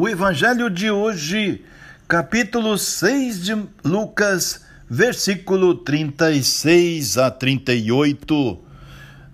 O 0.00 0.08
evangelho 0.08 0.70
de 0.70 0.88
hoje, 0.92 1.64
capítulo 2.06 2.78
6 2.78 3.44
de 3.44 3.56
Lucas, 3.82 4.64
versículo 4.88 5.74
36 5.74 7.18
a 7.18 7.32
38. 7.32 8.58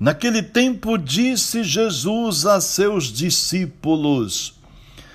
Naquele 0.01 0.43
tempo 0.43 0.97
disse 0.97 1.63
Jesus 1.63 2.47
a 2.47 2.63
seus 2.63 3.13
discípulos: 3.13 4.59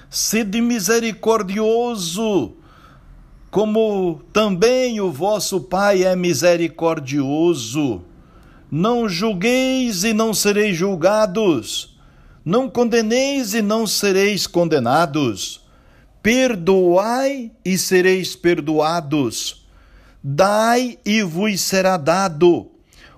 Sede 0.08 0.62
misericordioso, 0.62 2.54
como 3.50 4.22
também 4.32 5.02
o 5.02 5.12
vosso 5.12 5.62
Pai 5.62 6.04
é 6.04 6.16
misericordioso. 6.16 8.04
Não 8.70 9.10
julgueis 9.10 10.04
e 10.04 10.14
não 10.14 10.32
sereis 10.32 10.78
julgados. 10.78 11.89
Não 12.50 12.68
condeneis 12.68 13.54
e 13.54 13.62
não 13.62 13.86
sereis 13.86 14.48
condenados. 14.48 15.62
Perdoai 16.24 17.52
e 17.64 17.78
sereis 17.78 18.36
perdoados. 18.36 19.68
Dai 20.24 20.98
e 21.06 21.22
vos 21.22 21.62
será 21.62 21.96
dado. 21.96 22.72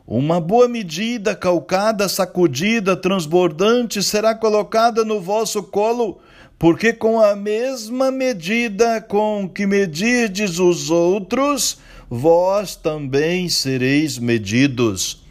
Uma 0.06 0.42
boa 0.42 0.68
medida, 0.68 1.34
calcada, 1.34 2.10
sacudida, 2.10 2.98
transbordante, 2.98 4.04
será 4.04 4.36
colocada 4.36 5.06
no 5.06 5.22
vosso 5.22 5.64
colo, 5.64 6.20
porque 6.60 6.92
com 6.92 7.22
a 7.22 7.34
mesma 7.34 8.12
medida 8.12 9.00
com 9.00 9.48
que 9.48 9.66
medirdes 9.66 10.60
os 10.60 10.90
outros, 10.90 11.78
vós 12.10 12.76
também 12.76 13.48
sereis 13.48 14.20
medidos. 14.20 15.24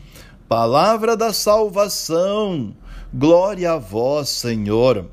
Palavra 0.48 1.14
da 1.18 1.34
salvação. 1.34 2.74
Glória 3.12 3.72
a 3.72 3.76
vós, 3.76 4.28
Senhor. 4.28 5.04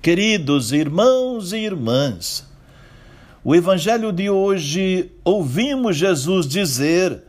Queridos 0.00 0.70
irmãos 0.70 1.52
e 1.52 1.56
irmãs, 1.56 2.46
o 3.42 3.52
evangelho 3.52 4.12
de 4.12 4.30
hoje 4.30 5.10
ouvimos 5.24 5.96
Jesus 5.96 6.46
dizer: 6.46 7.20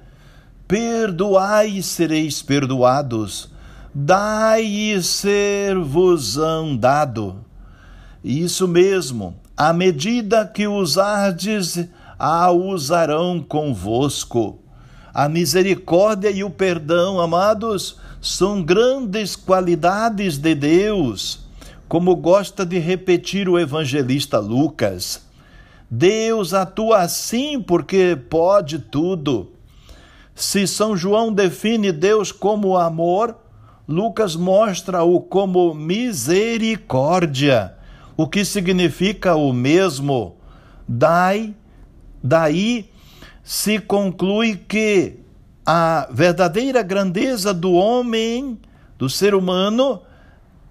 Perdoai 0.68 1.70
e 1.70 1.82
sereis 1.82 2.44
perdoados, 2.44 3.50
dai 3.92 4.66
e 4.66 5.02
ser-vos-ão 5.02 6.78
dado. 6.78 7.44
Isso 8.24 8.68
mesmo, 8.68 9.36
à 9.58 9.74
medida 9.74 10.46
que 10.46 10.68
usardes, 10.68 11.90
a 12.20 12.52
usarão 12.52 13.42
convosco. 13.42 14.63
A 15.14 15.30
misericórdia 15.30 16.32
e 16.32 16.44
o 16.44 16.50
perdão, 16.50 17.22
amados, 17.22 18.00
são 18.20 18.64
grandes 18.64 19.36
qualidades 19.36 20.40
de 20.40 20.56
Deus, 20.56 21.46
como 21.88 22.16
gosta 22.16 22.66
de 22.66 22.80
repetir 22.80 23.48
o 23.48 23.60
evangelista 23.60 24.40
Lucas. 24.40 25.22
Deus 25.88 26.56
atua 26.56 27.02
assim 27.02 27.62
porque 27.62 28.18
pode 28.28 28.80
tudo. 28.80 29.52
Se 30.34 30.66
São 30.66 30.98
João 30.98 31.32
define 31.32 31.92
Deus 31.92 32.32
como 32.32 32.76
amor, 32.76 33.38
Lucas 33.88 34.36
mostra-o 34.36 35.22
como 35.22 35.76
misericórdia, 35.76 37.76
o 38.18 38.28
que 38.28 38.44
significa 38.44 39.36
o 39.36 39.54
mesmo. 39.54 40.38
Dai, 40.88 41.54
daí 42.24 42.92
se 43.44 43.78
conclui 43.78 44.56
que 44.56 45.20
a 45.66 46.08
verdadeira 46.10 46.82
grandeza 46.82 47.54
do 47.54 47.74
homem, 47.74 48.58
do 48.98 49.10
ser 49.10 49.36
humano, 49.36 50.02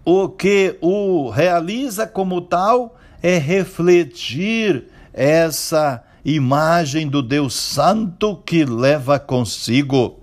o 0.05 0.29
que 0.29 0.79
o 0.81 1.29
realiza 1.31 2.07
como 2.07 2.41
tal 2.41 2.99
é 3.23 3.37
refletir 3.39 4.87
essa 5.13 6.03
imagem 6.25 7.09
do 7.09 7.23
Deus 7.23 7.55
Santo 7.55 8.37
que 8.37 8.65
leva 8.65 9.19
consigo. 9.19 10.21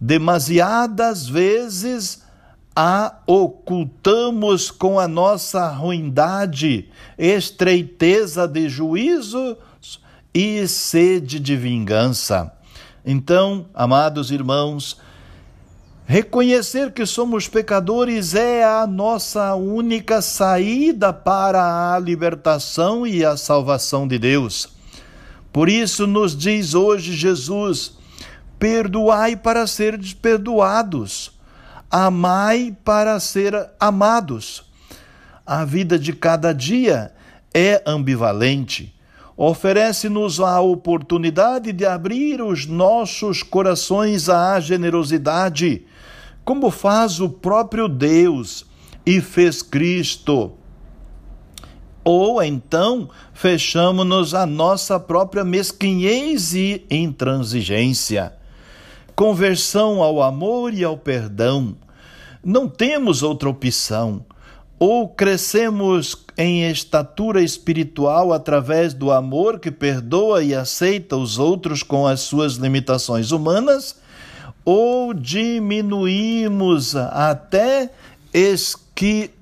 Demasiadas 0.00 1.28
vezes 1.28 2.22
a 2.76 3.20
ocultamos 3.26 4.70
com 4.70 4.98
a 4.98 5.06
nossa 5.06 5.68
ruindade, 5.68 6.88
estreiteza 7.16 8.48
de 8.48 8.68
juízos 8.68 9.56
e 10.34 10.66
sede 10.66 11.38
de 11.38 11.56
vingança. 11.56 12.52
Então, 13.06 13.66
amados 13.72 14.32
irmãos, 14.32 15.00
reconhecer 16.06 16.92
que 16.92 17.06
somos 17.06 17.46
pecadores 17.46 18.34
é 18.34 18.64
a 18.64 18.84
nossa 18.84 19.54
única 19.54 20.20
saída 20.20 21.12
para 21.12 21.94
a 21.94 21.98
libertação 22.00 23.06
e 23.06 23.24
a 23.24 23.36
salvação 23.36 24.08
de 24.08 24.18
Deus. 24.18 24.68
Por 25.52 25.68
isso 25.68 26.04
nos 26.04 26.36
diz 26.36 26.74
hoje 26.74 27.12
Jesus: 27.12 27.96
perdoai 28.58 29.36
para 29.36 29.68
seres 29.68 30.12
perdoados, 30.12 31.30
amai 31.88 32.76
para 32.84 33.20
ser 33.20 33.54
amados. 33.78 34.64
A 35.46 35.64
vida 35.64 35.96
de 35.98 36.12
cada 36.12 36.52
dia 36.52 37.12
é 37.52 37.82
ambivalente 37.86 38.93
oferece-nos 39.36 40.40
a 40.40 40.60
oportunidade 40.60 41.72
de 41.72 41.84
abrir 41.84 42.40
os 42.40 42.66
nossos 42.66 43.42
corações 43.42 44.28
à 44.28 44.58
generosidade, 44.60 45.84
como 46.44 46.70
faz 46.70 47.20
o 47.20 47.28
próprio 47.28 47.88
Deus 47.88 48.64
e 49.04 49.20
fez 49.20 49.62
Cristo. 49.62 50.52
Ou 52.04 52.42
então 52.42 53.08
fechamos-nos 53.32 54.34
à 54.34 54.44
nossa 54.44 55.00
própria 55.00 55.42
mesquinhez 55.42 56.54
e 56.54 56.84
intransigência. 56.90 58.34
Conversão 59.16 60.02
ao 60.02 60.22
amor 60.22 60.74
e 60.74 60.84
ao 60.84 60.98
perdão. 60.98 61.76
Não 62.44 62.68
temos 62.68 63.22
outra 63.22 63.48
opção 63.48 64.24
ou 64.78 65.08
crescemos 65.08 66.16
em 66.36 66.68
estatura 66.68 67.40
espiritual 67.42 68.32
através 68.32 68.92
do 68.92 69.12
amor 69.12 69.60
que 69.60 69.70
perdoa 69.70 70.42
e 70.42 70.52
aceita 70.54 71.16
os 71.16 71.38
outros 71.38 71.82
com 71.82 72.06
as 72.06 72.20
suas 72.20 72.54
limitações 72.54 73.30
humanas, 73.30 73.96
ou 74.64 75.12
diminuímos 75.14 76.96
até 76.96 77.90
esquitarmos 78.32 79.34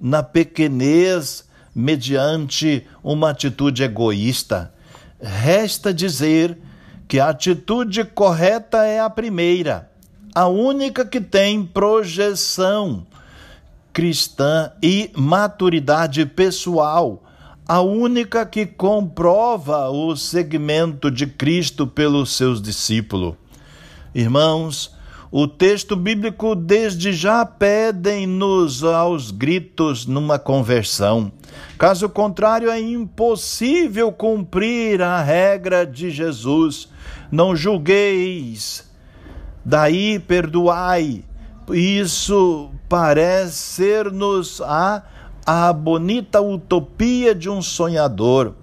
na 0.00 0.22
pequenez 0.22 1.44
mediante 1.74 2.86
uma 3.04 3.30
atitude 3.30 3.82
egoísta. 3.82 4.72
Resta 5.20 5.92
dizer 5.94 6.56
que 7.06 7.20
a 7.20 7.28
atitude 7.28 8.04
correta 8.04 8.84
é 8.84 9.00
a 9.00 9.08
primeira, 9.08 9.90
a 10.34 10.48
única 10.48 11.04
que 11.04 11.20
tem 11.20 11.64
projeção 11.64 13.06
cristã 13.96 14.70
e 14.82 15.10
maturidade 15.16 16.26
pessoal, 16.26 17.24
a 17.66 17.80
única 17.80 18.44
que 18.44 18.66
comprova 18.66 19.88
o 19.88 20.14
segmento 20.14 21.10
de 21.10 21.26
Cristo 21.26 21.86
pelos 21.86 22.36
seus 22.36 22.60
discípulos. 22.60 23.36
Irmãos, 24.14 24.94
o 25.32 25.48
texto 25.48 25.96
bíblico 25.96 26.54
desde 26.54 27.10
já 27.14 27.46
pedem-nos 27.46 28.84
aos 28.84 29.30
gritos 29.30 30.04
numa 30.04 30.38
conversão. 30.38 31.32
Caso 31.78 32.06
contrário, 32.10 32.70
é 32.70 32.78
impossível 32.78 34.12
cumprir 34.12 35.00
a 35.00 35.22
regra 35.22 35.86
de 35.86 36.10
Jesus. 36.10 36.86
Não 37.32 37.56
julgueis, 37.56 38.86
daí 39.64 40.18
perdoai 40.18 41.24
isso 41.72 42.75
parece 42.88 43.56
ser-nos 43.56 44.60
a, 44.60 45.02
a 45.44 45.72
bonita 45.72 46.40
utopia 46.40 47.34
de 47.34 47.48
um 47.48 47.60
sonhador. 47.62 48.54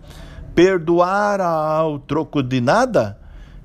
Perdoar 0.55 1.41
ao 1.41 1.99
troco 1.99 2.43
de 2.43 2.61
nada? 2.61 3.19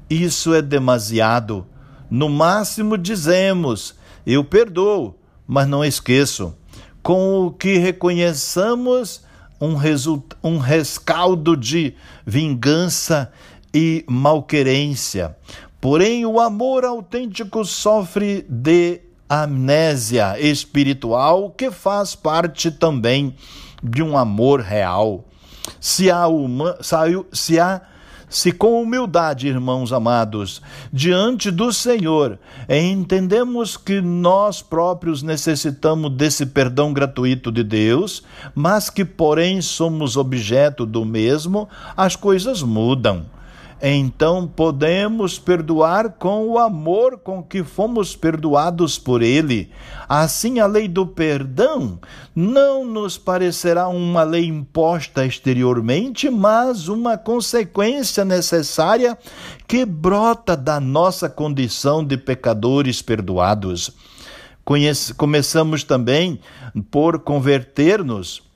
Isso 0.09 0.55
é 0.55 0.63
demasiado. 0.63 1.67
No 2.11 2.29
máximo 2.29 2.97
dizemos: 2.97 3.95
eu 4.27 4.43
perdoo, 4.43 5.15
mas 5.47 5.69
não 5.69 5.85
esqueço. 5.85 6.55
Com 7.03 7.47
o 7.47 7.51
que 7.51 7.79
reconheçamos 7.79 9.23
um, 9.61 9.75
um 10.43 10.59
rescaldo 10.59 11.57
de 11.57 11.95
vingança 12.27 13.31
e 13.73 14.05
malquerência. 14.09 15.37
Porém, 15.81 16.27
o 16.27 16.41
amor 16.41 16.85
autêntico 16.85 17.65
sofre 17.65 18.45
de 18.49 19.01
amnésia 19.29 20.41
espiritual 20.41 21.51
que 21.51 21.71
faz 21.71 22.15
parte 22.15 22.71
também 22.71 23.35
de 23.83 24.03
um 24.03 24.17
amor 24.17 24.61
real. 24.61 25.25
Se 25.81 26.11
há, 26.11 26.27
uma, 26.27 26.79
se 27.33 27.61
há 27.61 27.83
Se 28.31 28.53
com 28.53 28.83
humildade, 28.83 29.49
irmãos 29.49 29.91
amados, 29.91 30.61
diante 30.93 31.51
do 31.51 31.73
Senhor, 31.73 32.39
entendemos 32.69 33.77
que 33.77 34.03
nós 34.03 34.61
próprios 34.61 35.23
necessitamos 35.23 36.11
desse 36.13 36.45
perdão 36.45 36.93
gratuito 36.93 37.51
de 37.51 37.65
Deus, 37.65 38.23
mas 38.55 38.91
que, 38.91 39.03
porém, 39.03 39.63
somos 39.63 40.17
objeto 40.17 40.85
do 40.85 41.07
mesmo, 41.07 41.69
as 41.97 42.17
coisas 42.17 42.63
mudam 42.63 43.25
então 43.81 44.47
podemos 44.47 45.39
perdoar 45.39 46.11
com 46.11 46.49
o 46.49 46.59
amor 46.59 47.19
com 47.19 47.43
que 47.43 47.63
fomos 47.63 48.17
perdoados 48.17 48.99
por 48.99 49.23
Ele. 49.23 49.71
Assim, 50.09 50.59
a 50.59 50.67
lei 50.67 50.89
do 50.89 51.07
perdão 51.07 52.01
não 52.35 52.85
nos 52.85 53.17
parecerá 53.17 53.87
uma 53.87 54.25
lei 54.25 54.47
imposta 54.47 55.25
exteriormente, 55.25 56.29
mas 56.29 56.89
uma 56.89 57.17
consequência 57.17 58.25
necessária 58.25 59.17
que 59.67 59.85
brota 59.85 60.57
da 60.57 60.81
nossa 60.81 61.29
condição 61.29 62.05
de 62.05 62.17
pecadores 62.17 63.01
perdoados. 63.01 63.93
Conhece, 64.65 65.15
começamos 65.15 65.85
também 65.85 66.41
por 66.91 67.21
converter-nos 67.21 68.48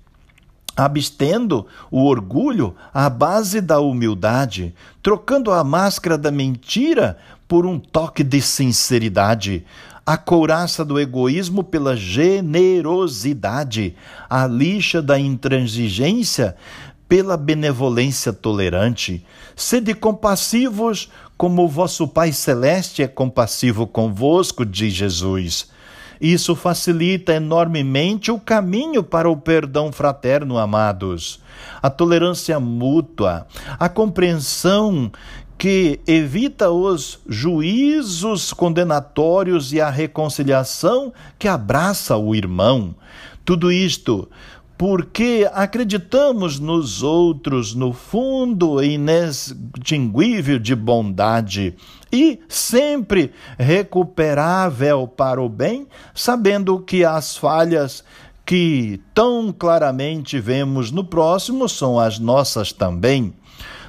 abstendo 0.76 1.66
o 1.90 2.04
orgulho 2.04 2.74
à 2.92 3.10
base 3.10 3.60
da 3.60 3.80
humildade, 3.80 4.74
trocando 5.02 5.50
a 5.50 5.62
máscara 5.62 6.16
da 6.16 6.30
mentira 6.30 7.18
por 7.46 7.66
um 7.66 7.78
toque 7.78 8.24
de 8.24 8.40
sinceridade, 8.40 9.64
a 10.04 10.16
couraça 10.16 10.84
do 10.84 10.98
egoísmo 10.98 11.62
pela 11.62 11.96
generosidade, 11.96 13.94
a 14.28 14.46
lixa 14.46 15.00
da 15.00 15.18
intransigência 15.18 16.56
pela 17.08 17.36
benevolência 17.36 18.32
tolerante. 18.32 19.24
Sede 19.54 19.94
compassivos, 19.94 21.10
como 21.36 21.64
o 21.64 21.68
vosso 21.68 22.08
Pai 22.08 22.32
Celeste 22.32 23.02
é 23.02 23.06
compassivo 23.06 23.86
convosco, 23.86 24.64
diz 24.64 24.94
Jesus. 24.94 25.71
Isso 26.22 26.54
facilita 26.54 27.34
enormemente 27.34 28.30
o 28.30 28.38
caminho 28.38 29.02
para 29.02 29.28
o 29.28 29.36
perdão 29.36 29.90
fraterno, 29.90 30.56
amados. 30.56 31.40
A 31.82 31.90
tolerância 31.90 32.60
mútua, 32.60 33.44
a 33.76 33.88
compreensão 33.88 35.10
que 35.58 35.98
evita 36.06 36.70
os 36.70 37.18
juízos 37.28 38.52
condenatórios 38.52 39.72
e 39.72 39.80
a 39.80 39.90
reconciliação 39.90 41.12
que 41.36 41.48
abraça 41.48 42.16
o 42.16 42.36
irmão. 42.36 42.94
Tudo 43.44 43.72
isto 43.72 44.28
porque 44.78 45.48
acreditamos 45.52 46.60
nos 46.60 47.02
outros 47.02 47.74
no 47.74 47.92
fundo 47.92 48.80
inextinguível 48.80 50.58
de 50.58 50.74
bondade 50.74 51.74
e 52.12 52.40
sempre 52.46 53.32
recuperável 53.58 55.08
para 55.08 55.40
o 55.40 55.48
bem, 55.48 55.86
sabendo 56.14 56.78
que 56.78 57.04
as 57.04 57.36
falhas 57.36 58.04
que 58.44 59.00
tão 59.14 59.50
claramente 59.50 60.38
vemos 60.38 60.90
no 60.90 61.02
próximo 61.02 61.68
são 61.68 61.98
as 61.98 62.18
nossas 62.18 62.70
também. 62.70 63.32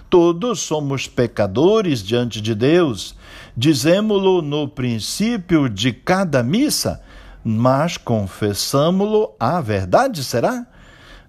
Todos 0.09 0.61
somos 0.61 1.07
pecadores 1.07 2.01
diante 2.03 2.39
de 2.39 2.55
Deus, 2.55 3.15
dizemo-lo 3.57 4.41
no 4.41 4.69
princípio 4.69 5.67
de 5.67 5.91
cada 5.91 6.41
missa, 6.43 7.01
mas 7.43 7.97
confessamo-lo 7.97 9.33
a 9.39 9.59
verdade, 9.59 10.23
será? 10.23 10.65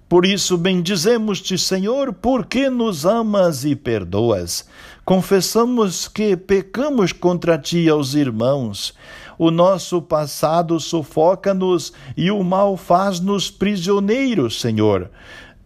Por 0.09 0.27
isso 0.27 0.57
bendizemos-te, 0.59 1.57
Senhor, 1.59 2.13
porque 2.13 2.69
nos 2.69 3.07
amas 3.07 3.65
e 3.65 3.75
perdoas. 3.75 4.69
Confessamos 5.05 6.09
que 6.09 6.37
pecamos 6.37 7.13
contra 7.13 7.59
ti 7.59 7.89
aos 7.89 8.15
irmãos. 8.15 8.95
O 9.39 9.51
nosso 9.51 10.01
passado 10.01 10.79
sufoca-nos 10.81 11.93
e 12.17 12.31
o 12.31 12.43
mal 12.43 12.77
faz-nos 12.77 13.51
prisioneiros, 13.51 14.61
Senhor 14.61 15.11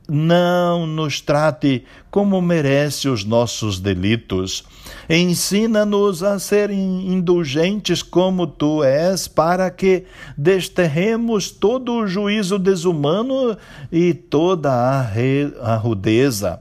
não 0.08 0.86
nos 0.86 1.20
trate 1.20 1.84
como 2.10 2.40
merece 2.40 3.10
os 3.10 3.24
nossos 3.24 3.78
delitos. 3.78 4.64
Ensina-nos 5.08 6.22
a 6.22 6.38
ser 6.38 6.70
indulgentes 6.70 8.02
como 8.02 8.46
tu 8.46 8.82
és, 8.82 9.28
para 9.28 9.70
que 9.70 10.04
desterremos 10.36 11.50
todo 11.50 11.92
o 11.92 12.06
juízo 12.06 12.58
desumano 12.58 13.56
e 13.92 14.14
toda 14.14 14.72
a, 14.72 15.76
rudeza. 15.76 16.60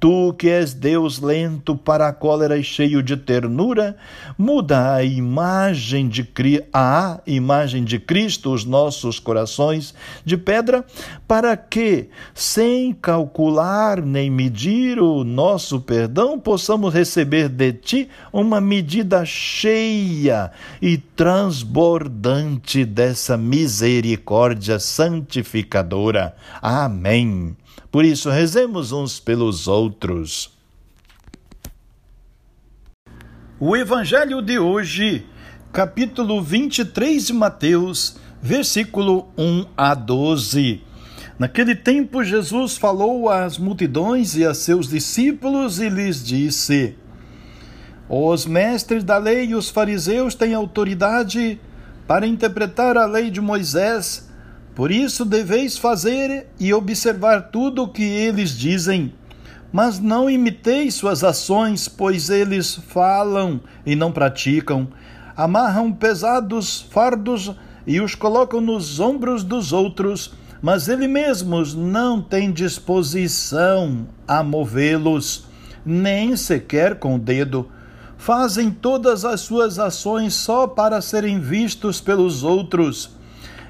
Tu 0.00 0.32
que 0.34 0.48
és 0.48 0.74
Deus 0.74 1.18
lento 1.18 1.74
para 1.74 2.06
a 2.06 2.12
cólera 2.12 2.56
e 2.56 2.62
cheio 2.62 3.02
de 3.02 3.16
ternura, 3.16 3.96
muda 4.36 4.94
a 4.94 5.02
imagem 5.02 6.08
de 6.08 6.28
a 6.72 7.20
imagem 7.26 7.82
de 7.82 7.98
Cristo 7.98 8.52
os 8.52 8.64
nossos 8.64 9.18
corações 9.18 9.92
de 10.24 10.36
pedra, 10.36 10.84
para 11.26 11.56
que, 11.56 12.08
sem 12.32 12.92
calcular 12.92 14.00
nem 14.00 14.30
medir 14.30 15.00
o 15.00 15.24
nosso 15.24 15.80
perdão, 15.80 16.38
possamos 16.38 16.94
receber 16.94 17.48
de 17.48 17.72
ti 17.72 18.08
uma 18.32 18.60
medida 18.60 19.24
cheia 19.24 20.52
e 20.80 20.96
transbordante 20.96 22.84
dessa 22.84 23.36
misericórdia 23.36 24.78
santificadora. 24.78 26.36
Amém. 26.62 27.56
Por 27.90 28.04
isso, 28.04 28.28
rezemos 28.28 28.92
uns 28.92 29.18
pelos 29.18 29.66
outros. 29.66 30.52
O 33.58 33.74
Evangelho 33.74 34.42
de 34.42 34.58
hoje, 34.58 35.26
capítulo 35.72 36.42
23 36.42 37.28
de 37.28 37.32
Mateus, 37.32 38.16
versículo 38.42 39.28
1 39.38 39.64
a 39.74 39.94
12. 39.94 40.82
Naquele 41.38 41.74
tempo, 41.74 42.22
Jesus 42.22 42.76
falou 42.76 43.30
às 43.30 43.56
multidões 43.56 44.36
e 44.36 44.44
a 44.44 44.52
seus 44.52 44.86
discípulos 44.86 45.80
e 45.80 45.88
lhes 45.88 46.22
disse: 46.22 46.94
Os 48.06 48.44
mestres 48.44 49.02
da 49.02 49.16
lei 49.16 49.46
e 49.46 49.54
os 49.54 49.70
fariseus 49.70 50.34
têm 50.34 50.52
autoridade 50.52 51.58
para 52.06 52.26
interpretar 52.26 52.98
a 52.98 53.06
lei 53.06 53.30
de 53.30 53.40
Moisés 53.40 54.27
por 54.78 54.92
isso 54.92 55.24
deveis 55.24 55.76
fazer 55.76 56.46
e 56.56 56.72
observar 56.72 57.50
tudo 57.50 57.82
o 57.82 57.88
que 57.88 58.04
eles 58.04 58.56
dizem, 58.56 59.12
mas 59.72 59.98
não 59.98 60.30
imiteis 60.30 60.94
suas 60.94 61.24
ações, 61.24 61.88
pois 61.88 62.30
eles 62.30 62.76
falam 62.86 63.60
e 63.84 63.96
não 63.96 64.12
praticam. 64.12 64.86
Amarram 65.36 65.92
pesados 65.92 66.80
fardos 66.92 67.50
e 67.88 68.00
os 68.00 68.14
colocam 68.14 68.60
nos 68.60 69.00
ombros 69.00 69.42
dos 69.42 69.72
outros, 69.72 70.32
mas 70.62 70.86
eles 70.86 71.10
mesmos 71.10 71.74
não 71.74 72.22
têm 72.22 72.52
disposição 72.52 74.06
a 74.28 74.44
movê-los, 74.44 75.46
nem 75.84 76.36
sequer 76.36 77.00
com 77.00 77.16
o 77.16 77.18
dedo. 77.18 77.68
Fazem 78.16 78.70
todas 78.70 79.24
as 79.24 79.40
suas 79.40 79.80
ações 79.80 80.34
só 80.34 80.68
para 80.68 81.00
serem 81.00 81.40
vistos 81.40 82.00
pelos 82.00 82.44
outros 82.44 83.17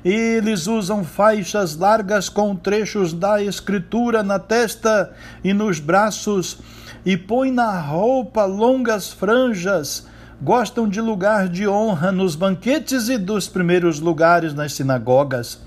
eles 0.05 0.67
usam 0.67 1.05
faixas 1.05 1.77
largas 1.77 2.29
com 2.29 2.55
trechos 2.55 3.13
da 3.13 3.43
Escritura 3.43 4.23
na 4.23 4.39
testa 4.39 5.13
e 5.43 5.53
nos 5.53 5.81
braços, 5.81 6.59
e 7.05 7.17
põem 7.17 7.53
na 7.53 7.81
roupa 7.81 8.45
longas 8.45 9.13
franjas. 9.13 10.07
Gostam 10.41 10.89
de 10.89 11.01
lugar 11.01 11.49
de 11.49 11.67
honra 11.67 12.13
nos 12.13 12.37
banquetes 12.37 13.09
e 13.09 13.19
dos 13.19 13.49
primeiros 13.49 13.99
lugares 13.99 14.55
nas 14.55 14.73
sinagogas. 14.73 15.61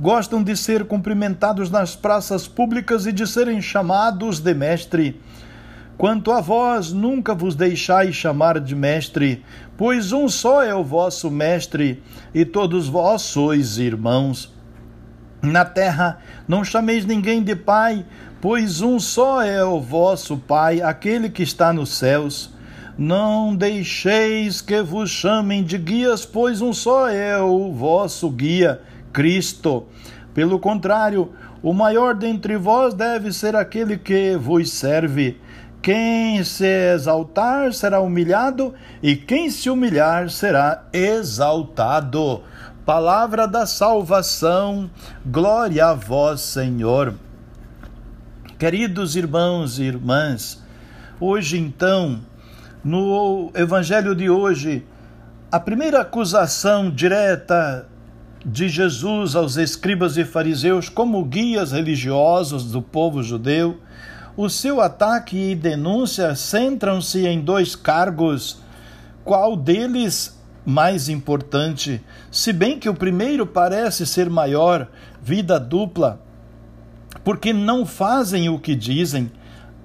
Gostam 0.00 0.42
de 0.42 0.56
ser 0.56 0.84
cumprimentados 0.84 1.70
nas 1.70 1.96
praças 1.96 2.46
públicas 2.46 3.06
e 3.06 3.12
de 3.12 3.26
serem 3.26 3.60
chamados 3.60 4.40
de 4.40 4.54
mestre. 4.54 5.20
Quanto 5.96 6.32
a 6.32 6.40
vós, 6.40 6.92
nunca 6.92 7.34
vos 7.34 7.54
deixais 7.54 8.14
chamar 8.14 8.58
de 8.58 8.74
mestre, 8.74 9.44
pois 9.76 10.12
um 10.12 10.28
só 10.28 10.62
é 10.62 10.74
o 10.74 10.82
vosso 10.82 11.30
mestre, 11.30 12.02
e 12.34 12.44
todos 12.44 12.88
vós 12.88 13.22
sois 13.22 13.78
irmãos. 13.78 14.52
Na 15.40 15.64
terra 15.64 16.18
não 16.48 16.64
chameis 16.64 17.04
ninguém 17.04 17.42
de 17.42 17.54
pai, 17.54 18.04
pois 18.40 18.80
um 18.80 18.98
só 18.98 19.42
é 19.42 19.64
o 19.64 19.80
vosso 19.80 20.36
Pai, 20.36 20.82
aquele 20.82 21.30
que 21.30 21.42
está 21.42 21.72
nos 21.72 21.96
céus. 21.96 22.52
Não 22.96 23.56
deixeis 23.56 24.60
que 24.60 24.82
vos 24.82 25.10
chamem 25.10 25.64
de 25.64 25.78
guias, 25.78 26.26
pois 26.26 26.60
um 26.60 26.72
só 26.72 27.08
é 27.08 27.38
o 27.38 27.72
vosso 27.72 28.30
guia, 28.30 28.80
Cristo. 29.12 29.86
Pelo 30.32 30.58
contrário, 30.58 31.32
o 31.62 31.72
maior 31.72 32.14
dentre 32.14 32.56
vós 32.56 32.92
deve 32.94 33.32
ser 33.32 33.56
aquele 33.56 33.96
que 33.96 34.36
vos 34.36 34.70
serve. 34.70 35.40
Quem 35.84 36.42
se 36.44 36.64
exaltar 36.94 37.74
será 37.74 38.00
humilhado, 38.00 38.72
e 39.02 39.14
quem 39.14 39.50
se 39.50 39.68
humilhar 39.68 40.30
será 40.30 40.84
exaltado. 40.90 42.40
Palavra 42.86 43.46
da 43.46 43.66
salvação, 43.66 44.90
glória 45.26 45.84
a 45.84 45.92
vós, 45.92 46.40
Senhor. 46.40 47.12
Queridos 48.58 49.14
irmãos 49.14 49.78
e 49.78 49.82
irmãs, 49.82 50.64
Hoje, 51.20 51.58
então, 51.58 52.20
no 52.82 53.52
evangelho 53.54 54.14
de 54.14 54.30
hoje, 54.30 54.86
a 55.52 55.60
primeira 55.60 56.00
acusação 56.00 56.90
direta 56.90 57.86
de 58.42 58.70
Jesus 58.70 59.36
aos 59.36 59.58
escribas 59.58 60.16
e 60.16 60.24
fariseus 60.24 60.88
como 60.88 61.22
guias 61.26 61.72
religiosos 61.72 62.72
do 62.72 62.80
povo 62.80 63.22
judeu, 63.22 63.80
o 64.36 64.48
seu 64.48 64.80
ataque 64.80 65.52
e 65.52 65.54
denúncia 65.54 66.34
centram-se 66.34 67.26
em 67.26 67.40
dois 67.40 67.76
cargos. 67.76 68.58
Qual 69.24 69.56
deles 69.56 70.38
mais 70.66 71.08
importante? 71.08 72.02
Se 72.30 72.52
bem 72.52 72.78
que 72.78 72.88
o 72.88 72.94
primeiro 72.94 73.46
parece 73.46 74.06
ser 74.06 74.28
maior, 74.28 74.88
vida 75.22 75.60
dupla, 75.60 76.20
porque 77.22 77.52
não 77.52 77.86
fazem 77.86 78.48
o 78.48 78.58
que 78.58 78.74
dizem, 78.74 79.30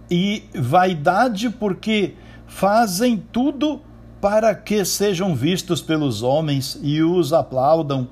e 0.10 0.44
vaidade, 0.56 1.50
porque 1.50 2.16
fazem 2.48 3.24
tudo 3.32 3.80
para 4.20 4.56
que 4.56 4.84
sejam 4.84 5.36
vistos 5.36 5.82
pelos 5.82 6.24
homens 6.24 6.80
e 6.82 7.04
os 7.04 7.32
aplaudam. 7.32 8.10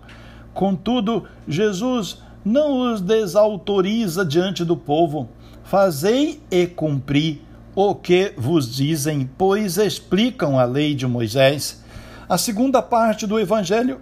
Contudo, 0.53 1.25
Jesus 1.47 2.21
não 2.45 2.93
os 2.93 3.01
desautoriza 3.01 4.23
diante 4.23 4.63
do 4.63 4.77
povo. 4.77 5.29
Fazei 5.67 6.41
e 6.49 6.65
cumpri 6.65 7.41
o 7.75 7.93
que 7.93 8.33
vos 8.37 8.73
dizem, 8.73 9.29
pois 9.37 9.77
explicam 9.77 10.57
a 10.57 10.63
lei 10.63 10.95
de 10.95 11.05
Moisés. 11.05 11.83
A 12.29 12.37
segunda 12.37 12.81
parte 12.81 13.27
do 13.27 13.37
Evangelho 13.37 13.99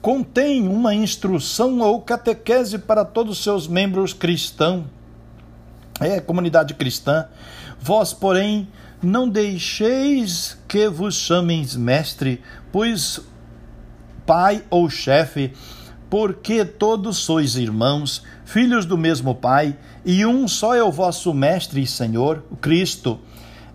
contém 0.00 0.66
uma 0.66 0.94
instrução 0.94 1.78
ou 1.80 2.00
catequese 2.00 2.78
para 2.78 3.04
todos 3.04 3.36
os 3.36 3.44
seus 3.44 3.68
membros 3.68 4.14
cristãos. 4.14 4.84
É, 6.00 6.20
comunidade 6.20 6.72
cristã. 6.72 7.26
Vós, 7.78 8.14
porém, 8.14 8.66
não 9.02 9.28
deixeis 9.28 10.56
que 10.66 10.88
vos 10.88 11.16
chamem 11.16 11.66
mestre, 11.76 12.40
pois 12.72 13.20
pai 14.24 14.64
ou 14.70 14.88
chefe, 14.88 15.52
porque 16.12 16.62
todos 16.62 17.16
sois 17.16 17.56
irmãos, 17.56 18.22
filhos 18.44 18.84
do 18.84 18.98
mesmo 18.98 19.34
Pai, 19.34 19.78
e 20.04 20.26
um 20.26 20.46
só 20.46 20.74
é 20.74 20.82
o 20.82 20.92
vosso 20.92 21.32
Mestre 21.32 21.80
e 21.80 21.86
Senhor, 21.86 22.44
o 22.50 22.56
Cristo. 22.56 23.18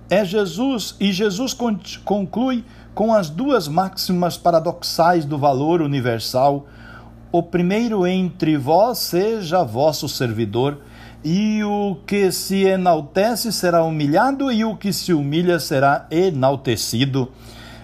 É 0.07 0.23
Jesus, 0.23 0.95
e 0.99 1.11
Jesus 1.11 1.57
conclui 2.05 2.63
com 2.93 3.11
as 3.11 3.31
duas 3.31 3.67
máximas 3.67 4.37
paradoxais 4.37 5.25
do 5.25 5.35
valor 5.35 5.81
universal. 5.81 6.67
O 7.31 7.41
primeiro 7.41 8.05
entre 8.05 8.55
vós 8.55 8.99
seja 8.99 9.63
vosso 9.63 10.07
servidor, 10.07 10.77
e 11.23 11.63
o 11.63 11.97
que 12.05 12.31
se 12.31 12.65
enaltece 12.65 13.51
será 13.51 13.83
humilhado, 13.83 14.51
e 14.51 14.63
o 14.63 14.77
que 14.77 14.93
se 14.93 15.11
humilha 15.11 15.59
será 15.59 16.05
enaltecido. 16.11 17.31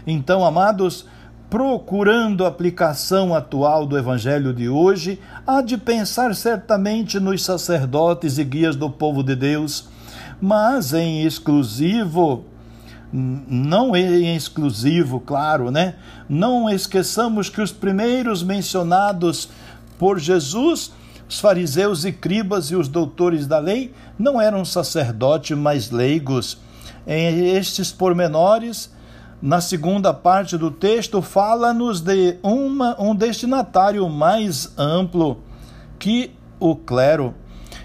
Então, 0.06 0.46
amados, 0.46 1.08
procurando 1.54 2.46
a 2.46 2.48
aplicação 2.48 3.36
atual 3.36 3.86
do 3.86 3.96
Evangelho 3.96 4.52
de 4.52 4.68
hoje, 4.68 5.20
há 5.46 5.62
de 5.62 5.78
pensar 5.78 6.34
certamente 6.34 7.20
nos 7.20 7.46
sacerdotes 7.46 8.40
e 8.40 8.44
guias 8.44 8.76
do 8.76 8.90
povo 8.90 9.22
de 9.22 9.36
Deus, 9.36 9.88
mas 10.42 10.96
em 10.96 11.22
exclusivo, 11.22 12.44
não 13.12 13.96
em 13.96 14.36
exclusivo, 14.36 15.20
claro, 15.20 15.70
né? 15.70 15.94
Não 16.28 16.68
esqueçamos 16.68 17.50
que 17.50 17.62
os 17.62 17.72
primeiros 17.72 18.42
mencionados 18.42 19.48
por 20.00 20.18
Jesus, 20.18 20.92
os 21.30 21.40
fariseus 21.40 22.04
e 22.04 22.12
cribas 22.12 22.72
e 22.72 22.76
os 22.76 22.88
doutores 22.88 23.46
da 23.46 23.60
lei, 23.60 23.94
não 24.18 24.42
eram 24.42 24.66
sacerdotes, 24.66 25.56
mas 25.56 25.92
leigos. 25.92 26.58
Em 27.06 27.50
estes 27.56 27.92
pormenores, 27.92 28.92
na 29.44 29.60
segunda 29.60 30.14
parte 30.14 30.58
do 30.58 30.72
texto, 30.72 31.22
fala-nos 31.22 32.00
de 32.00 32.38
uma, 32.42 32.96
um 32.98 33.14
destinatário 33.14 34.08
mais 34.08 34.72
amplo 34.78 35.44
que 36.00 36.32
o 36.58 36.74
clero. 36.74 37.36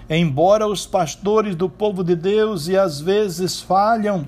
Embora 0.09 0.65
os 0.65 0.85
pastores 0.85 1.57
do 1.57 1.67
povo 1.67 2.01
de 2.01 2.15
Deus 2.15 2.69
e 2.69 2.77
às 2.77 3.01
vezes 3.01 3.59
falham, 3.59 4.25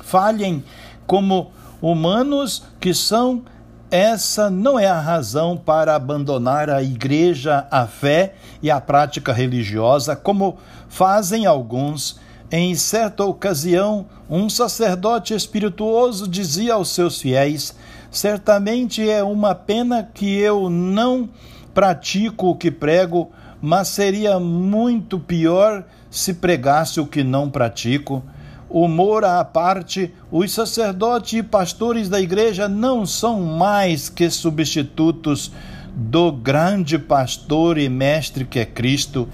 falhem 0.00 0.64
como 1.06 1.52
humanos 1.82 2.64
que 2.80 2.94
são, 2.94 3.42
essa 3.90 4.48
não 4.48 4.78
é 4.78 4.86
a 4.86 4.98
razão 4.98 5.54
para 5.54 5.94
abandonar 5.94 6.70
a 6.70 6.82
igreja, 6.82 7.66
a 7.70 7.86
fé 7.86 8.36
e 8.62 8.70
a 8.70 8.80
prática 8.80 9.34
religiosa, 9.34 10.16
como 10.16 10.56
fazem 10.88 11.44
alguns 11.44 12.18
em 12.52 12.74
certa 12.74 13.24
ocasião, 13.24 14.04
um 14.28 14.50
sacerdote 14.50 15.32
espirituoso 15.32 16.28
dizia 16.28 16.74
aos 16.74 16.90
seus 16.90 17.18
fiéis: 17.18 17.74
Certamente 18.10 19.08
é 19.08 19.22
uma 19.22 19.54
pena 19.54 20.06
que 20.12 20.36
eu 20.36 20.68
não 20.68 21.30
pratico 21.72 22.48
o 22.48 22.54
que 22.54 22.70
prego, 22.70 23.30
mas 23.58 23.88
seria 23.88 24.38
muito 24.38 25.18
pior 25.18 25.82
se 26.10 26.34
pregasse 26.34 27.00
o 27.00 27.06
que 27.06 27.24
não 27.24 27.48
pratico. 27.48 28.22
Humor 28.68 29.24
à 29.24 29.42
parte, 29.44 30.12
os 30.30 30.52
sacerdotes 30.52 31.32
e 31.38 31.42
pastores 31.42 32.10
da 32.10 32.20
igreja 32.20 32.68
não 32.68 33.06
são 33.06 33.40
mais 33.40 34.10
que 34.10 34.28
substitutos 34.28 35.50
do 35.94 36.30
grande 36.30 36.98
pastor 36.98 37.78
e 37.78 37.88
mestre 37.88 38.44
que 38.44 38.58
é 38.58 38.66
Cristo, 38.66 39.26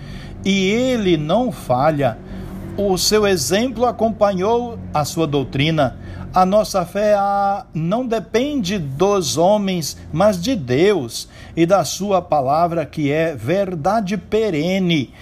e 0.45 0.67
ele 0.67 1.17
não 1.17 1.51
falha 1.51 2.17
o 2.79 2.97
seu 2.97 3.27
exemplo 3.27 3.85
acompanhou 3.85 4.79
a 4.95 5.05
sua 5.05 5.27
doutrina. 5.27 5.99
A 6.33 6.47
nossa 6.47 6.87
fé 6.87 7.17
não 7.75 8.07
depende 8.07 8.79
dos 8.79 9.37
homens, 9.37 9.97
mas 10.13 10.41
de 10.41 10.55
Deus 10.55 11.29
e 11.57 11.67
da 11.67 11.85
sua 11.85 12.23
palavra, 12.23 12.87
que 12.87 13.11
é 13.11 13.35
verdade 13.35 14.17
perene. 14.17 15.13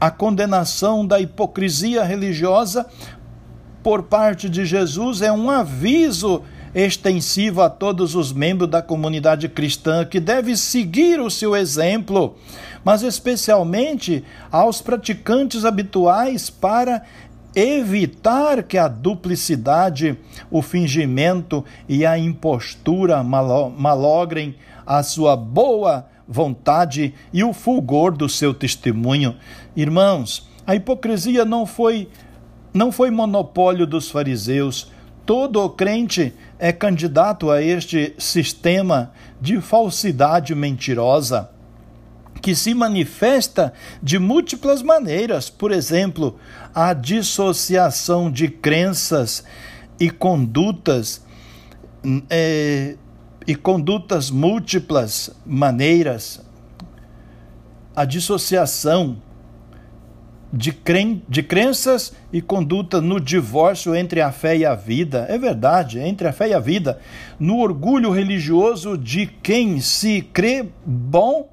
A 0.00 0.12
condenação 0.12 1.04
da 1.04 1.18
hipocrisia 1.18 2.04
religiosa 2.04 2.86
por 3.82 4.04
parte 4.04 4.48
de 4.48 4.64
Jesus 4.64 5.22
é 5.22 5.32
um 5.32 5.50
aviso 5.50 6.42
extensivo 6.72 7.62
a 7.62 7.68
todos 7.68 8.14
os 8.14 8.32
membros 8.32 8.70
da 8.70 8.80
comunidade 8.80 9.48
cristã 9.48 10.04
que 10.04 10.20
deve 10.20 10.56
seguir 10.56 11.20
o 11.20 11.30
seu 11.30 11.56
exemplo 11.56 12.36
mas 12.84 13.02
especialmente 13.02 14.24
aos 14.50 14.80
praticantes 14.80 15.64
habituais 15.64 16.50
para 16.50 17.02
evitar 17.54 18.62
que 18.62 18.78
a 18.78 18.88
duplicidade, 18.88 20.18
o 20.50 20.62
fingimento 20.62 21.64
e 21.88 22.04
a 22.06 22.18
impostura 22.18 23.22
malogrem 23.22 24.56
a 24.86 25.02
sua 25.02 25.36
boa 25.36 26.06
vontade 26.26 27.14
e 27.32 27.44
o 27.44 27.52
fulgor 27.52 28.16
do 28.16 28.28
seu 28.28 28.54
testemunho. 28.54 29.36
Irmãos, 29.76 30.48
a 30.66 30.74
hipocrisia 30.74 31.44
não 31.44 31.66
foi 31.66 32.08
não 32.72 32.90
foi 32.90 33.10
monopólio 33.10 33.86
dos 33.86 34.10
fariseus. 34.10 34.90
Todo 35.26 35.68
crente 35.68 36.32
é 36.58 36.72
candidato 36.72 37.50
a 37.50 37.60
este 37.60 38.14
sistema 38.16 39.12
de 39.38 39.60
falsidade 39.60 40.54
mentirosa 40.54 41.51
que 42.40 42.54
se 42.54 42.74
manifesta 42.74 43.72
de 44.02 44.18
múltiplas 44.18 44.82
maneiras, 44.82 45.50
por 45.50 45.70
exemplo, 45.70 46.38
a 46.74 46.92
dissociação 46.92 48.30
de 48.30 48.48
crenças 48.48 49.44
e 50.00 50.10
condutas 50.10 51.22
é, 52.28 52.96
e 53.46 53.54
condutas 53.54 54.30
múltiplas 54.30 55.30
maneiras, 55.44 56.40
a 57.94 58.04
dissociação 58.04 59.18
de, 60.52 60.72
cren 60.72 61.22
de 61.28 61.42
crenças 61.42 62.12
e 62.32 62.42
conduta 62.42 63.00
no 63.00 63.18
divórcio 63.18 63.94
entre 63.94 64.20
a 64.20 64.30
fé 64.30 64.56
e 64.56 64.66
a 64.66 64.74
vida. 64.74 65.26
É 65.28 65.38
verdade, 65.38 65.98
entre 65.98 66.28
a 66.28 66.32
fé 66.32 66.48
e 66.48 66.54
a 66.54 66.60
vida. 66.60 66.98
No 67.38 67.58
orgulho 67.58 68.10
religioso 68.10 68.98
de 68.98 69.26
quem 69.26 69.80
se 69.80 70.20
crê 70.20 70.66
bom 70.84 71.51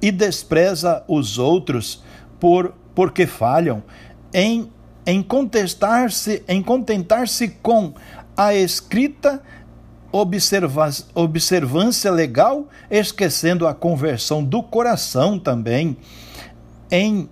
e 0.00 0.10
despreza 0.10 1.04
os 1.08 1.38
outros 1.38 2.02
por 2.38 2.74
porque 2.94 3.26
falham, 3.26 3.82
em, 4.34 4.72
em 5.06 5.22
contestar-se, 5.22 6.42
em 6.48 6.60
contentar-se 6.62 7.48
com 7.62 7.94
a 8.36 8.54
escrita 8.54 9.40
observa, 10.10 10.90
observância 11.14 12.10
legal, 12.10 12.66
esquecendo 12.90 13.66
a 13.66 13.74
conversão 13.74 14.42
do 14.42 14.62
coração 14.62 15.38
também, 15.38 15.96
em 16.90 17.28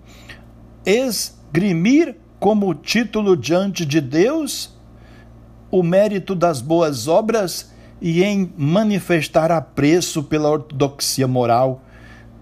esgrimir 0.85 2.16
como 2.38 2.75
título 2.75 3.37
diante 3.37 3.85
de 3.85 4.00
Deus 4.00 4.76
o 5.70 5.82
mérito 5.82 6.35
das 6.35 6.61
boas 6.61 7.08
obras 7.08 7.73
e 8.00 8.23
em 8.23 8.52
manifestar 8.56 9.50
apreço 9.50 10.23
pela 10.23 10.50
ortodoxia 10.50 11.26
moral 11.26 11.82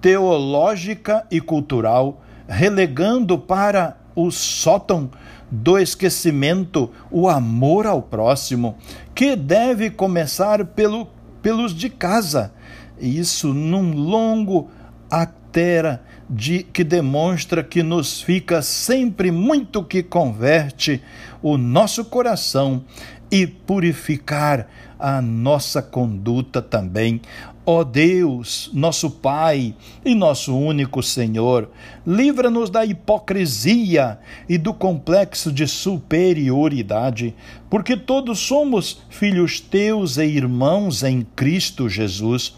teológica 0.04 1.26
e 1.30 1.40
cultural, 1.40 2.22
relegando 2.46 3.38
para 3.38 3.96
o 4.14 4.30
sótão 4.30 5.10
do 5.50 5.78
esquecimento 5.78 6.90
o 7.10 7.26
amor 7.26 7.86
ao 7.86 8.02
próximo, 8.02 8.76
que 9.14 9.34
deve 9.34 9.88
começar 9.88 10.62
pelo, 10.66 11.08
pelos 11.40 11.74
de 11.74 11.88
casa. 11.88 12.52
Isso 13.00 13.54
num 13.54 13.94
longo 13.94 14.68
actera 15.10 16.02
de, 16.28 16.64
que 16.64 16.84
demonstra 16.84 17.64
que 17.64 17.82
nos 17.82 18.20
fica 18.20 18.60
sempre 18.60 19.30
muito 19.30 19.82
que 19.82 20.02
converte 20.02 21.02
o 21.40 21.56
nosso 21.56 22.04
coração 22.04 22.84
e 23.30 23.46
purificar 23.46 24.68
a 24.98 25.20
nossa 25.20 25.82
conduta 25.82 26.62
também. 26.62 27.20
Ó 27.66 27.82
Deus, 27.82 28.68
nosso 28.74 29.10
Pai 29.10 29.74
e 30.04 30.14
nosso 30.14 30.54
único 30.54 31.02
Senhor, 31.02 31.70
livra-nos 32.06 32.68
da 32.68 32.84
hipocrisia 32.84 34.18
e 34.46 34.58
do 34.58 34.74
complexo 34.74 35.50
de 35.50 35.66
superioridade, 35.66 37.34
porque 37.70 37.96
todos 37.96 38.38
somos 38.38 39.02
filhos 39.08 39.60
teus 39.60 40.18
e 40.18 40.26
irmãos 40.26 41.02
em 41.02 41.26
Cristo 41.34 41.88
Jesus. 41.88 42.54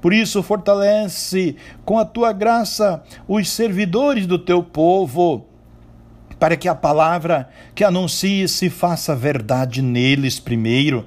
Por 0.00 0.12
isso, 0.12 0.42
fortalece 0.42 1.54
com 1.84 1.96
a 1.96 2.04
tua 2.04 2.32
graça 2.32 3.04
os 3.28 3.48
servidores 3.48 4.26
do 4.26 4.40
teu 4.40 4.60
povo 4.60 5.46
para 6.38 6.56
que 6.56 6.68
a 6.68 6.74
palavra 6.74 7.48
que 7.74 7.84
anuncie 7.84 8.46
se 8.48 8.70
faça 8.70 9.14
verdade 9.14 9.82
neles 9.82 10.38
primeiro. 10.38 11.06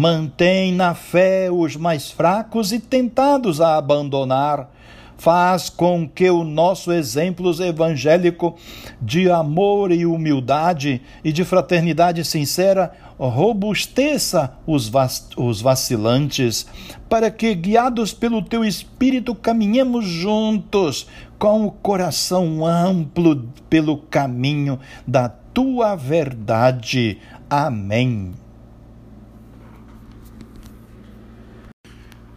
Mantém 0.00 0.72
na 0.72 0.94
fé 0.94 1.50
os 1.50 1.74
mais 1.74 2.08
fracos 2.08 2.70
e 2.70 2.78
tentados 2.78 3.60
a 3.60 3.76
abandonar. 3.76 4.70
Faz 5.16 5.68
com 5.68 6.08
que 6.08 6.30
o 6.30 6.44
nosso 6.44 6.92
exemplo 6.92 7.50
evangélico 7.60 8.54
de 9.02 9.28
amor 9.28 9.90
e 9.90 10.06
humildade 10.06 11.02
e 11.24 11.32
de 11.32 11.44
fraternidade 11.44 12.24
sincera 12.24 12.92
robusteça 13.18 14.52
os, 14.64 14.88
os 15.36 15.60
vacilantes, 15.60 16.64
para 17.08 17.28
que, 17.28 17.52
guiados 17.52 18.12
pelo 18.12 18.40
teu 18.40 18.64
Espírito, 18.64 19.34
caminhemos 19.34 20.04
juntos 20.04 21.08
com 21.40 21.66
o 21.66 21.72
coração 21.72 22.64
amplo 22.64 23.48
pelo 23.68 23.96
caminho 23.96 24.78
da 25.04 25.28
tua 25.28 25.96
verdade. 25.96 27.18
Amém. 27.50 28.32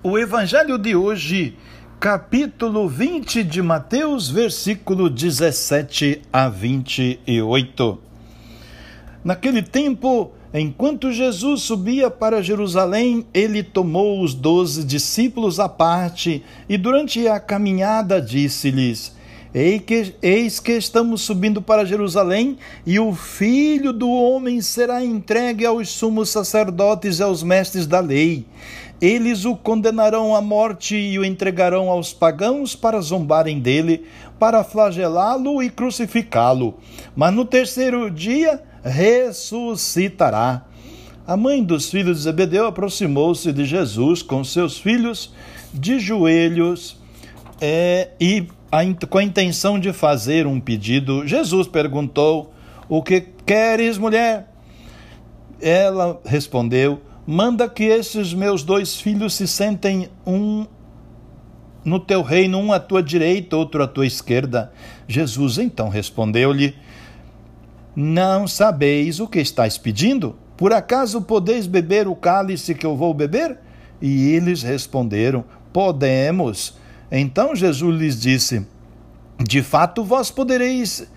O 0.04 0.18
Evangelho 0.18 0.80
de 0.80 0.96
hoje, 0.96 1.56
capítulo 2.00 2.90
20 2.90 3.44
de 3.44 3.62
Mateus, 3.62 4.28
versículo 4.28 5.08
17 5.08 6.24
a 6.34 6.50
28. 6.50 8.00
Naquele 9.24 9.62
tempo, 9.62 10.32
Enquanto 10.54 11.14
Jesus 11.14 11.62
subia 11.62 12.10
para 12.10 12.42
Jerusalém, 12.42 13.26
ele 13.34 13.64
tomou 13.64 14.22
os 14.22 14.34
doze 14.34 14.84
discípulos 14.84 15.62
à 15.62 15.70
parte 15.70 16.44
e, 16.68 16.78
durante 16.78 17.26
a 17.26 17.40
caminhada, 17.40 18.20
disse-lhes: 18.20 19.16
Eis 19.54 20.60
que 20.60 20.72
estamos 20.74 21.22
subindo 21.22 21.62
para 21.62 21.86
Jerusalém, 21.86 22.58
e 22.86 23.00
o 23.00 23.14
filho 23.14 23.94
do 23.94 24.10
homem 24.10 24.60
será 24.60 25.06
entregue 25.06 25.66
aos 25.66 25.88
sumos 25.88 26.30
sacerdotes 26.30 27.20
e 27.20 27.24
aos 27.24 27.44
mestres 27.44 27.88
da 27.88 28.02
lei. 28.02 28.46
Eles 29.02 29.46
o 29.46 29.56
condenarão 29.56 30.36
à 30.36 30.42
morte 30.42 30.96
e 30.96 31.18
o 31.18 31.26
entregarão 31.26 31.90
aos 31.90 32.14
pagãos 32.14 32.76
para 32.76 33.02
zombarem 33.02 33.60
dele, 33.60 34.06
para 34.38 34.64
flagelá-lo 34.64 35.64
e 35.64 35.72
crucificá-lo. 35.72 36.76
Mas 37.16 37.34
no 37.34 37.44
terceiro 37.44 38.12
dia 38.12 38.62
ressuscitará. 38.84 40.66
A 41.26 41.36
mãe 41.36 41.64
dos 41.64 41.90
filhos 41.90 42.18
de 42.18 42.24
Zebedeu 42.24 42.68
aproximou-se 42.68 43.52
de 43.52 43.66
Jesus 43.66 44.22
com 44.22 44.44
seus 44.44 44.78
filhos 44.78 45.34
de 45.74 46.00
joelhos 46.00 46.98
é, 47.60 48.10
e 48.20 48.48
a, 48.72 48.82
com 49.08 49.18
a 49.18 49.24
intenção 49.24 49.80
de 49.80 49.92
fazer 49.94 50.46
um 50.46 50.60
pedido. 50.60 51.26
Jesus 51.26 51.68
perguntou: 51.68 52.54
O 52.88 53.02
que 53.02 53.22
queres, 53.46 53.98
mulher? 53.98 54.52
Ela 55.60 56.20
respondeu: 56.26 57.02
Manda 57.34 57.70
que 57.70 57.86
esses 57.86 58.34
meus 58.34 58.62
dois 58.62 59.00
filhos 59.00 59.36
se 59.36 59.48
sentem 59.48 60.10
um 60.28 60.66
no 61.82 61.98
teu 61.98 62.22
reino, 62.22 62.58
um 62.58 62.74
à 62.74 62.80
tua 62.80 63.02
direita, 63.02 63.56
outro 63.56 63.82
à 63.82 63.88
tua 63.88 64.06
esquerda. 64.06 64.74
Jesus 65.08 65.58
então 65.58 65.88
respondeu-lhe: 65.88 66.76
não 67.96 68.50
sabeis 68.50 69.22
o 69.22 69.30
que 69.30 69.40
estáis 69.40 69.78
pedindo? 69.78 70.36
Por 70.58 70.74
acaso 70.74 71.22
podeis 71.22 71.68
beber 71.68 72.06
o 72.06 72.18
cálice 72.18 72.76
que 72.76 72.86
eu 72.86 72.98
vou 72.98 73.14
beber? 73.14 73.58
E 74.02 74.32
eles 74.32 74.62
responderam: 74.62 75.46
Podemos. 75.72 76.78
Então 77.10 77.56
Jesus 77.56 77.98
lhes 77.98 78.20
disse: 78.20 78.68
De 79.40 79.64
fato, 79.64 80.04
vós 80.04 80.30
podereis 80.30 81.10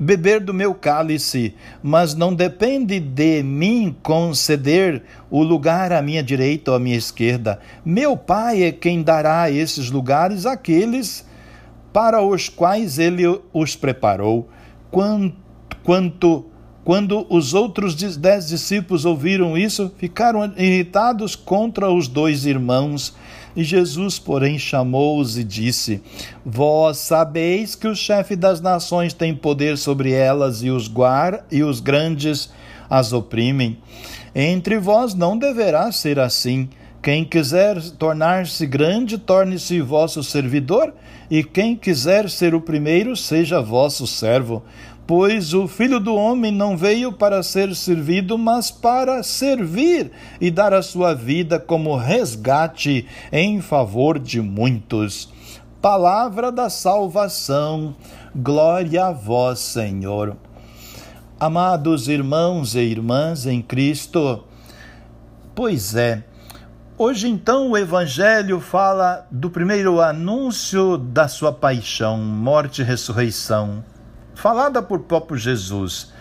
beber 0.00 0.40
do 0.40 0.54
meu 0.54 0.74
cálice, 0.74 1.54
mas 1.82 2.14
não 2.14 2.34
depende 2.34 2.98
de 2.98 3.42
mim 3.42 3.94
conceder 4.02 5.02
o 5.30 5.42
lugar 5.42 5.92
à 5.92 6.00
minha 6.00 6.22
direita 6.22 6.70
ou 6.70 6.76
à 6.76 6.80
minha 6.80 6.96
esquerda. 6.96 7.60
Meu 7.84 8.16
Pai 8.16 8.62
é 8.62 8.72
quem 8.72 9.02
dará 9.02 9.50
esses 9.50 9.90
lugares 9.90 10.46
àqueles 10.46 11.28
para 11.92 12.22
os 12.22 12.48
quais 12.48 12.98
ele 12.98 13.24
os 13.52 13.76
preparou. 13.76 14.48
Quanto 14.90 15.40
Quanto 15.82 16.46
quando 16.82 17.26
os 17.28 17.52
outros 17.52 17.94
dez 18.16 18.48
discípulos 18.48 19.04
ouviram 19.04 19.56
isso, 19.56 19.92
ficaram 19.98 20.44
irritados 20.56 21.36
contra 21.36 21.90
os 21.90 22.08
dois 22.08 22.46
irmãos. 22.46 23.14
E 23.60 23.62
Jesus, 23.62 24.18
porém, 24.18 24.58
chamou-os 24.58 25.36
e 25.36 25.44
disse: 25.44 26.00
Vós 26.42 26.96
sabeis 26.96 27.74
que 27.74 27.86
o 27.86 27.94
chefe 27.94 28.34
das 28.34 28.58
nações 28.58 29.12
tem 29.12 29.34
poder 29.34 29.76
sobre 29.76 30.12
elas 30.12 30.62
e 30.62 30.70
os 30.70 30.88
guar 30.88 31.44
e 31.52 31.62
os 31.62 31.78
grandes 31.78 32.48
as 32.88 33.12
oprimem. 33.12 33.76
Entre 34.34 34.78
vós 34.78 35.12
não 35.12 35.36
deverá 35.36 35.92
ser 35.92 36.18
assim. 36.18 36.70
Quem 37.02 37.22
quiser 37.22 37.78
tornar-se 37.98 38.66
grande, 38.66 39.18
torne-se 39.18 39.78
vosso 39.82 40.24
servidor, 40.24 40.94
e 41.30 41.44
quem 41.44 41.76
quiser 41.76 42.30
ser 42.30 42.54
o 42.54 42.62
primeiro, 42.62 43.14
seja 43.14 43.60
vosso 43.60 44.06
servo 44.06 44.62
Pois 45.10 45.54
o 45.54 45.66
Filho 45.66 45.98
do 45.98 46.14
Homem 46.14 46.52
não 46.52 46.76
veio 46.76 47.12
para 47.12 47.42
ser 47.42 47.74
servido, 47.74 48.38
mas 48.38 48.70
para 48.70 49.24
servir 49.24 50.12
e 50.40 50.52
dar 50.52 50.72
a 50.72 50.82
sua 50.82 51.14
vida 51.14 51.58
como 51.58 51.96
resgate 51.96 53.08
em 53.32 53.60
favor 53.60 54.20
de 54.20 54.40
muitos. 54.40 55.28
Palavra 55.82 56.52
da 56.52 56.70
salvação, 56.70 57.96
glória 58.36 59.06
a 59.06 59.10
vós, 59.10 59.58
Senhor. 59.58 60.36
Amados 61.40 62.06
irmãos 62.06 62.76
e 62.76 62.78
irmãs 62.78 63.46
em 63.46 63.60
Cristo, 63.60 64.44
pois 65.56 65.96
é, 65.96 66.22
Hoje, 66.96 67.28
então, 67.28 67.70
o 67.70 67.76
Evangelho 67.76 68.60
fala 68.60 69.26
do 69.28 69.50
primeiro 69.50 70.00
anúncio 70.00 70.96
da 70.96 71.26
sua 71.26 71.50
paixão, 71.50 72.16
morte 72.18 72.82
e 72.82 72.84
ressurreição 72.84 73.82
falada 74.40 74.82
por 74.82 75.00
próprio 75.00 75.36
Jesus. 75.36 76.12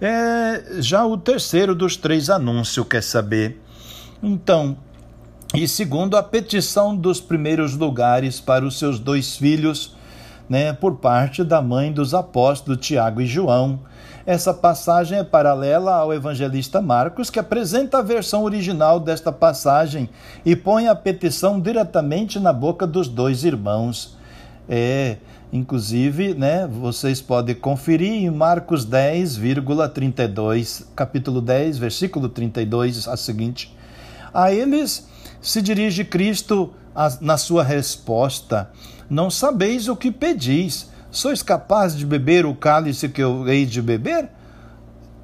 É 0.00 0.80
já 0.80 1.04
o 1.04 1.16
terceiro 1.16 1.74
dos 1.74 1.96
três 1.96 2.30
anúncios, 2.30 2.86
quer 2.88 3.02
saber? 3.02 3.60
Então, 4.22 4.76
e 5.54 5.66
segundo 5.66 6.16
a 6.16 6.22
petição 6.22 6.96
dos 6.96 7.20
primeiros 7.20 7.76
lugares 7.76 8.40
para 8.40 8.64
os 8.64 8.78
seus 8.78 8.98
dois 8.98 9.36
filhos, 9.36 9.96
né, 10.48 10.72
por 10.72 10.96
parte 10.96 11.42
da 11.42 11.60
mãe 11.60 11.92
dos 11.92 12.14
apóstolos 12.14 12.84
Tiago 12.84 13.20
e 13.20 13.26
João. 13.26 13.80
Essa 14.26 14.54
passagem 14.54 15.18
é 15.18 15.24
paralela 15.24 15.94
ao 15.94 16.12
evangelista 16.12 16.80
Marcos, 16.80 17.28
que 17.28 17.38
apresenta 17.38 17.98
a 17.98 18.02
versão 18.02 18.42
original 18.44 18.98
desta 18.98 19.30
passagem 19.30 20.08
e 20.44 20.56
põe 20.56 20.88
a 20.88 20.94
petição 20.94 21.60
diretamente 21.60 22.38
na 22.38 22.52
boca 22.52 22.86
dos 22.86 23.08
dois 23.08 23.44
irmãos. 23.44 24.16
É, 24.68 25.18
Inclusive, 25.54 26.34
né, 26.34 26.66
vocês 26.66 27.22
podem 27.22 27.54
conferir 27.54 28.10
em 28.10 28.28
Marcos 28.28 28.84
10, 28.84 29.38
32, 29.94 30.84
capítulo 30.96 31.40
10, 31.40 31.78
versículo 31.78 32.28
32, 32.28 33.06
a 33.06 33.16
seguinte. 33.16 33.72
A 34.34 34.52
eles 34.52 35.06
se 35.40 35.62
dirige 35.62 36.04
Cristo 36.04 36.74
na 37.20 37.36
sua 37.36 37.62
resposta: 37.62 38.68
Não 39.08 39.30
sabeis 39.30 39.86
o 39.86 39.94
que 39.94 40.10
pedis. 40.10 40.90
Sois 41.08 41.40
capazes 41.40 41.98
de 41.98 42.04
beber 42.04 42.44
o 42.44 42.56
cálice 42.56 43.08
que 43.08 43.22
eu 43.22 43.48
hei 43.48 43.64
de 43.64 43.80
beber? 43.80 44.28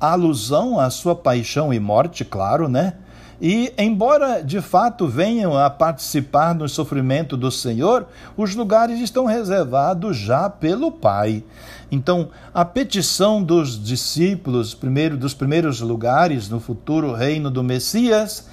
A 0.01 0.13
alusão 0.13 0.79
à 0.79 0.91
sua 0.91 1.17
paixão 1.17 1.75
e 1.75 1.81
morte, 1.81 2.25
claro, 2.25 2.69
né? 2.69 2.95
E, 3.41 3.73
embora 3.79 4.43
de 4.43 4.61
fato 4.61 5.09
venham 5.09 5.57
a 5.57 5.71
participar 5.71 6.55
no 6.55 6.69
sofrimento 6.69 7.39
do 7.39 7.51
Senhor, 7.51 8.07
os 8.37 8.55
lugares 8.55 9.01
estão 9.01 9.25
reservados 9.25 10.17
já 10.19 10.51
pelo 10.51 10.93
Pai. 10.93 11.43
Então, 11.91 12.29
a 12.53 12.67
petição 12.67 13.43
dos 13.43 13.83
discípulos, 13.83 14.75
primeiro 14.75 15.17
dos 15.17 15.33
primeiros 15.33 15.81
lugares 15.81 16.51
no 16.51 16.61
futuro 16.61 17.15
reino 17.15 17.51
do 17.51 17.65
Messias, 17.65 18.47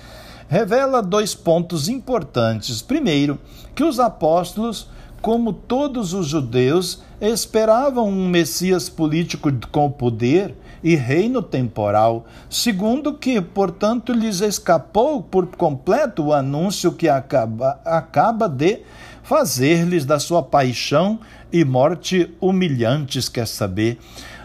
revela 0.47 1.04
dois 1.04 1.36
pontos 1.36 1.89
importantes. 1.89 2.82
Primeiro, 2.82 3.38
que 3.76 3.84
os 3.84 4.00
apóstolos, 4.00 4.89
como 5.21 5.52
todos 5.52 6.13
os 6.13 6.28
judeus, 6.28 7.02
esperavam 7.19 8.08
um 8.08 8.30
Messias 8.30 8.88
político 8.88 9.52
com 9.69 9.91
poder 9.91 10.56
e 10.84 10.96
reino 10.96 11.42
temporal. 11.42 12.26
Segundo, 12.50 13.13
que, 13.13 13.42
portanto, 13.42 14.13
lhes 14.13 14.42
escapou 14.42 15.22
por 15.22 15.48
completo 15.48 16.26
o 16.26 16.34
anúncio 16.34 16.92
que 16.92 17.10
acaba, 17.10 17.80
acaba 17.86 18.48
de 18.48 18.82
fazer-lhes 19.24 20.06
da 20.06 20.20
sua 20.20 20.42
paixão 20.42 21.20
e 21.52 21.66
morte 21.66 22.34
humilhantes, 22.40 23.28
quer 23.28 23.48
saber 23.48 24.00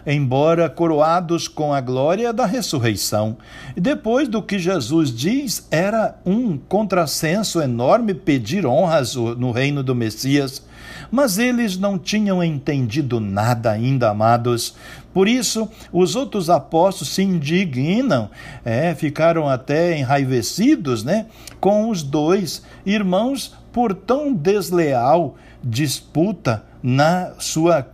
embora 0.06 0.68
coroados 0.68 1.48
com 1.48 1.72
a 1.72 1.80
glória 1.80 2.32
da 2.32 2.46
ressurreição. 2.46 3.36
Depois 3.76 4.28
do 4.28 4.42
que 4.42 4.58
Jesus 4.58 5.14
diz, 5.14 5.66
era 5.70 6.16
um 6.24 6.56
contrassenso 6.56 7.60
enorme 7.60 8.14
pedir 8.14 8.66
honras 8.66 9.14
no 9.14 9.50
reino 9.50 9.82
do 9.82 9.94
Messias. 9.94 10.62
Mas 11.10 11.38
eles 11.38 11.76
não 11.76 11.98
tinham 11.98 12.42
entendido 12.42 13.20
nada 13.20 13.70
ainda, 13.70 14.10
amados. 14.10 14.74
Por 15.12 15.28
isso, 15.28 15.68
os 15.92 16.16
outros 16.16 16.48
apóstolos 16.48 17.14
se 17.14 17.22
indignam, 17.22 18.30
é, 18.64 18.94
ficaram 18.94 19.48
até 19.48 19.98
enraivecidos 19.98 21.04
né, 21.04 21.26
com 21.60 21.90
os 21.90 22.02
dois 22.02 22.62
irmãos 22.84 23.54
por 23.72 23.94
tão 23.94 24.32
desleal 24.32 25.36
disputa 25.62 26.64
na 26.82 27.32
sua 27.38 27.86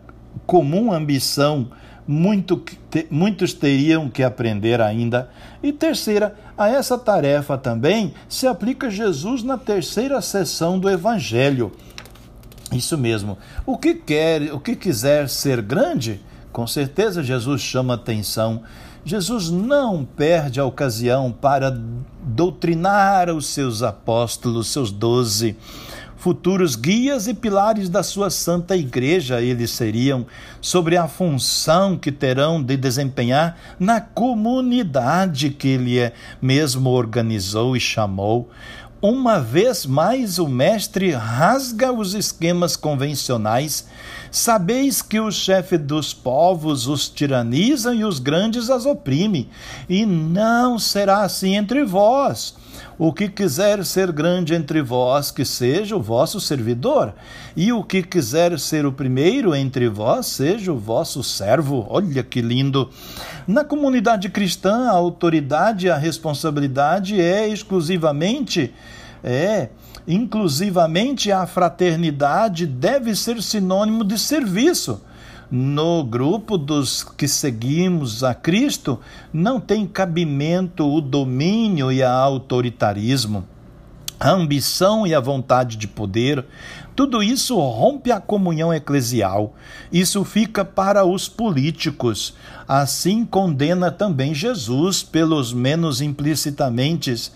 comum 0.46 0.92
ambição 0.92 1.70
muito, 2.08 2.62
muitos 3.10 3.52
teriam 3.52 4.08
que 4.08 4.22
aprender 4.22 4.80
ainda. 4.80 5.28
E 5.62 5.70
terceira, 5.70 6.34
a 6.56 6.66
essa 6.66 6.96
tarefa 6.96 7.58
também 7.58 8.14
se 8.26 8.46
aplica 8.46 8.88
Jesus 8.88 9.42
na 9.42 9.58
terceira 9.58 10.22
sessão 10.22 10.78
do 10.78 10.88
Evangelho. 10.88 11.70
Isso 12.72 12.96
mesmo. 12.96 13.36
O 13.66 13.76
que 13.76 13.94
quer, 13.94 14.54
o 14.54 14.58
que 14.58 14.74
quiser 14.74 15.28
ser 15.28 15.60
grande, 15.60 16.22
com 16.50 16.66
certeza 16.66 17.22
Jesus 17.22 17.60
chama 17.60 17.94
atenção. 17.94 18.62
Jesus 19.04 19.50
não 19.50 20.04
perde 20.04 20.58
a 20.58 20.64
ocasião 20.64 21.30
para 21.30 21.70
doutrinar 22.22 23.30
os 23.30 23.46
seus 23.48 23.82
apóstolos, 23.82 24.68
seus 24.68 24.90
doze 24.90 25.56
futuros 26.18 26.76
guias 26.76 27.26
e 27.26 27.34
pilares 27.34 27.88
da 27.88 28.02
sua 28.02 28.28
santa 28.28 28.76
igreja 28.76 29.40
eles 29.40 29.70
seriam, 29.70 30.26
sobre 30.60 30.96
a 30.96 31.08
função 31.08 31.96
que 31.96 32.12
terão 32.12 32.62
de 32.62 32.76
desempenhar 32.76 33.56
na 33.78 34.00
comunidade 34.00 35.50
que 35.50 35.68
ele 35.68 35.98
é 35.98 36.12
mesmo 36.42 36.90
organizou 36.90 37.76
e 37.76 37.80
chamou. 37.80 38.50
Uma 39.00 39.38
vez 39.38 39.86
mais, 39.86 40.40
o 40.40 40.48
Mestre 40.48 41.12
rasga 41.12 41.92
os 41.92 42.14
esquemas 42.14 42.74
convencionais. 42.74 43.86
Sabeis 44.28 45.00
que 45.00 45.20
o 45.20 45.30
chefe 45.30 45.78
dos 45.78 46.12
povos 46.12 46.88
os 46.88 47.08
tiraniza 47.08 47.94
e 47.94 48.04
os 48.04 48.18
grandes 48.18 48.68
as 48.68 48.86
oprime, 48.86 49.48
e 49.88 50.04
não 50.04 50.80
será 50.80 51.22
assim 51.22 51.54
entre 51.54 51.84
vós. 51.84 52.56
O 52.98 53.12
que 53.12 53.28
quiser 53.28 53.84
ser 53.84 54.10
grande 54.10 54.54
entre 54.54 54.82
vós, 54.82 55.30
que 55.30 55.44
seja 55.44 55.94
o 55.94 56.02
vosso 56.02 56.40
servidor, 56.40 57.14
e 57.56 57.72
o 57.72 57.84
que 57.84 58.02
quiser 58.02 58.58
ser 58.58 58.84
o 58.84 58.92
primeiro 58.92 59.54
entre 59.54 59.88
vós, 59.88 60.26
seja 60.26 60.72
o 60.72 60.78
vosso 60.78 61.22
servo. 61.22 61.86
Olha 61.88 62.24
que 62.24 62.40
lindo! 62.40 62.90
Na 63.46 63.64
comunidade 63.64 64.28
cristã, 64.28 64.88
a 64.88 64.92
autoridade 64.92 65.86
e 65.86 65.90
a 65.90 65.96
responsabilidade 65.96 67.20
é 67.20 67.48
exclusivamente 67.48 68.74
é 69.22 69.68
inclusivamente 70.06 71.30
a 71.30 71.46
fraternidade 71.46 72.66
deve 72.66 73.14
ser 73.14 73.42
sinônimo 73.42 74.04
de 74.04 74.18
serviço 74.18 75.02
no 75.50 76.04
grupo 76.04 76.58
dos 76.58 77.02
que 77.02 77.26
seguimos 77.26 78.22
a 78.22 78.34
Cristo, 78.34 79.00
não 79.32 79.58
tem 79.58 79.86
cabimento 79.86 80.86
o 80.86 81.00
domínio 81.00 81.90
e 81.90 82.02
a 82.02 82.12
autoritarismo. 82.12 83.44
A 84.20 84.30
ambição 84.30 85.06
e 85.06 85.14
a 85.14 85.20
vontade 85.20 85.76
de 85.76 85.86
poder, 85.86 86.44
tudo 86.96 87.22
isso 87.22 87.56
rompe 87.56 88.10
a 88.10 88.20
comunhão 88.20 88.74
eclesial. 88.74 89.54
Isso 89.92 90.24
fica 90.24 90.64
para 90.64 91.04
os 91.04 91.28
políticos. 91.28 92.34
Assim 92.66 93.24
condena 93.24 93.92
também 93.92 94.34
Jesus, 94.34 95.04
pelos 95.04 95.52
menos 95.52 96.00
implicitamente, 96.00 97.30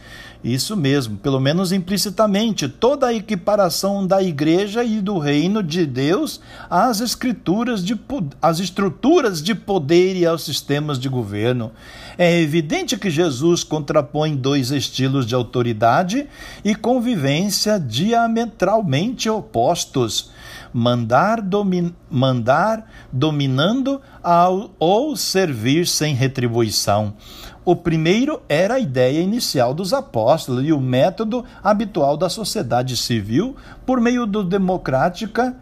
isso 0.44 0.76
mesmo, 0.76 1.16
pelo 1.18 1.38
menos 1.38 1.70
implicitamente, 1.70 2.68
toda 2.68 3.06
a 3.06 3.14
equiparação 3.14 4.04
da 4.04 4.20
igreja 4.22 4.82
e 4.82 5.00
do 5.00 5.18
reino 5.18 5.62
de 5.62 5.86
Deus 5.86 6.40
às 6.68 7.00
escrituras 7.00 7.84
de 7.84 7.98
às 8.40 8.58
estruturas 8.58 9.42
de 9.42 9.54
poder 9.54 10.16
e 10.16 10.26
aos 10.26 10.44
sistemas 10.44 10.98
de 10.98 11.08
governo. 11.08 11.70
É 12.18 12.40
evidente 12.40 12.96
que 12.96 13.10
Jesus 13.10 13.62
contrapõe 13.62 14.34
dois 14.34 14.70
estilos 14.70 15.26
de 15.26 15.34
autoridade 15.34 16.26
e 16.64 16.74
convivência 16.74 17.78
diametralmente 17.78 19.28
opostos 19.28 20.30
mandar, 20.72 21.40
domin, 21.40 21.94
mandar 22.10 22.90
dominando 23.12 24.00
ao, 24.22 24.70
ou 24.78 25.14
servir 25.16 25.86
sem 25.86 26.14
retribuição. 26.14 27.14
O 27.64 27.76
primeiro 27.76 28.42
era 28.48 28.74
a 28.74 28.80
ideia 28.80 29.20
inicial 29.20 29.72
dos 29.72 29.92
apóstolos 29.92 30.64
e 30.66 30.72
o 30.72 30.80
método 30.80 31.44
habitual 31.62 32.16
da 32.16 32.28
sociedade 32.28 32.96
civil 32.96 33.56
por 33.86 34.00
meio 34.00 34.26
do 34.26 34.42
democrática 34.42 35.54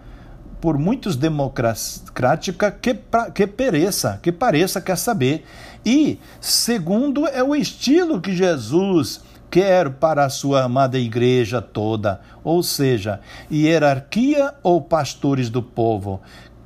por 0.60 0.78
muitos 0.78 1.16
democrática 1.16 2.70
que, 2.70 2.98
que 3.34 3.46
pereça, 3.46 4.18
que 4.22 4.30
pareça 4.30 4.80
quer 4.80 4.96
saber. 4.96 5.44
E 5.84 6.18
segundo 6.40 7.26
é 7.26 7.42
o 7.42 7.56
estilo 7.56 8.20
que 8.20 8.36
Jesus 8.36 9.22
quer 9.50 9.90
para 9.90 10.24
a 10.24 10.30
sua 10.30 10.62
amada 10.62 10.98
igreja 10.98 11.60
toda, 11.60 12.20
ou 12.44 12.62
seja, 12.62 13.20
hierarquia 13.50 14.54
ou 14.62 14.80
pastores 14.80 15.50
do 15.50 15.62
povo. 15.62 16.20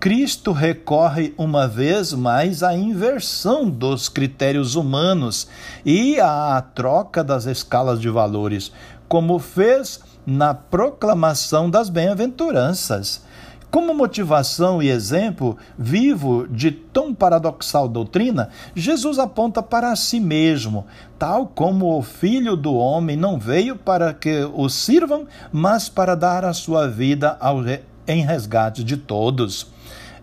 Cristo 0.04 0.52
recorre 0.52 1.32
uma 1.38 1.66
vez 1.66 2.12
mais 2.12 2.62
à 2.62 2.76
inversão 2.76 3.70
dos 3.70 4.06
critérios 4.06 4.74
humanos 4.74 5.48
e 5.82 6.20
à 6.20 6.60
troca 6.60 7.24
das 7.24 7.46
escalas 7.46 7.98
de 7.98 8.10
valores, 8.10 8.70
como 9.08 9.38
fez 9.38 10.00
na 10.26 10.52
proclamação 10.52 11.70
das 11.70 11.88
bem-aventuranças. 11.88 13.24
Como 13.70 13.94
motivação 13.94 14.82
e 14.82 14.90
exemplo 14.90 15.56
vivo 15.78 16.46
de 16.48 16.70
tão 16.70 17.14
paradoxal 17.14 17.88
doutrina, 17.88 18.50
Jesus 18.76 19.18
aponta 19.18 19.62
para 19.62 19.96
si 19.96 20.20
mesmo, 20.20 20.84
tal 21.18 21.46
como 21.46 21.98
o 21.98 22.02
Filho 22.02 22.58
do 22.58 22.74
Homem 22.74 23.16
não 23.16 23.38
veio 23.38 23.74
para 23.74 24.12
que 24.12 24.46
o 24.52 24.68
sirvam, 24.68 25.26
mas 25.50 25.88
para 25.88 26.14
dar 26.14 26.44
a 26.44 26.52
sua 26.52 26.86
vida 26.86 27.38
ao, 27.40 27.60
em 28.06 28.22
resgate 28.22 28.84
de 28.84 28.98
todos. 28.98 29.72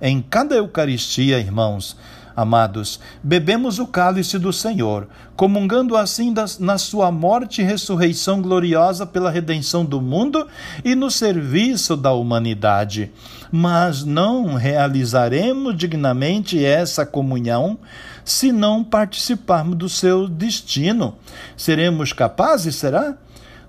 Em 0.01 0.21
cada 0.21 0.55
Eucaristia, 0.55 1.39
irmãos, 1.39 1.95
Amados, 2.35 2.99
bebemos 3.21 3.77
o 3.77 3.85
cálice 3.85 4.39
do 4.39 4.53
Senhor, 4.53 5.07
comungando 5.35 5.97
assim 5.97 6.33
das, 6.33 6.59
na 6.59 6.77
sua 6.77 7.11
morte 7.11 7.61
e 7.61 7.65
ressurreição 7.65 8.41
gloriosa 8.41 9.05
pela 9.05 9.29
redenção 9.29 9.83
do 9.83 10.01
mundo 10.01 10.47
e 10.83 10.95
no 10.95 11.11
serviço 11.11 11.97
da 11.97 12.13
humanidade. 12.13 13.11
Mas 13.51 14.05
não 14.05 14.53
realizaremos 14.53 15.75
dignamente 15.75 16.63
essa 16.63 17.05
comunhão 17.05 17.77
se 18.23 18.51
não 18.51 18.81
participarmos 18.81 19.75
do 19.75 19.89
seu 19.89 20.27
destino. 20.27 21.15
Seremos 21.57 22.13
capazes, 22.13 22.75
será? 22.75 23.15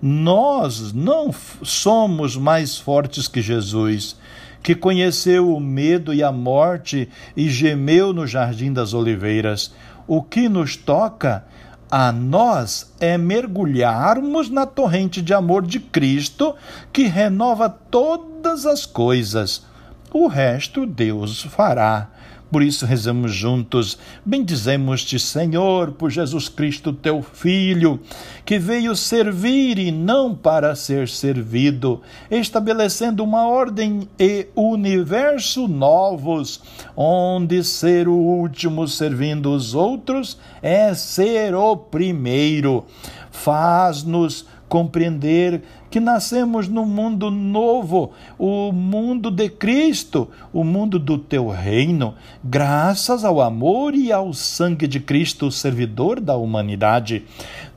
Nós 0.00 0.92
não 0.92 1.34
somos 1.62 2.36
mais 2.36 2.76
fortes 2.76 3.26
que 3.26 3.42
Jesus 3.42 4.16
que 4.62 4.74
conheceu 4.74 5.54
o 5.54 5.60
medo 5.60 6.14
e 6.14 6.22
a 6.22 6.30
morte 6.30 7.08
e 7.36 7.48
gemeu 7.48 8.12
no 8.12 8.26
jardim 8.26 8.72
das 8.72 8.94
oliveiras. 8.94 9.74
O 10.06 10.22
que 10.22 10.48
nos 10.48 10.76
toca 10.76 11.44
a 11.90 12.10
nós 12.10 12.92
é 13.00 13.18
mergulharmos 13.18 14.48
na 14.48 14.64
torrente 14.64 15.20
de 15.20 15.34
amor 15.34 15.66
de 15.66 15.78
Cristo 15.78 16.54
que 16.92 17.06
renova 17.06 17.68
todas 17.68 18.64
as 18.64 18.86
coisas. 18.86 19.66
O 20.12 20.26
resto 20.26 20.86
Deus 20.86 21.42
fará. 21.42 22.08
Por 22.52 22.62
isso 22.62 22.84
rezamos 22.84 23.32
juntos, 23.32 23.96
bendizemos-te, 24.26 25.18
Senhor, 25.18 25.92
por 25.92 26.10
Jesus 26.10 26.50
Cristo, 26.50 26.92
teu 26.92 27.22
Filho, 27.22 27.98
que 28.44 28.58
veio 28.58 28.94
servir 28.94 29.78
e 29.78 29.90
não 29.90 30.34
para 30.34 30.74
ser 30.74 31.08
servido, 31.08 32.02
estabelecendo 32.30 33.24
uma 33.24 33.48
ordem 33.48 34.06
e 34.18 34.48
universo 34.54 35.66
novos, 35.66 36.60
onde 36.94 37.64
ser 37.64 38.06
o 38.06 38.16
último 38.16 38.86
servindo 38.86 39.50
os 39.50 39.74
outros 39.74 40.36
é 40.60 40.92
ser 40.92 41.54
o 41.54 41.74
primeiro. 41.74 42.84
Faz-nos 43.30 44.44
compreender 44.68 45.62
que 45.92 46.00
nascemos 46.00 46.68
num 46.68 46.86
mundo 46.86 47.30
novo, 47.30 48.12
o 48.38 48.72
mundo 48.72 49.30
de 49.30 49.50
Cristo, 49.50 50.26
o 50.50 50.64
mundo 50.64 50.98
do 50.98 51.18
teu 51.18 51.50
reino, 51.50 52.14
graças 52.42 53.26
ao 53.26 53.42
amor 53.42 53.94
e 53.94 54.10
ao 54.10 54.32
sangue 54.32 54.86
de 54.86 54.98
Cristo, 54.98 55.50
servidor 55.50 56.18
da 56.18 56.34
humanidade. 56.34 57.24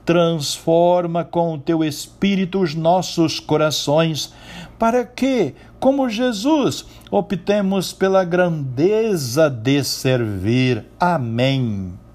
Transforma 0.02 1.24
com 1.24 1.52
o 1.52 1.58
teu 1.58 1.84
espírito 1.84 2.62
os 2.62 2.74
nossos 2.74 3.38
corações, 3.38 4.32
para 4.78 5.04
que, 5.04 5.54
como 5.78 6.08
Jesus, 6.08 6.86
optemos 7.10 7.92
pela 7.92 8.24
grandeza 8.24 9.50
de 9.50 9.84
servir. 9.84 10.86
Amém. 10.98 12.05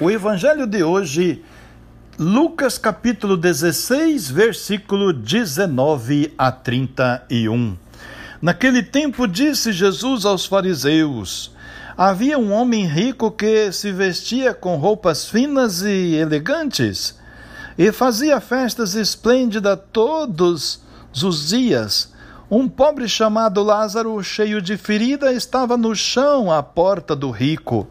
O 0.00 0.08
evangelho 0.08 0.64
de 0.64 0.80
hoje, 0.80 1.42
Lucas 2.16 2.78
capítulo 2.78 3.36
16, 3.36 4.30
versículo 4.30 5.12
19 5.12 6.32
a 6.38 6.52
31. 6.52 7.76
Naquele 8.40 8.84
tempo 8.84 9.26
disse 9.26 9.72
Jesus 9.72 10.24
aos 10.24 10.46
fariseus: 10.46 11.52
Havia 11.96 12.38
um 12.38 12.52
homem 12.52 12.86
rico 12.86 13.28
que 13.32 13.72
se 13.72 13.90
vestia 13.90 14.54
com 14.54 14.76
roupas 14.76 15.28
finas 15.28 15.82
e 15.82 16.14
elegantes 16.14 17.18
e 17.76 17.90
fazia 17.90 18.40
festas 18.40 18.94
esplêndidas 18.94 19.80
todos 19.92 20.80
os 21.12 21.48
dias. 21.48 22.14
Um 22.48 22.68
pobre 22.68 23.08
chamado 23.08 23.64
Lázaro, 23.64 24.22
cheio 24.22 24.62
de 24.62 24.76
ferida, 24.76 25.32
estava 25.32 25.76
no 25.76 25.92
chão 25.92 26.52
à 26.52 26.62
porta 26.62 27.16
do 27.16 27.32
rico. 27.32 27.90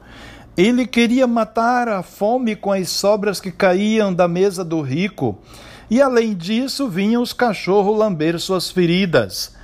Ele 0.57 0.87
queria 0.87 1.27
matar 1.27 1.87
a 1.87 2.01
fome 2.01 2.55
com 2.55 2.71
as 2.71 2.89
sobras 2.89 3.39
que 3.39 3.51
caíam 3.51 4.11
da 4.11 4.27
mesa 4.27 4.65
do 4.65 4.81
rico, 4.81 5.37
e 5.87 6.01
além 6.01 6.33
disso 6.33 6.89
vinham 6.89 7.21
os 7.21 7.31
cachorros 7.31 7.95
lamber 7.95 8.39
suas 8.39 8.71
feridas. 8.71 9.55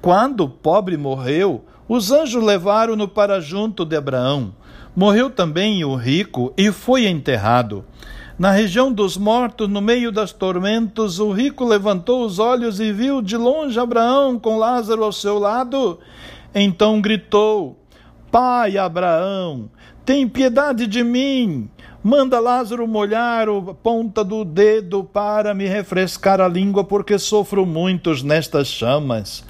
Quando 0.00 0.44
o 0.44 0.48
pobre 0.48 0.96
morreu, 0.96 1.62
os 1.86 2.10
anjos 2.10 2.42
levaram-no 2.42 3.06
para 3.06 3.38
junto 3.38 3.84
de 3.84 3.96
Abraão. 3.96 4.54
Morreu 4.96 5.28
também 5.28 5.84
o 5.84 5.94
rico 5.94 6.54
e 6.56 6.72
foi 6.72 7.06
enterrado. 7.06 7.84
Na 8.38 8.50
região 8.50 8.90
dos 8.90 9.18
mortos, 9.18 9.68
no 9.68 9.82
meio 9.82 10.10
das 10.10 10.32
tormentos, 10.32 11.20
o 11.20 11.32
rico 11.32 11.64
levantou 11.64 12.24
os 12.24 12.38
olhos 12.38 12.80
e 12.80 12.90
viu 12.90 13.20
de 13.20 13.36
longe 13.36 13.78
Abraão 13.78 14.38
com 14.38 14.56
Lázaro 14.56 15.04
ao 15.04 15.12
seu 15.12 15.38
lado. 15.38 16.00
Então 16.54 17.00
gritou: 17.00 17.78
Pai 18.30 18.76
Abraão, 18.76 19.70
tem 20.04 20.28
piedade 20.28 20.86
de 20.86 21.02
mim. 21.02 21.68
Manda 22.02 22.38
Lázaro 22.38 22.86
molhar 22.86 23.48
a 23.48 23.74
ponta 23.74 24.22
do 24.22 24.44
dedo 24.44 25.02
para 25.02 25.54
me 25.54 25.66
refrescar 25.66 26.40
a 26.40 26.46
língua, 26.46 26.84
porque 26.84 27.18
sofro 27.18 27.64
muitos 27.64 28.22
nestas 28.22 28.68
chamas. 28.68 29.42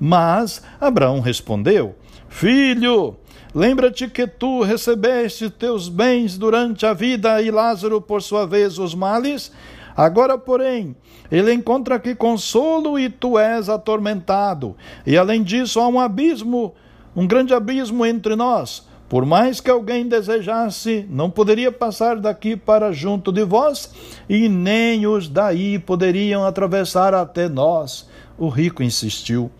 Mas 0.00 0.62
Abraão 0.80 1.20
respondeu: 1.20 1.94
Filho, 2.28 3.16
lembra-te 3.54 4.08
que 4.08 4.26
tu 4.26 4.62
recebeste 4.62 5.48
teus 5.48 5.88
bens 5.88 6.36
durante 6.36 6.84
a 6.84 6.92
vida 6.92 7.40
e 7.40 7.50
Lázaro, 7.50 8.00
por 8.00 8.20
sua 8.20 8.44
vez, 8.44 8.78
os 8.78 8.94
males? 8.94 9.52
Agora, 9.96 10.36
porém, 10.36 10.96
ele 11.30 11.52
encontra 11.52 11.96
aqui 11.96 12.14
consolo 12.16 12.98
e 12.98 13.08
tu 13.08 13.38
és 13.38 13.68
atormentado. 13.68 14.74
E 15.06 15.16
além 15.16 15.44
disso, 15.44 15.78
há 15.78 15.86
um 15.86 16.00
abismo, 16.00 16.74
um 17.14 17.26
grande 17.26 17.54
abismo 17.54 18.04
entre 18.04 18.34
nós 18.34 18.89
por 19.10 19.26
mais 19.26 19.60
que 19.60 19.68
alguém 19.68 20.06
desejasse, 20.06 21.04
não 21.10 21.28
poderia 21.28 21.72
passar 21.72 22.20
daqui 22.20 22.54
para 22.54 22.92
junto 22.92 23.32
de 23.32 23.42
vós, 23.42 23.92
e 24.28 24.48
nem 24.48 25.04
os 25.04 25.28
daí 25.28 25.80
poderiam 25.80 26.44
atravessar 26.44 27.12
até 27.12 27.48
nós. 27.48 28.08
O 28.38 28.48
rico 28.48 28.84
insistiu: 28.84 29.50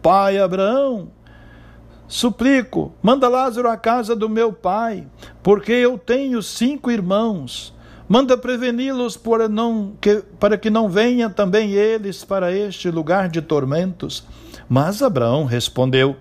Pai 0.00 0.38
Abraão, 0.38 1.08
suplico, 2.06 2.94
manda 3.02 3.28
Lázaro 3.28 3.68
à 3.68 3.76
casa 3.76 4.14
do 4.14 4.28
meu 4.28 4.52
pai, 4.52 5.04
porque 5.42 5.72
eu 5.72 5.98
tenho 5.98 6.40
cinco 6.40 6.88
irmãos. 6.88 7.74
Manda 8.08 8.38
preveni-los 8.38 9.16
para, 9.16 10.56
que 10.56 10.70
não 10.70 10.88
venham 10.88 11.30
também 11.30 11.72
eles 11.72 12.24
para 12.24 12.52
este 12.52 12.88
lugar 12.92 13.28
de 13.28 13.42
tormentos. 13.42 14.24
Mas 14.68 15.02
Abraão 15.02 15.44
respondeu: 15.46 16.14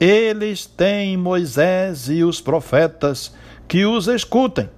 eles 0.00 0.64
têm 0.64 1.16
Moisés 1.16 2.08
e 2.08 2.22
os 2.22 2.40
profetas 2.40 3.34
que 3.66 3.84
os 3.84 4.06
escutem. 4.06 4.68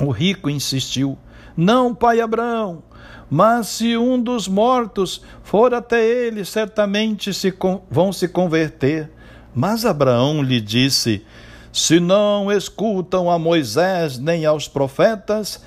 O 0.00 0.10
rico 0.10 0.48
insistiu: 0.48 1.18
Não, 1.56 1.94
pai 1.94 2.20
Abraão, 2.20 2.82
mas 3.30 3.68
se 3.68 3.96
um 3.96 4.20
dos 4.20 4.48
mortos 4.48 5.22
for 5.42 5.74
até 5.74 6.06
ele, 6.06 6.44
certamente 6.44 7.32
se 7.32 7.52
vão 7.90 8.12
se 8.12 8.28
converter. 8.28 9.10
Mas 9.54 9.84
Abraão 9.84 10.42
lhe 10.42 10.60
disse: 10.60 11.24
Se 11.70 12.00
não 12.00 12.50
escutam 12.50 13.30
a 13.30 13.38
Moisés 13.38 14.18
nem 14.18 14.46
aos 14.46 14.66
profetas, 14.66 15.62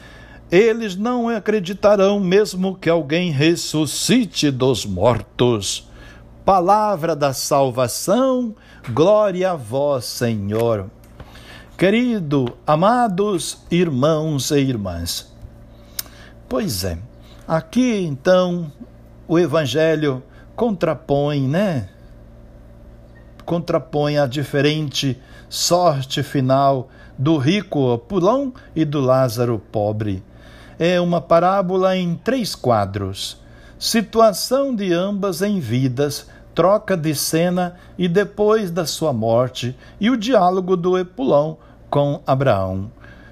eles 0.51 0.95
não 0.95 1.29
acreditarão 1.29 2.19
mesmo 2.19 2.75
que 2.75 2.89
alguém 2.89 3.31
ressuscite 3.31 4.49
dos 4.49 4.85
mortos 4.85 5.87
palavra 6.45 7.15
da 7.15 7.33
salvação, 7.33 8.53
glória 8.93 9.51
a 9.51 9.55
vós, 9.55 10.05
Senhor. 10.05 10.91
Querido, 11.75 12.55
amados 12.67 13.57
irmãos 13.71 14.51
e 14.51 14.59
irmãs, 14.59 15.35
pois 16.47 16.83
é, 16.83 16.99
aqui 17.47 18.05
então 18.05 18.71
o 19.27 19.39
Evangelho 19.39 20.21
contrapõe, 20.55 21.41
né? 21.47 21.89
Contrapõe 23.43 24.19
a 24.19 24.27
diferente 24.27 25.19
sorte 25.49 26.21
final 26.21 26.89
do 27.17 27.37
rico 27.37 27.97
pulão 27.97 28.53
e 28.75 28.85
do 28.85 29.01
Lázaro 29.01 29.57
pobre. 29.71 30.23
É 30.77 31.01
uma 31.01 31.19
parábola 31.19 31.97
em 31.97 32.15
três 32.15 32.53
quadros. 32.53 33.43
Situação 33.77 34.73
de 34.73 34.93
ambas 34.93 35.41
em 35.41 35.59
vidas 35.59 36.27
troca 36.55 36.95
de 36.95 37.13
cena 37.13 37.75
e 37.97 38.07
depois 38.07 38.71
da 38.71 38.85
sua 38.85 39.11
morte 39.11 39.77
e 39.99 40.09
o 40.09 40.15
diálogo 40.15 40.77
do 40.77 40.97
Epulão 40.97 41.57
com 41.89 42.21
Abraão. 42.25 42.89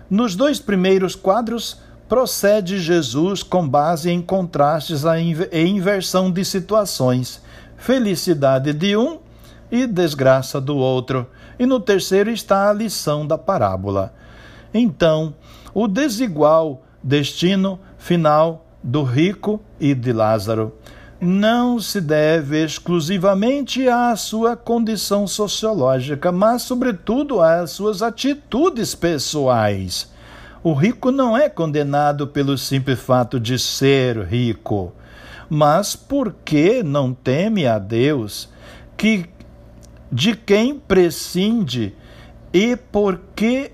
Nos 0.09 0.35
dois 0.35 0.59
primeiros 0.59 1.15
quadros, 1.15 1.81
procede 2.07 2.79
Jesus 2.79 3.41
com 3.41 3.67
base 3.67 4.11
em 4.11 4.21
contrastes 4.21 5.03
e 5.51 5.65
inversão 5.65 6.29
de 6.29 6.43
situações, 6.45 7.41
felicidade 7.77 8.73
de 8.73 8.95
um 8.95 9.19
e 9.71 9.87
desgraça 9.87 10.61
do 10.61 10.77
outro. 10.77 11.25
E 11.57 11.65
no 11.65 11.79
terceiro 11.79 12.29
está 12.29 12.69
a 12.69 12.73
lição 12.73 13.25
da 13.25 13.37
parábola. 13.37 14.13
Então, 14.73 15.33
o 15.73 15.87
desigual 15.87 16.83
destino 17.01 17.79
final 17.97 18.65
do 18.83 19.03
rico 19.03 19.61
e 19.79 19.95
de 19.95 20.11
Lázaro 20.11 20.73
não 21.23 21.79
se 21.79 21.99
deve 21.99 22.63
exclusivamente 22.63 23.87
à 23.87 24.15
sua 24.15 24.55
condição 24.55 25.25
sociológica, 25.25 26.31
mas, 26.31 26.63
sobretudo, 26.63 27.41
às 27.41 27.71
suas 27.71 28.01
atitudes 28.01 28.93
pessoais. 28.93 30.11
O 30.63 30.73
rico 30.73 31.11
não 31.11 31.35
é 31.35 31.49
condenado 31.49 32.27
pelo 32.27 32.57
simples 32.57 32.99
fato 32.99 33.39
de 33.39 33.59
ser 33.59 34.23
rico, 34.25 34.93
mas 35.49 35.95
porque 35.95 36.81
não 36.83 37.13
teme 37.13 37.67
a 37.67 37.77
Deus, 37.77 38.49
que 38.95 39.25
de 40.11 40.35
quem 40.35 40.79
prescinde 40.79 41.93
e 42.53 42.77
porque 42.77 43.72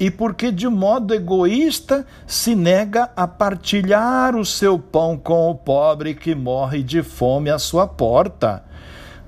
e 0.00 0.10
porque 0.10 0.52
de 0.52 0.68
modo 0.68 1.14
egoísta 1.14 2.06
se 2.26 2.54
nega 2.54 3.10
a 3.16 3.26
partilhar 3.26 4.36
o 4.36 4.44
seu 4.44 4.78
pão 4.78 5.16
com 5.16 5.50
o 5.50 5.54
pobre 5.54 6.14
que 6.14 6.34
morre 6.34 6.82
de 6.82 7.02
fome 7.02 7.50
à 7.50 7.58
sua 7.58 7.86
porta. 7.86 8.62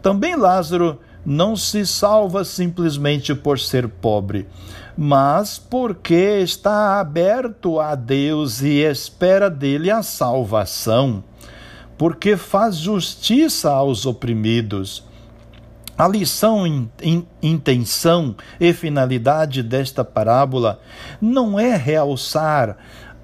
Também 0.00 0.36
Lázaro 0.36 0.98
não 1.26 1.56
se 1.56 1.84
salva 1.84 2.44
simplesmente 2.44 3.34
por 3.34 3.58
ser 3.58 3.88
pobre, 3.88 4.48
mas 4.96 5.58
porque 5.58 6.40
está 6.42 7.00
aberto 7.00 7.78
a 7.80 7.94
Deus 7.94 8.62
e 8.62 8.78
espera 8.78 9.50
dele 9.50 9.90
a 9.90 10.02
salvação. 10.02 11.24
porque 12.00 12.34
faz 12.34 12.76
justiça 12.76 13.70
aos 13.70 14.06
oprimidos. 14.06 15.04
A 16.00 16.08
lição, 16.08 16.66
in, 16.66 16.88
in, 17.02 17.26
intenção 17.42 18.34
e 18.58 18.72
finalidade 18.72 19.62
desta 19.62 20.02
parábola 20.02 20.80
não 21.20 21.60
é 21.60 21.76
realçar 21.76 22.78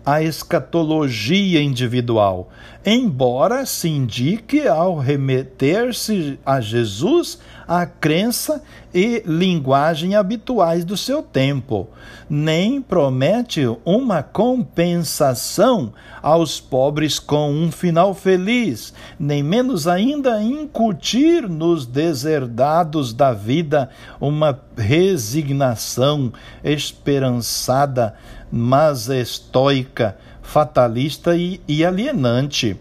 a 0.07 0.23
escatologia 0.23 1.61
individual, 1.61 2.49
embora 2.85 3.67
se 3.67 3.89
indique 3.89 4.69
ao 4.69 4.97
remeter-se 4.97 6.39
a 6.47 6.61
Jesus 6.61 7.41
a 7.67 7.85
crença 7.85 8.63
e 8.95 9.21
linguagem 9.27 10.15
habituais 10.15 10.85
do 10.85 10.97
seu 10.97 11.21
tempo, 11.21 11.89
nem 12.31 12.81
promete 12.81 13.67
uma 13.85 14.23
compensação 14.23 15.93
aos 16.23 16.61
pobres 16.61 17.19
com 17.19 17.51
um 17.51 17.73
final 17.73 18.15
feliz, 18.15 18.95
nem 19.19 19.43
menos 19.43 19.89
ainda 19.89 20.41
incutir 20.41 21.49
nos 21.49 21.85
deserdados 21.85 23.13
da 23.13 23.33
vida 23.33 23.91
uma 24.21 24.61
resignação 24.77 26.33
esperançada 26.63 28.15
mas 28.51 29.09
estoica, 29.09 30.17
fatalista 30.43 31.37
e, 31.37 31.61
e 31.67 31.85
alienante. 31.85 32.79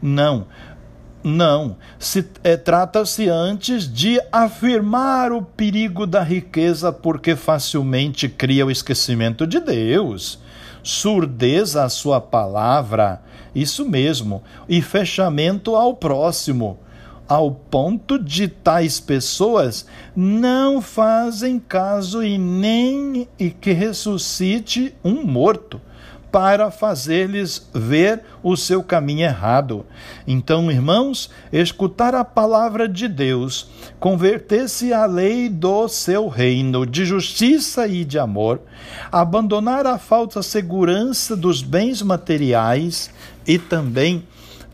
Não, 0.00 0.46
não. 1.22 1.76
Se 1.98 2.26
é, 2.42 2.56
trata-se 2.56 3.28
antes 3.28 3.92
de 3.92 4.20
afirmar 4.32 5.32
o 5.32 5.42
perigo 5.42 6.06
da 6.06 6.22
riqueza, 6.22 6.92
porque 6.92 7.36
facilmente 7.36 8.28
cria 8.28 8.66
o 8.66 8.70
esquecimento 8.70 9.46
de 9.46 9.60
Deus, 9.60 10.38
surdeza 10.82 11.84
à 11.84 11.88
sua 11.88 12.20
palavra, 12.20 13.22
isso 13.54 13.88
mesmo, 13.88 14.42
e 14.68 14.82
fechamento 14.82 15.76
ao 15.76 15.94
próximo 15.94 16.78
ao 17.32 17.50
ponto 17.50 18.18
de 18.18 18.46
tais 18.46 19.00
pessoas 19.00 19.86
não 20.14 20.82
fazem 20.82 21.58
caso 21.58 22.22
e 22.22 22.36
nem 22.36 23.26
e 23.38 23.48
que 23.48 23.72
ressuscite 23.72 24.94
um 25.02 25.24
morto 25.24 25.80
para 26.30 26.70
fazer-lhes 26.70 27.70
ver 27.72 28.22
o 28.42 28.54
seu 28.54 28.82
caminho 28.82 29.24
errado. 29.24 29.86
Então, 30.26 30.70
irmãos, 30.70 31.30
escutar 31.50 32.14
a 32.14 32.22
palavra 32.22 32.86
de 32.86 33.08
Deus, 33.08 33.70
converter-se 33.98 34.92
à 34.92 35.06
lei 35.06 35.48
do 35.48 35.88
seu 35.88 36.28
reino 36.28 36.84
de 36.84 37.06
justiça 37.06 37.86
e 37.86 38.04
de 38.04 38.18
amor, 38.18 38.60
abandonar 39.10 39.86
a 39.86 39.96
falsa 39.96 40.42
segurança 40.42 41.34
dos 41.34 41.62
bens 41.62 42.02
materiais 42.02 43.10
e 43.46 43.58
também 43.58 44.22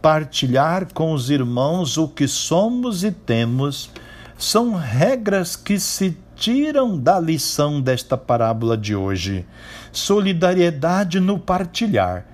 partilhar 0.01 0.93
com 0.93 1.13
os 1.13 1.31
irmãos 1.31 1.97
o 1.97 2.09
que 2.09 2.29
somos 2.29 3.05
e 3.05 3.11
temos, 3.11 3.91
são 4.37 4.75
regras 4.75 5.57
que 5.57 5.79
se 5.81 6.17
tiram 6.37 6.97
da 6.97 7.19
lição 7.19 7.81
desta 7.81 8.17
parábola 8.17 8.77
de 8.77 8.95
hoje. 8.95 9.45
Solidariedade 9.91 11.19
no 11.19 11.39
partilhar. 11.39 12.25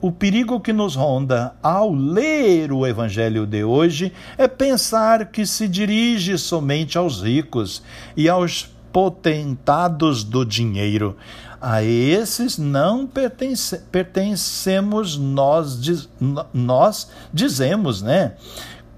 O 0.00 0.10
perigo 0.10 0.58
que 0.58 0.72
nos 0.72 0.96
ronda 0.96 1.54
ao 1.62 1.94
ler 1.94 2.72
o 2.72 2.84
Evangelho 2.84 3.46
de 3.46 3.62
hoje 3.62 4.12
é 4.36 4.48
pensar 4.48 5.26
que 5.26 5.46
se 5.46 5.68
dirige 5.68 6.36
somente 6.36 6.98
aos 6.98 7.22
ricos 7.22 7.84
e 8.16 8.28
aos 8.28 8.68
potentados 8.92 10.24
do 10.24 10.44
dinheiro. 10.44 11.16
A 11.64 11.80
esses 11.84 12.58
não 12.58 13.06
pertence, 13.06 13.78
pertencemos 13.92 15.16
nós, 15.16 15.80
diz, 15.80 16.08
nós 16.52 17.08
dizemos, 17.32 18.02
né? 18.02 18.34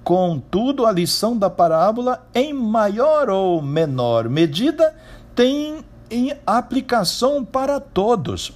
Contudo, 0.02 0.86
a 0.86 0.92
lição 0.92 1.36
da 1.36 1.50
parábola, 1.50 2.26
em 2.34 2.54
maior 2.54 3.28
ou 3.28 3.60
menor 3.60 4.30
medida, 4.30 4.96
tem 5.34 5.84
em 6.10 6.34
aplicação 6.46 7.44
para 7.44 7.78
todos. 7.78 8.52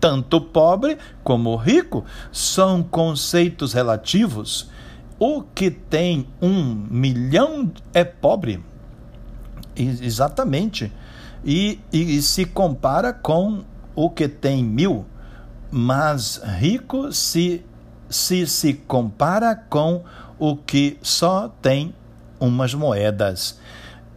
Tanto 0.00 0.40
pobre 0.40 0.98
como 1.22 1.54
rico 1.54 2.04
são 2.32 2.82
conceitos 2.82 3.72
relativos. 3.72 4.68
O 5.20 5.40
que 5.40 5.70
tem 5.70 6.26
um 6.42 6.74
milhão 6.90 7.70
é 7.92 8.02
pobre 8.02 8.60
Exatamente. 9.76 10.92
E, 11.44 11.78
e, 11.92 12.22
se 12.22 12.44
compara 12.46 13.12
com 13.12 13.64
o 13.94 14.08
que 14.08 14.26
tem 14.28 14.64
mil, 14.64 15.04
mas 15.70 16.40
rico 16.58 17.12
se, 17.12 17.62
se 18.08 18.46
se 18.46 18.72
compara 18.72 19.54
com 19.54 20.02
o 20.38 20.56
que 20.56 20.98
só 21.02 21.48
tem 21.60 21.94
umas 22.40 22.72
moedas. 22.74 23.58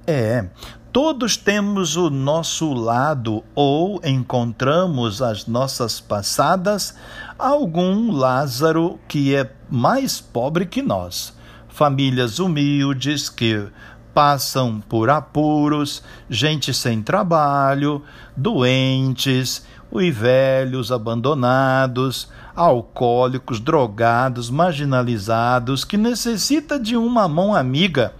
É, 0.05 0.47
todos 0.91 1.35
temos 1.35 1.97
o 1.97 2.09
nosso 2.09 2.73
lado 2.73 3.43
ou 3.53 3.99
encontramos 4.03 5.21
as 5.21 5.45
nossas 5.45 5.99
passadas 5.99 6.95
algum 7.37 8.11
Lázaro 8.11 8.99
que 9.07 9.35
é 9.35 9.51
mais 9.69 10.19
pobre 10.19 10.65
que 10.65 10.81
nós. 10.81 11.35
Famílias 11.67 12.39
humildes 12.39 13.29
que 13.29 13.67
passam 14.17 14.81
por 14.89 15.11
apuros, 15.11 16.01
gente 16.27 16.73
sem 16.73 17.03
trabalho, 17.03 18.01
doentes, 18.35 19.63
os 19.91 20.09
velhos 20.09 20.91
abandonados, 20.91 22.27
alcoólicos, 22.55 23.59
drogados, 23.59 24.49
marginalizados, 24.49 25.83
que 25.83 25.97
necessita 25.97 26.79
de 26.79 26.97
uma 26.97 27.27
mão 27.27 27.53
amiga. 27.53 28.11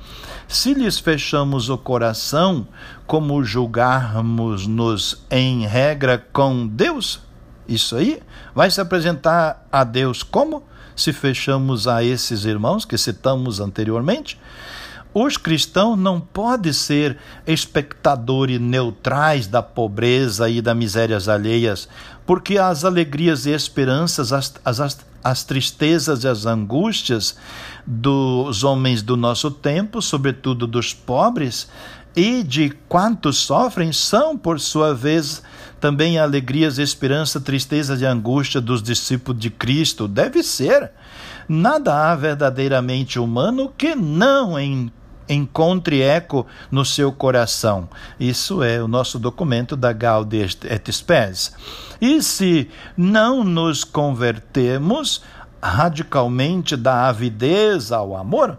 Se 0.47 0.71
lhes 0.75 0.99
fechamos 0.99 1.67
o 1.67 1.79
coração, 1.79 2.67
como 3.07 3.43
julgarmos-nos 3.43 5.25
em 5.31 5.65
regra 5.65 6.23
com 6.31 6.67
Deus? 6.67 7.21
Isso 7.67 7.95
aí 7.95 8.21
vai 8.53 8.69
se 8.69 8.79
apresentar 8.79 9.65
a 9.71 9.83
Deus 9.83 10.21
como? 10.21 10.61
Se 10.95 11.11
fechamos 11.11 11.87
a 11.87 12.03
esses 12.03 12.45
irmãos 12.45 12.85
que 12.85 12.99
citamos 12.99 13.59
anteriormente? 13.59 14.39
Os 15.19 15.35
cristãos 15.35 15.97
não 15.97 16.21
podem 16.21 16.71
ser 16.71 17.17
espectadores 17.47 18.61
neutrais 18.61 19.47
da 19.47 19.63
pobreza 19.63 20.47
e 20.47 20.61
das 20.61 20.77
misérias 20.77 21.27
alheias, 21.27 21.89
porque 22.23 22.59
as 22.59 22.85
alegrias 22.85 23.47
e 23.47 23.49
esperanças, 23.49 24.31
as, 24.31 24.53
as, 24.63 24.99
as 25.23 25.43
tristezas 25.43 26.23
e 26.23 26.27
as 26.27 26.45
angústias 26.45 27.35
dos 27.83 28.63
homens 28.63 29.01
do 29.01 29.17
nosso 29.17 29.49
tempo, 29.49 30.03
sobretudo 30.03 30.67
dos 30.67 30.93
pobres, 30.93 31.67
e 32.15 32.43
de 32.43 32.69
quantos 32.87 33.37
sofrem, 33.37 33.91
são, 33.91 34.37
por 34.37 34.59
sua 34.59 34.93
vez, 34.93 35.41
também 35.79 36.19
alegrias, 36.19 36.77
esperança, 36.77 37.41
tristeza 37.41 37.95
e 37.95 38.05
angústia 38.05 38.61
dos 38.61 38.83
discípulos 38.83 39.41
de 39.41 39.49
Cristo. 39.49 40.07
Deve 40.07 40.43
ser. 40.43 40.91
Nada 41.49 42.11
há 42.11 42.15
verdadeiramente 42.15 43.17
humano 43.17 43.73
que 43.75 43.95
não 43.95 44.59
em 44.59 44.91
encontre 45.29 46.01
eco 46.01 46.45
no 46.71 46.85
seu 46.85 47.11
coração. 47.11 47.89
Isso 48.19 48.63
é 48.63 48.81
o 48.81 48.87
nosso 48.87 49.19
documento 49.19 49.75
da 49.75 49.91
Gaudium 49.91 50.47
et 50.63 50.91
Spes. 50.91 51.53
E 51.99 52.21
se 52.21 52.69
não 52.95 53.43
nos 53.43 53.83
convertemos 53.83 55.23
radicalmente 55.61 56.77
da 56.77 57.07
avidez 57.07 57.91
ao 57.91 58.15
amor, 58.15 58.57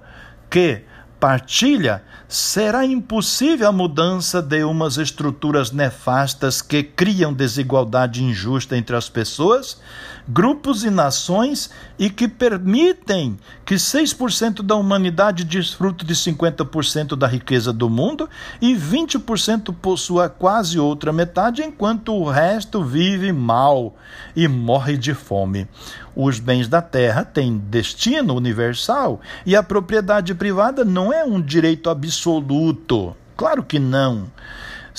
que 0.50 0.83
partilha, 1.18 2.02
será 2.28 2.85
impossível 2.85 3.68
a 3.68 3.72
mudança 3.72 4.40
de 4.40 4.62
umas 4.62 4.98
estruturas 4.98 5.70
nefastas 5.70 6.61
que 6.61 6.83
criam 6.83 7.33
desigualdade 7.33 8.22
injusta 8.22 8.76
entre 8.76 8.94
as 8.94 9.09
pessoas, 9.09 9.81
grupos 10.28 10.85
e 10.85 10.90
nações 10.90 11.70
e 11.98 12.11
que 12.11 12.28
permitem 12.28 13.38
que 13.64 13.76
6% 13.76 14.62
da 14.62 14.76
humanidade 14.76 15.42
desfrute 15.42 16.04
de 16.04 16.14
50% 16.14 17.16
da 17.16 17.26
riqueza 17.26 17.72
do 17.72 17.88
mundo 17.88 18.28
e 18.61 18.74
20% 18.74 19.74
possua 19.74 20.28
quase 20.28 20.78
outra 20.78 21.12
metade, 21.12 21.62
enquanto 21.62 22.14
o 22.14 22.28
resto 22.28 22.85
vive 22.85 23.33
mal 23.33 23.96
e 24.37 24.46
morre 24.46 24.96
de 24.98 25.14
fome. 25.14 25.66
Os 26.14 26.38
bens 26.40 26.68
da 26.68 26.83
terra 26.83 27.25
têm 27.25 27.59
destino 27.59 28.35
universal 28.35 29.21
e 29.47 29.55
a 29.55 29.62
propriedade 29.62 30.35
privada 30.35 30.85
não 30.85 31.12
é 31.12 31.25
um 31.25 31.40
direito 31.40 31.90
absoluto. 31.90 33.16
Claro 33.37 33.62
que 33.62 33.79
não 33.79 34.27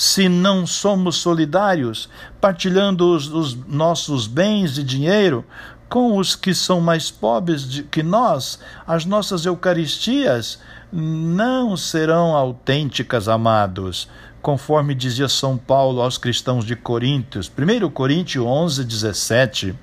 se 0.00 0.30
não 0.30 0.66
somos 0.66 1.16
solidários, 1.16 2.08
partilhando 2.40 3.14
os, 3.14 3.30
os 3.30 3.54
nossos 3.66 4.26
bens 4.26 4.78
e 4.78 4.82
dinheiro 4.82 5.44
com 5.90 6.16
os 6.16 6.34
que 6.34 6.54
são 6.54 6.80
mais 6.80 7.10
pobres 7.10 7.68
de, 7.68 7.82
que 7.82 8.02
nós, 8.02 8.60
as 8.86 9.04
nossas 9.04 9.44
Eucaristias 9.44 10.58
não 10.90 11.76
serão 11.76 12.34
autênticas, 12.34 13.28
amados, 13.28 14.08
conforme 14.40 14.94
dizia 14.94 15.28
São 15.28 15.58
Paulo 15.58 16.00
aos 16.00 16.16
cristãos 16.16 16.64
de 16.64 16.74
Coríntios, 16.74 17.50
1 17.50 17.90
Coríntios 17.90 18.46
11, 18.46 18.84
17. 18.84 19.76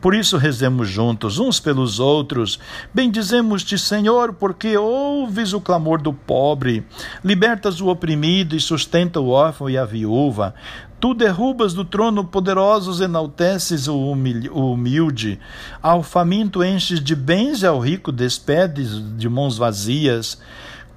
Por 0.00 0.14
isso 0.14 0.36
rezemos 0.36 0.88
juntos, 0.88 1.38
uns 1.38 1.58
pelos 1.58 1.98
outros. 1.98 2.58
Bendizemos-te, 2.92 3.78
Senhor, 3.78 4.34
porque 4.34 4.76
ouves 4.76 5.52
o 5.52 5.60
clamor 5.60 6.00
do 6.00 6.12
pobre, 6.12 6.84
libertas 7.24 7.80
o 7.80 7.88
oprimido 7.88 8.54
e 8.54 8.60
sustenta 8.60 9.20
o 9.20 9.28
órfão 9.28 9.70
e 9.70 9.78
a 9.78 9.84
viúva. 9.84 10.54
Tu 10.98 11.12
derrubas 11.12 11.74
do 11.74 11.84
trono 11.84 12.24
poderosos, 12.24 13.00
enalteces 13.00 13.86
o 13.86 13.98
humilde. 14.00 15.38
Ao 15.82 16.02
faminto 16.02 16.64
enches 16.64 17.00
de 17.00 17.14
bens 17.14 17.62
e 17.62 17.66
ao 17.66 17.78
rico 17.78 18.10
despedes 18.10 19.02
de 19.16 19.28
mãos 19.28 19.58
vazias. 19.58 20.40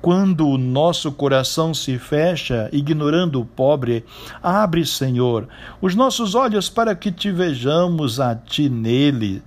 Quando 0.01 0.47
o 0.47 0.57
nosso 0.57 1.11
coração 1.11 1.73
se 1.73 1.99
fecha, 1.99 2.69
ignorando 2.71 3.41
o 3.41 3.45
pobre, 3.45 4.05
abre, 4.41 4.85
Senhor, 4.85 5.47
os 5.81 5.93
nossos 5.93 6.35
olhos 6.35 6.69
para 6.69 6.95
que 6.95 7.11
te 7.11 7.31
vejamos 7.31 8.19
a 8.19 8.33
ti 8.33 8.69
nele. 8.69 9.43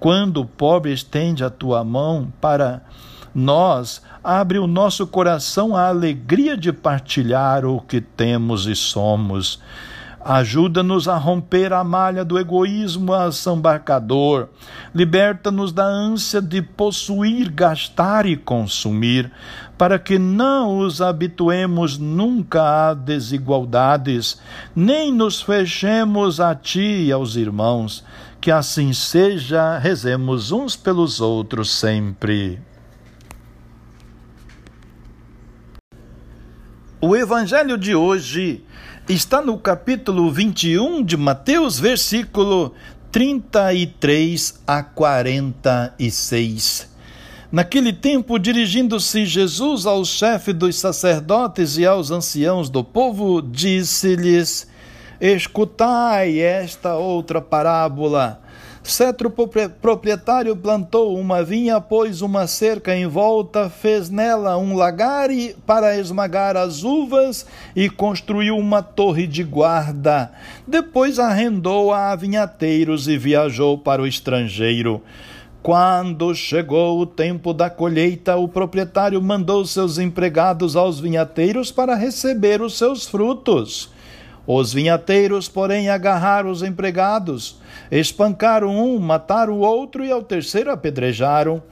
Quando 0.00 0.40
o 0.40 0.44
pobre 0.44 0.92
estende 0.92 1.44
a 1.44 1.50
tua 1.50 1.84
mão 1.84 2.32
para 2.40 2.82
nós, 3.32 4.02
abre 4.24 4.58
o 4.58 4.66
nosso 4.66 5.06
coração 5.06 5.76
à 5.76 5.86
alegria 5.86 6.56
de 6.56 6.72
partilhar 6.72 7.64
o 7.64 7.80
que 7.80 8.00
temos 8.00 8.66
e 8.66 8.74
somos. 8.74 9.60
Ajuda-nos 10.24 11.08
a 11.08 11.16
romper 11.16 11.72
a 11.72 11.82
malha 11.82 12.24
do 12.24 12.38
egoísmo 12.38 13.12
assambarcador. 13.12 14.48
Liberta-nos 14.94 15.72
da 15.72 15.84
ânsia 15.84 16.40
de 16.40 16.62
possuir, 16.62 17.50
gastar 17.50 18.24
e 18.24 18.36
consumir, 18.36 19.32
para 19.76 19.98
que 19.98 20.20
não 20.20 20.78
os 20.78 21.02
habituemos 21.02 21.98
nunca 21.98 22.90
a 22.90 22.94
desigualdades, 22.94 24.40
nem 24.76 25.12
nos 25.12 25.42
fechemos 25.42 26.38
a 26.38 26.54
ti 26.54 27.06
e 27.06 27.12
aos 27.12 27.34
irmãos. 27.34 28.04
Que 28.40 28.52
assim 28.52 28.92
seja, 28.92 29.78
rezemos 29.78 30.52
uns 30.52 30.76
pelos 30.76 31.20
outros 31.20 31.70
sempre. 31.70 32.60
O 37.00 37.16
Evangelho 37.16 37.76
de 37.76 37.96
hoje 37.96 38.64
está 39.08 39.42
no 39.42 39.58
capítulo 39.58 40.30
21 40.30 41.02
de 41.02 41.16
Mateus, 41.16 41.76
versículo 41.78 42.72
33 43.10 44.60
a 44.66 44.82
46. 44.82 46.90
Naquele 47.50 47.92
tempo, 47.92 48.38
dirigindo-se 48.38 49.26
Jesus 49.26 49.84
ao 49.84 50.04
chefe 50.04 50.52
dos 50.52 50.78
sacerdotes 50.78 51.76
e 51.76 51.84
aos 51.84 52.10
anciãos 52.10 52.70
do 52.70 52.84
povo, 52.84 53.42
disse-lhes: 53.42 54.68
Escutai 55.20 56.38
esta 56.38 56.94
outra 56.94 57.42
parábola. 57.42 58.40
Cetro 58.82 59.30
proprietário 59.80 60.56
plantou 60.56 61.16
uma 61.16 61.44
vinha, 61.44 61.80
pôs 61.80 62.20
uma 62.20 62.48
cerca 62.48 62.94
em 62.94 63.06
volta, 63.06 63.70
fez 63.70 64.10
nela 64.10 64.58
um 64.58 64.74
lagar 64.74 65.30
para 65.64 65.96
esmagar 65.96 66.56
as 66.56 66.82
uvas 66.82 67.46
e 67.76 67.88
construiu 67.88 68.56
uma 68.56 68.82
torre 68.82 69.28
de 69.28 69.44
guarda. 69.44 70.32
Depois 70.66 71.20
arrendou 71.20 71.92
a 71.92 72.14
vinhateiros 72.16 73.06
e 73.06 73.16
viajou 73.16 73.78
para 73.78 74.02
o 74.02 74.06
estrangeiro. 74.06 75.00
Quando 75.62 76.34
chegou 76.34 76.98
o 76.98 77.06
tempo 77.06 77.54
da 77.54 77.70
colheita, 77.70 78.36
o 78.36 78.48
proprietário 78.48 79.22
mandou 79.22 79.64
seus 79.64 79.96
empregados 79.96 80.74
aos 80.74 80.98
vinhateiros 80.98 81.70
para 81.70 81.94
receber 81.94 82.60
os 82.60 82.76
seus 82.76 83.06
frutos. 83.06 83.88
Os 84.46 84.72
vinhateiros, 84.72 85.48
porém, 85.48 85.88
agarraram 85.88 86.50
os 86.50 86.62
empregados, 86.62 87.60
espancaram 87.90 88.76
um, 88.76 88.98
mataram 88.98 89.54
o 89.54 89.60
outro 89.60 90.04
e 90.04 90.10
ao 90.10 90.22
terceiro 90.22 90.70
apedrejaram. 90.70 91.62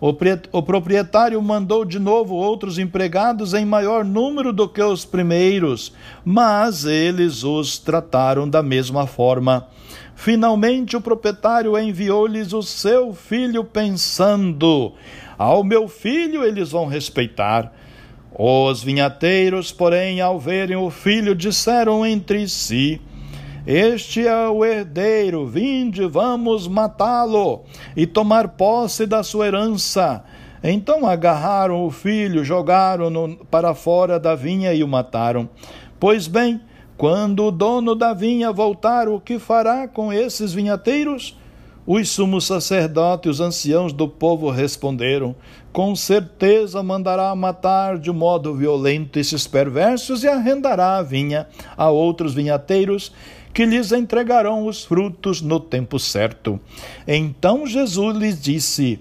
O 0.00 0.62
proprietário 0.62 1.42
mandou 1.42 1.84
de 1.84 1.98
novo 1.98 2.34
outros 2.34 2.78
empregados 2.78 3.52
em 3.52 3.66
maior 3.66 4.02
número 4.02 4.50
do 4.50 4.66
que 4.66 4.82
os 4.82 5.04
primeiros, 5.04 5.92
mas 6.24 6.86
eles 6.86 7.44
os 7.44 7.78
trataram 7.78 8.48
da 8.48 8.62
mesma 8.62 9.06
forma. 9.06 9.66
Finalmente, 10.14 10.96
o 10.96 11.02
proprietário 11.02 11.78
enviou-lhes 11.78 12.54
o 12.54 12.62
seu 12.62 13.12
filho, 13.12 13.62
pensando: 13.62 14.94
Ao 15.36 15.62
meu 15.62 15.86
filho 15.86 16.44
eles 16.44 16.70
vão 16.70 16.86
respeitar. 16.86 17.70
Os 18.42 18.82
vinhateiros, 18.82 19.70
porém, 19.70 20.22
ao 20.22 20.40
verem 20.40 20.74
o 20.74 20.88
filho, 20.88 21.34
disseram 21.34 22.06
entre 22.06 22.48
si: 22.48 22.98
Este 23.66 24.26
é 24.26 24.48
o 24.48 24.64
herdeiro, 24.64 25.46
vinde, 25.46 26.06
vamos 26.06 26.66
matá-lo 26.66 27.64
e 27.94 28.06
tomar 28.06 28.48
posse 28.48 29.04
da 29.04 29.22
sua 29.22 29.48
herança. 29.48 30.24
Então 30.64 31.06
agarraram 31.06 31.84
o 31.84 31.90
filho, 31.90 32.42
jogaram-no 32.42 33.36
para 33.50 33.74
fora 33.74 34.18
da 34.18 34.34
vinha 34.34 34.72
e 34.72 34.82
o 34.82 34.88
mataram. 34.88 35.46
Pois 35.98 36.26
bem, 36.26 36.62
quando 36.96 37.44
o 37.44 37.50
dono 37.50 37.94
da 37.94 38.14
vinha 38.14 38.50
voltar, 38.50 39.06
o 39.06 39.20
que 39.20 39.38
fará 39.38 39.86
com 39.86 40.10
esses 40.10 40.54
vinhateiros? 40.54 41.36
Os 41.86 42.10
sumos 42.10 42.44
sacerdotes 42.44 43.26
e 43.26 43.30
os 43.30 43.40
anciãos 43.40 43.92
do 43.92 44.06
povo 44.06 44.48
responderam: 44.48 45.34
Com 45.72 45.94
certeza 45.94 46.82
mandará 46.82 47.32
matar 47.36 47.96
de 47.96 48.10
modo 48.10 48.54
violento 48.54 49.20
esses 49.20 49.46
perversos 49.46 50.24
e 50.24 50.28
arrendará 50.28 50.96
a 50.96 51.02
vinha 51.02 51.46
a 51.76 51.88
outros 51.88 52.34
vinhateiros 52.34 53.12
que 53.54 53.64
lhes 53.64 53.92
entregarão 53.92 54.66
os 54.66 54.84
frutos 54.84 55.40
no 55.40 55.60
tempo 55.60 55.96
certo. 55.98 56.58
Então 57.06 57.68
Jesus 57.68 58.16
lhes 58.16 58.40
disse: 58.40 59.00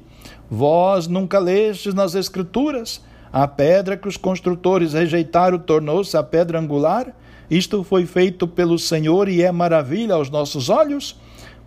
Vós 0.49 1.07
nunca 1.07 1.39
lestes 1.39 1.93
nas 1.95 2.13
Escrituras? 2.13 3.01
A 3.34 3.47
pedra 3.47 3.97
que 3.97 4.07
os 4.07 4.17
construtores 4.17 4.93
rejeitaram 4.93 5.57
tornou-se 5.57 6.15
a 6.15 6.24
pedra 6.24 6.59
angular? 6.59 7.15
Isto 7.49 7.84
foi 7.84 8.05
feito 8.05 8.47
pelo 8.47 8.78
Senhor 8.78 9.28
e 9.28 9.41
é 9.41 9.51
maravilha 9.51 10.13
aos 10.13 10.30
nossos 10.30 10.70
olhos? 10.70 11.15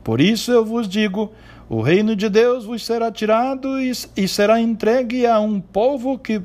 Por 0.05 0.21
isso 0.21 0.51
eu 0.53 0.65
vos 0.65 0.89
digo: 0.89 1.33
o 1.73 1.81
reino 1.81 2.15
de 2.15 2.29
Deus 2.29 2.67
vos 2.67 2.85
será 2.85 3.11
tirado 3.11 3.81
e, 3.81 3.91
e 4.15 4.29
será 4.29 4.61
entregue 4.61 5.27
a 5.27 5.41
um 5.41 5.59
povo 5.59 6.19
que 6.19 6.43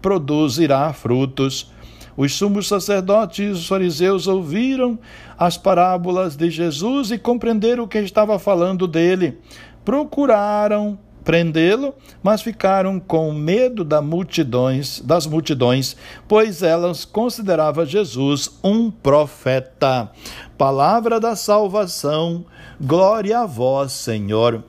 produzirá 0.00 0.92
frutos. 0.92 1.72
Os 2.16 2.34
sumos 2.34 2.68
sacerdotes 2.68 3.38
e 3.40 3.48
os 3.48 3.66
fariseus 3.66 4.28
ouviram 4.28 4.96
as 5.36 5.58
parábolas 5.58 6.36
de 6.36 6.48
Jesus 6.50 7.10
e 7.10 7.18
compreenderam 7.18 7.82
o 7.82 7.88
que 7.88 7.98
estava 7.98 8.38
falando 8.38 8.86
dele. 8.86 9.38
Procuraram 9.84 10.96
prendê-lo, 11.30 11.94
mas 12.20 12.42
ficaram 12.42 12.98
com 12.98 13.32
medo 13.32 13.84
das 13.84 14.02
multidões, 14.02 15.00
das 15.00 15.28
multidões, 15.28 15.94
pois 16.26 16.60
elas 16.60 17.04
consideravam 17.04 17.86
Jesus 17.86 18.58
um 18.64 18.90
profeta. 18.90 20.10
Palavra 20.58 21.20
da 21.20 21.36
salvação, 21.36 22.44
glória 22.80 23.38
a 23.38 23.46
vós, 23.46 23.92
Senhor. 23.92 24.64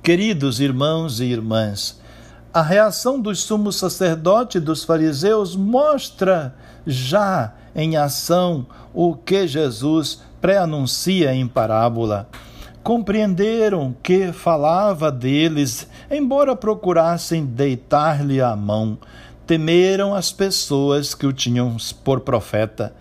Queridos 0.00 0.60
irmãos 0.60 1.18
e 1.18 1.24
irmãs, 1.24 2.00
a 2.54 2.62
reação 2.62 3.20
dos 3.20 3.40
sumos 3.40 3.74
sacerdotes 3.74 4.62
e 4.62 4.64
dos 4.64 4.84
fariseus 4.84 5.56
mostra 5.56 6.54
já 6.86 7.52
em 7.74 7.96
ação 7.96 8.64
o 8.94 9.16
que 9.16 9.48
Jesus 9.48 10.22
pré-anuncia 10.40 11.34
em 11.34 11.48
parábola 11.48 12.28
compreenderam 12.82 13.94
que 14.02 14.32
falava 14.32 15.12
deles, 15.12 15.86
embora 16.10 16.56
procurassem 16.56 17.44
deitar-lhe 17.44 18.40
a 18.40 18.56
mão, 18.56 18.98
temeram 19.46 20.14
as 20.14 20.32
pessoas 20.32 21.14
que 21.14 21.26
o 21.26 21.32
tinham 21.32 21.76
por 22.04 22.20
profeta. 22.20 22.94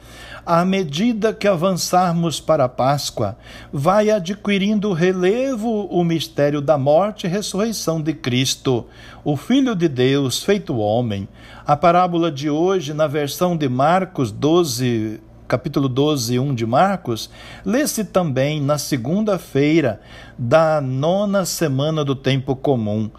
À 0.45 0.65
medida 0.65 1.31
que 1.31 1.47
avançarmos 1.47 2.39
para 2.39 2.63
a 2.63 2.69
Páscoa, 2.69 3.37
vai 3.71 4.09
adquirindo 4.09 4.93
relevo 4.93 5.85
o 5.85 6.03
mistério 6.03 6.59
da 6.59 6.75
morte 6.75 7.27
e 7.27 7.29
ressurreição 7.29 8.01
de 8.01 8.13
Cristo, 8.13 8.87
o 9.23 9.37
Filho 9.37 9.75
de 9.75 9.87
Deus 9.87 10.41
feito 10.41 10.75
homem. 10.77 11.27
A 11.67 11.75
parábola 11.75 12.31
de 12.31 12.49
hoje, 12.49 12.95
na 12.95 13.05
versão 13.05 13.55
de 13.55 13.69
Marcos 13.69 14.31
12, 14.31 15.21
capítulo 15.49 15.89
12, 15.89 16.37
1 16.37 16.53
de 16.53 16.63
Marcos, 16.63 17.27
lê-se 17.65 18.05
também 18.05 18.61
na 18.61 18.77
segunda-feira 18.77 19.99
da 20.37 20.79
nona 20.79 21.43
semana 21.43 22.05
do 22.05 22.15
tempo 22.15 22.55
comum. 22.55 23.09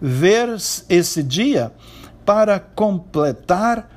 Ver 0.00 0.54
esse 0.88 1.20
dia 1.20 1.72
para 2.24 2.60
completar 2.60 3.90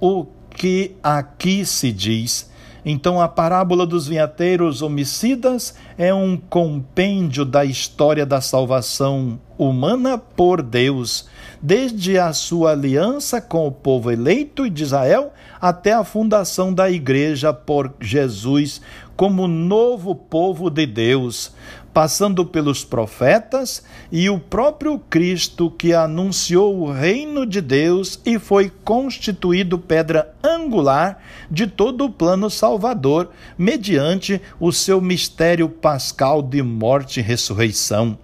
o 0.00 0.26
que 0.50 0.96
aqui 1.00 1.64
se 1.64 1.92
diz. 1.92 2.49
Então, 2.84 3.20
a 3.20 3.28
parábola 3.28 3.86
dos 3.86 4.06
vinhateiros 4.06 4.82
homicidas 4.82 5.74
é 5.98 6.12
um 6.14 6.36
compêndio 6.36 7.44
da 7.44 7.64
história 7.64 8.24
da 8.24 8.40
salvação 8.40 9.38
humana 9.58 10.16
por 10.16 10.62
Deus, 10.62 11.28
desde 11.60 12.18
a 12.18 12.32
sua 12.32 12.72
aliança 12.72 13.40
com 13.40 13.66
o 13.66 13.72
povo 13.72 14.10
eleito 14.10 14.70
de 14.70 14.82
Israel 14.82 15.32
até 15.60 15.92
a 15.92 16.02
fundação 16.02 16.72
da 16.72 16.90
igreja 16.90 17.52
por 17.52 17.92
Jesus 18.00 18.80
como 19.20 19.46
novo 19.46 20.14
povo 20.14 20.70
de 20.70 20.86
Deus, 20.86 21.52
passando 21.92 22.42
pelos 22.46 22.86
profetas 22.86 23.84
e 24.10 24.30
o 24.30 24.40
próprio 24.40 24.98
Cristo 24.98 25.70
que 25.70 25.92
anunciou 25.92 26.80
o 26.80 26.90
reino 26.90 27.44
de 27.44 27.60
Deus 27.60 28.18
e 28.24 28.38
foi 28.38 28.72
constituído 28.82 29.78
pedra 29.78 30.34
angular 30.42 31.22
de 31.50 31.66
todo 31.66 32.06
o 32.06 32.10
plano 32.10 32.48
salvador, 32.48 33.28
mediante 33.58 34.40
o 34.58 34.72
seu 34.72 35.02
mistério 35.02 35.68
pascal 35.68 36.40
de 36.40 36.62
morte 36.62 37.20
e 37.20 37.22
ressurreição. 37.22 38.16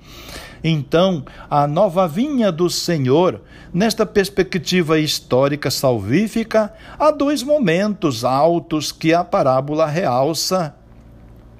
Então, 0.64 1.26
a 1.50 1.66
nova 1.66 2.08
vinha 2.08 2.50
do 2.50 2.70
Senhor, 2.70 3.42
nesta 3.70 4.06
perspectiva 4.06 4.98
histórica 4.98 5.70
salvífica, 5.70 6.72
há 6.98 7.10
dois 7.10 7.42
momentos 7.42 8.24
altos 8.24 8.90
que 8.90 9.12
a 9.12 9.22
parábola 9.22 9.84
realça 9.84 10.74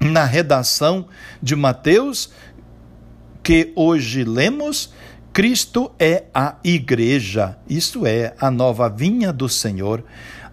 na 0.01 0.25
redação 0.25 1.07
de 1.43 1.57
Mateus, 1.57 2.31
que 3.43 3.73
hoje 3.77 4.25
lemos, 4.25 4.93
Cristo 5.33 5.93
é 5.99 6.25
a 6.35 6.57
igreja, 6.65 7.59
isto 7.69 8.07
é, 8.07 8.35
a 8.41 8.51
nova 8.51 8.89
vinha 8.89 9.33
do 9.33 9.49
Senhor. 9.49 10.03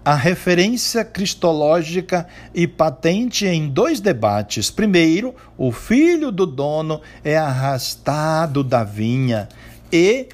A 0.05 0.15
referência 0.15 1.05
cristológica 1.05 2.27
e 2.53 2.67
patente 2.67 3.45
em 3.45 3.69
dois 3.69 4.01
debates. 4.01 4.69
Primeiro, 4.69 5.33
o 5.57 5.71
filho 5.71 6.29
do 6.29 6.45
dono 6.45 6.99
é 7.23 7.37
arrastado 7.37 8.61
da 8.61 8.83
vinha 8.83 9.47
e 9.89 10.27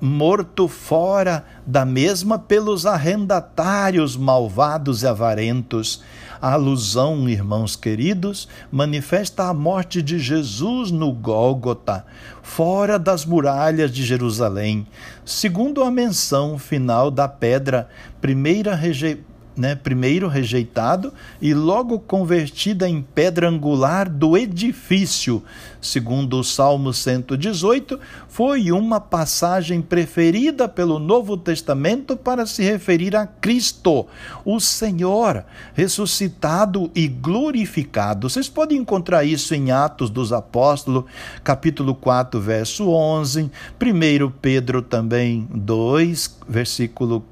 morto 0.00 0.68
fora 0.68 1.44
da 1.66 1.84
mesma 1.84 2.38
pelos 2.38 2.86
arrendatários 2.86 4.16
malvados 4.16 5.02
e 5.02 5.06
avarentos. 5.06 6.02
A 6.44 6.52
alusão, 6.52 7.26
irmãos 7.26 7.74
queridos, 7.74 8.46
manifesta 8.70 9.44
a 9.44 9.54
morte 9.54 10.02
de 10.02 10.18
Jesus 10.18 10.90
no 10.90 11.10
Gólgota, 11.10 12.04
fora 12.42 12.98
das 12.98 13.24
muralhas 13.24 13.90
de 13.90 14.04
Jerusalém, 14.04 14.86
segundo 15.24 15.82
a 15.82 15.90
menção 15.90 16.58
final 16.58 17.10
da 17.10 17.26
pedra, 17.26 17.88
primeira 18.20 18.74
rejeição 18.74 19.24
né, 19.56 19.74
primeiro 19.74 20.28
rejeitado 20.28 21.12
e 21.40 21.54
logo 21.54 21.98
convertida 21.98 22.88
em 22.88 23.02
pedra 23.02 23.48
angular 23.48 24.08
do 24.08 24.36
edifício, 24.36 25.42
segundo 25.80 26.38
o 26.38 26.44
Salmo 26.44 26.92
118, 26.92 27.98
foi 28.28 28.72
uma 28.72 29.00
passagem 29.00 29.80
preferida 29.80 30.68
pelo 30.68 30.98
Novo 30.98 31.36
Testamento 31.36 32.16
para 32.16 32.46
se 32.46 32.62
referir 32.62 33.14
a 33.14 33.26
Cristo, 33.26 34.06
o 34.44 34.58
Senhor, 34.58 35.44
ressuscitado 35.74 36.90
e 36.94 37.06
glorificado. 37.06 38.28
Vocês 38.28 38.48
podem 38.48 38.78
encontrar 38.78 39.24
isso 39.24 39.54
em 39.54 39.70
Atos 39.70 40.10
dos 40.10 40.32
Apóstolos, 40.32 41.04
capítulo 41.42 41.94
4, 41.94 42.40
verso 42.40 42.88
11, 42.88 43.50
1 43.80 44.30
Pedro 44.40 44.82
também 44.82 45.46
2, 45.52 46.38
versículo 46.48 47.24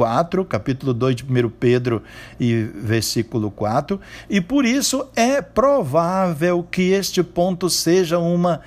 4, 0.00 0.46
capítulo 0.46 0.94
2 0.94 1.16
de 1.16 1.24
1 1.24 1.50
Pedro 1.50 2.02
e 2.40 2.62
versículo 2.62 3.50
4, 3.50 4.00
e 4.30 4.40
por 4.40 4.64
isso 4.64 5.06
é 5.14 5.42
provável 5.42 6.62
que 6.70 6.92
este 6.92 7.22
ponto 7.22 7.68
seja 7.68 8.18
uma 8.18 8.62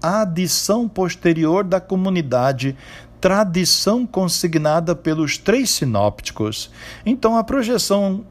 adição 0.00 0.88
posterior 0.88 1.64
da 1.64 1.80
comunidade 1.80 2.76
tradição 3.20 4.06
consignada 4.06 4.94
pelos 4.94 5.36
três 5.36 5.68
sinópticos. 5.70 6.70
Então 7.04 7.36
a 7.36 7.42
projeção 7.42 8.24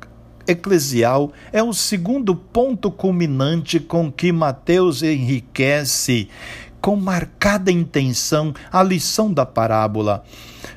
eclesial 0.47 1.33
é 1.51 1.61
o 1.61 1.73
segundo 1.73 2.33
ponto 2.33 2.89
culminante 2.89 3.77
com 3.77 4.09
que 4.09 4.31
Mateus 4.31 5.03
enriquece 5.03 6.29
com 6.79 6.95
marcada 6.95 7.69
intenção 7.69 8.53
a 8.71 8.81
lição 8.81 9.33
da 9.33 9.45
parábola 9.45 10.23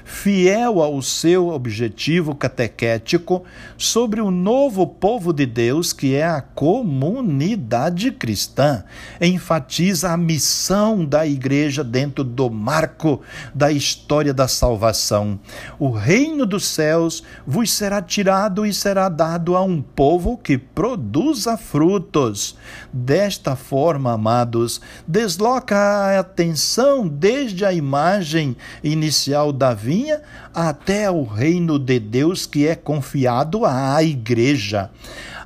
fiel 0.04 0.82
ao 0.82 1.00
seu 1.00 1.48
objetivo 1.48 2.34
catequético 2.34 3.44
sobre 3.78 4.20
o 4.20 4.30
novo 4.30 4.86
povo 4.86 5.32
de 5.32 5.46
Deus, 5.46 5.92
que 5.92 6.14
é 6.14 6.26
a 6.26 6.40
comunidade 6.40 8.10
cristã. 8.10 8.84
Enfatiza 9.20 10.10
a 10.10 10.16
missão 10.16 11.04
da 11.04 11.26
igreja 11.26 11.82
dentro 11.82 12.22
do 12.22 12.50
marco 12.50 13.22
da 13.54 13.70
história 13.72 14.34
da 14.34 14.46
salvação. 14.46 15.38
O 15.78 15.90
reino 15.90 16.44
dos 16.44 16.66
céus 16.66 17.22
vos 17.46 17.72
será 17.72 18.02
tirado 18.02 18.66
e 18.66 18.74
será 18.74 19.08
dado 19.08 19.56
a 19.56 19.62
um 19.62 19.80
povo 19.80 20.36
que 20.36 20.58
produza 20.58 21.56
frutos. 21.56 22.56
Desta 22.92 23.56
forma, 23.56 24.12
amados, 24.12 24.80
desloca 25.06 25.76
a 25.76 26.18
atenção 26.18 27.06
desde 27.06 27.64
a 27.64 27.72
imagem 27.72 28.56
inicial 28.82 29.52
da 29.52 29.72
vinha 29.82 30.20
até 30.54 31.10
o 31.10 31.22
reino 31.22 31.78
de 31.78 31.98
Deus 31.98 32.44
que 32.44 32.66
é 32.66 32.74
confiado 32.74 33.64
à 33.64 34.02
igreja. 34.02 34.90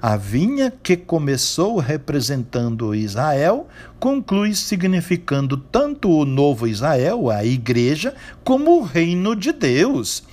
A 0.03 0.17
vinha 0.17 0.73
que 0.83 0.97
começou 0.97 1.79
representando 1.79 2.95
Israel 2.95 3.69
conclui 3.99 4.55
significando 4.55 5.57
tanto 5.57 6.11
o 6.11 6.25
novo 6.25 6.67
Israel, 6.67 7.31
a 7.31 7.45
igreja, 7.45 8.15
como 8.43 8.79
o 8.79 8.83
reino 8.83 9.35
de 9.35 9.53
Deus. 9.53 10.25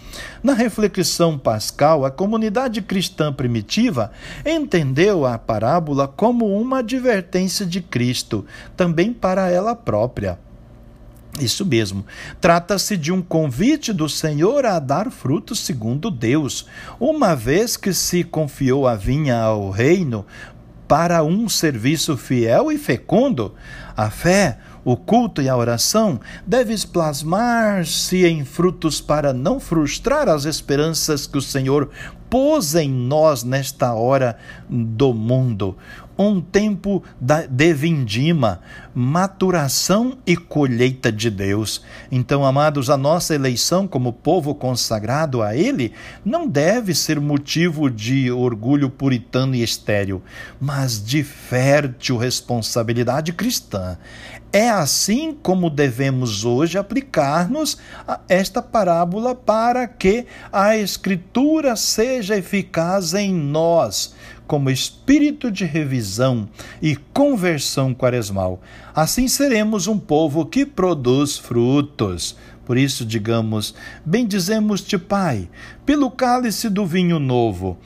Na 0.43 0.53
reflexão 0.53 1.37
pascal, 1.37 2.03
a 2.03 2.11
comunidade 2.11 2.81
cristã 2.81 3.31
primitiva 3.31 4.11
entendeu 4.45 5.25
a 5.25 5.37
parábola 5.37 6.07
como 6.07 6.59
uma 6.59 6.79
advertência 6.79 7.65
de 7.65 7.81
Cristo, 7.81 8.45
também 8.75 9.13
para 9.13 9.49
ela 9.49 9.73
própria. 9.73 10.37
Isso 11.39 11.65
mesmo. 11.65 12.05
Trata-se 12.39 12.97
de 12.97 13.11
um 13.11 13.21
convite 13.21 13.93
do 13.93 14.09
Senhor 14.09 14.65
a 14.65 14.79
dar 14.79 15.09
frutos 15.09 15.59
segundo 15.59 16.11
Deus, 16.11 16.67
uma 16.99 17.35
vez 17.35 17.77
que 17.77 17.93
se 17.93 18.23
confiou 18.23 18.87
a 18.87 18.95
vinha 18.95 19.41
ao 19.41 19.69
reino 19.69 20.25
para 20.87 21.23
um 21.23 21.47
serviço 21.47 22.17
fiel 22.17 22.69
e 22.69 22.77
fecundo. 22.77 23.55
A 23.95 24.09
fé, 24.09 24.57
o 24.83 24.97
culto 24.97 25.41
e 25.41 25.47
a 25.47 25.55
oração 25.55 26.19
devem 26.45 26.77
plasmar-se 26.79 28.25
em 28.25 28.43
frutos 28.43 28.99
para 28.99 29.31
não 29.31 29.57
frustrar 29.57 30.27
as 30.27 30.43
esperanças 30.43 31.25
que 31.25 31.37
o 31.37 31.41
Senhor 31.41 31.89
pôs 32.29 32.75
em 32.75 32.89
nós 32.89 33.43
nesta 33.43 33.93
hora 33.93 34.37
do 34.69 35.13
mundo 35.13 35.77
um 36.21 36.39
tempo 36.39 37.03
de 37.49 37.73
vindima, 37.73 38.61
maturação 38.93 40.17
e 40.25 40.35
colheita 40.35 41.11
de 41.11 41.29
Deus. 41.29 41.81
Então, 42.11 42.45
amados, 42.45 42.89
a 42.89 42.97
nossa 42.97 43.33
eleição 43.33 43.87
como 43.87 44.13
povo 44.13 44.53
consagrado 44.53 45.41
a 45.41 45.55
Ele 45.55 45.93
não 46.23 46.47
deve 46.47 46.93
ser 46.93 47.19
motivo 47.19 47.89
de 47.89 48.31
orgulho 48.31 48.89
puritano 48.89 49.55
e 49.55 49.63
estéril, 49.63 50.21
mas 50.59 51.03
de 51.03 51.23
fértil 51.23 52.17
responsabilidade 52.17 53.33
cristã. 53.33 53.97
É 54.53 54.69
assim 54.69 55.33
como 55.41 55.69
devemos 55.69 56.43
hoje 56.43 56.77
aplicar-nos 56.77 57.77
a 58.05 58.19
esta 58.27 58.61
parábola 58.61 59.33
para 59.33 59.87
que 59.87 60.25
a 60.51 60.75
Escritura 60.75 61.77
seja 61.77 62.37
eficaz 62.37 63.13
em 63.13 63.33
nós 63.33 64.13
como 64.51 64.69
espírito 64.69 65.49
de 65.49 65.63
revisão 65.63 66.49
e 66.81 66.97
conversão 66.97 67.93
quaresmal. 67.93 68.59
Assim 68.93 69.27
seremos 69.27 69.87
um 69.87 69.97
povo 69.97 70.45
que 70.45 70.65
produz 70.65 71.37
frutos. 71.37 72.35
Por 72.65 72.77
isso, 72.77 73.05
digamos: 73.05 73.73
Bendizemos-te, 74.05 74.97
Pai, 74.97 75.49
pelo 75.85 76.11
cálice 76.11 76.69
do 76.69 76.85
vinho 76.85 77.19
novo 77.19 77.77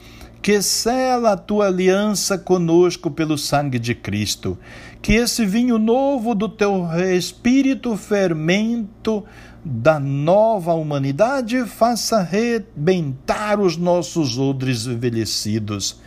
que 0.46 0.62
sela 0.62 1.32
a 1.32 1.36
tua 1.36 1.66
aliança 1.66 2.38
conosco 2.38 3.10
pelo 3.10 3.36
sangue 3.36 3.80
de 3.80 3.96
Cristo. 3.96 4.56
Que 5.02 5.14
esse 5.14 5.44
vinho 5.44 5.76
novo 5.76 6.36
do 6.36 6.48
teu 6.48 6.86
espírito 7.12 7.96
fermento 7.96 9.24
da 9.64 9.98
nova 9.98 10.72
humanidade 10.72 11.64
faça 11.66 12.22
rebentar 12.22 13.58
os 13.58 13.76
nossos 13.76 14.38
odres 14.38 14.86
envelhecidos 14.86 16.00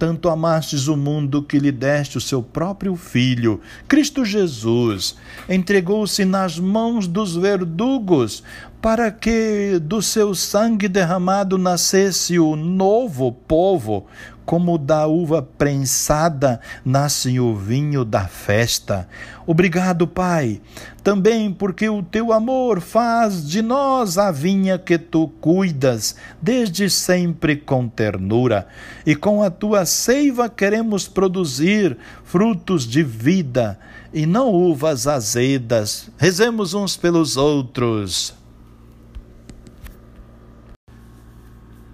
tanto 0.00 0.30
amastes 0.30 0.88
o 0.88 0.96
mundo 0.96 1.42
que 1.42 1.58
lhe 1.58 1.70
deste 1.70 2.16
o 2.16 2.22
seu 2.22 2.42
próprio 2.42 2.96
Filho, 2.96 3.60
Cristo 3.86 4.24
Jesus, 4.24 5.14
entregou-se 5.46 6.24
nas 6.24 6.58
mãos 6.58 7.06
dos 7.06 7.36
verdugos, 7.36 8.42
para 8.80 9.10
que 9.10 9.78
do 9.78 10.00
seu 10.00 10.34
sangue 10.34 10.88
derramado 10.88 11.58
nascesse 11.58 12.38
o 12.38 12.56
novo 12.56 13.30
povo, 13.30 14.06
como 14.50 14.76
da 14.76 15.06
uva 15.06 15.40
prensada 15.40 16.60
nasce 16.84 17.38
o 17.38 17.54
vinho 17.54 18.04
da 18.04 18.26
festa. 18.26 19.06
Obrigado, 19.46 20.08
Pai, 20.08 20.60
também 21.04 21.52
porque 21.52 21.88
o 21.88 22.02
teu 22.02 22.32
amor 22.32 22.80
faz 22.80 23.48
de 23.48 23.62
nós 23.62 24.18
a 24.18 24.32
vinha 24.32 24.76
que 24.76 24.98
tu 24.98 25.28
cuidas 25.40 26.16
desde 26.42 26.90
sempre 26.90 27.54
com 27.54 27.86
ternura, 27.86 28.66
e 29.06 29.14
com 29.14 29.40
a 29.40 29.50
tua 29.50 29.86
seiva 29.86 30.48
queremos 30.48 31.06
produzir 31.06 31.96
frutos 32.24 32.88
de 32.88 33.04
vida 33.04 33.78
e 34.12 34.26
não 34.26 34.52
uvas 34.52 35.06
azedas. 35.06 36.10
Rezemos 36.18 36.74
uns 36.74 36.96
pelos 36.96 37.36
outros. 37.36 38.39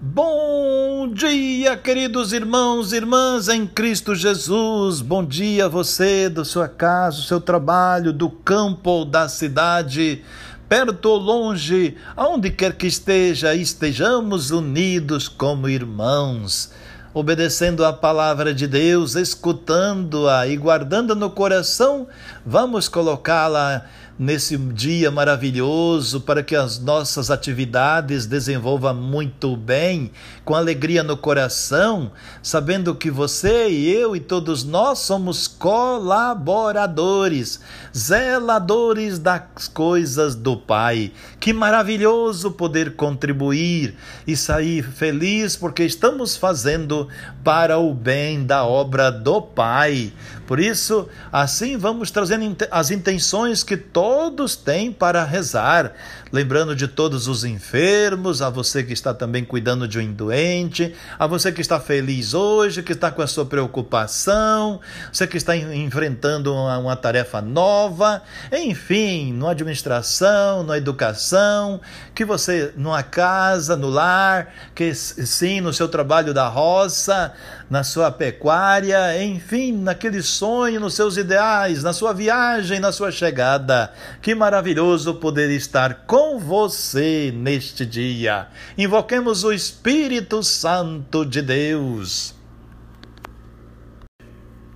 Bom 0.09 1.11
dia, 1.13 1.75
queridos 1.75 2.31
irmãos 2.31 2.93
e 2.93 2.95
irmãs 2.95 3.49
em 3.49 3.67
Cristo 3.67 4.15
Jesus. 4.15 5.01
Bom 5.01 5.21
dia 5.21 5.67
você, 5.67 6.29
da 6.29 6.45
sua 6.45 6.69
casa, 6.69 7.17
do 7.17 7.23
seu 7.23 7.41
trabalho, 7.41 8.13
do 8.13 8.29
campo 8.29 8.89
ou 8.89 9.05
da 9.05 9.27
cidade, 9.27 10.23
perto 10.69 11.07
ou 11.07 11.17
longe, 11.17 11.97
aonde 12.15 12.49
quer 12.51 12.77
que 12.77 12.87
esteja, 12.87 13.53
estejamos 13.53 14.49
unidos 14.49 15.27
como 15.27 15.67
irmãos, 15.67 16.71
obedecendo 17.13 17.83
a 17.83 17.91
palavra 17.91 18.53
de 18.53 18.65
Deus, 18.65 19.13
escutando-a 19.15 20.47
e 20.47 20.55
guardando 20.55 21.17
no 21.17 21.29
coração, 21.29 22.07
vamos 22.45 22.87
colocá-la 22.87 23.85
nesse 24.17 24.57
dia 24.57 25.11
maravilhoso, 25.11 26.21
para 26.21 26.41
que 26.41 26.55
as 26.55 26.79
nossas 26.79 27.29
atividades 27.29 28.25
desenvolvam 28.25 28.95
muito 28.95 29.55
bem, 29.55 30.09
com 30.43 30.55
alegria 30.55 31.03
no 31.03 31.15
coração, 31.15 32.11
sabendo 32.41 32.95
que 32.95 33.11
você 33.11 33.69
e 33.69 33.93
eu 33.93 34.15
e 34.15 34.19
todos 34.19 34.63
nós 34.63 34.97
somos 34.99 35.47
colaboradores, 35.47 37.59
zeladores 37.95 39.19
das 39.19 39.67
coisas 39.71 40.33
do 40.33 40.57
Pai. 40.57 41.11
Que 41.39 41.53
maravilhoso 41.53 42.49
poder 42.51 42.95
contribuir 42.95 43.95
e 44.25 44.35
sair 44.35 44.83
feliz 44.83 45.55
porque 45.55 45.83
estamos 45.83 46.35
fazendo 46.35 47.07
para 47.43 47.77
o 47.77 47.93
bem 47.93 48.43
da 48.45 48.65
obra 48.65 49.11
do 49.11 49.41
Pai. 49.41 50.11
Por 50.47 50.59
isso, 50.59 51.07
assim 51.31 51.77
vamos 51.77 52.09
trazendo 52.09 52.55
as 52.71 52.89
intenções 52.89 53.63
que 53.63 53.75
todos 53.75 54.06
têm 54.55 54.91
para 54.91 55.23
rezar, 55.23 55.93
lembrando 56.31 56.75
de 56.75 56.87
todos 56.87 57.27
os 57.27 57.43
enfermos, 57.43 58.41
a 58.41 58.49
você 58.49 58.83
que 58.83 58.93
está 58.93 59.13
também 59.13 59.43
cuidando 59.43 59.87
de 59.87 59.99
um 59.99 60.13
doente, 60.13 60.93
a 61.17 61.25
você 61.25 61.51
que 61.51 61.61
está 61.61 61.79
feliz 61.79 62.33
hoje, 62.33 62.83
que 62.83 62.91
está 62.91 63.09
com 63.11 63.21
a 63.21 63.27
sua 63.27 63.45
preocupação, 63.45 64.79
você 65.11 65.25
que 65.25 65.37
está 65.37 65.55
enfrentando 65.55 66.53
uma, 66.53 66.77
uma 66.77 66.95
tarefa 66.95 67.41
nova, 67.41 68.21
enfim, 68.51 69.33
na 69.33 69.51
administração, 69.51 70.63
na 70.63 70.77
educação, 70.77 71.79
que 72.13 72.25
você 72.25 72.73
numa 72.75 73.03
casa, 73.03 73.75
no 73.75 73.89
lar, 73.89 74.53
que 74.75 74.93
sim, 74.93 75.61
no 75.61 75.73
seu 75.73 75.87
trabalho 75.87 76.33
da 76.33 76.47
roça, 76.47 77.33
na 77.69 77.83
sua 77.83 78.09
pecuária, 78.09 79.21
enfim, 79.21 79.73
naquele 79.73 80.21
sonho, 80.21 80.79
nos 80.79 80.93
seus 80.93 81.17
ideais, 81.17 81.83
na 81.83 81.91
sua 81.91 82.13
viagem, 82.13 82.79
na 82.79 82.91
sua 82.91 83.11
chegada. 83.11 83.91
Que 84.21 84.33
maravilhoso 84.33 85.15
poder 85.15 85.51
estar 85.51 86.05
com 86.05 86.39
você 86.39 87.31
neste 87.35 87.85
dia. 87.85 88.47
Invoquemos 88.77 89.43
o 89.43 89.51
Espírito 89.51 90.41
Santo 90.41 91.25
de 91.25 91.41
Deus. 91.41 92.33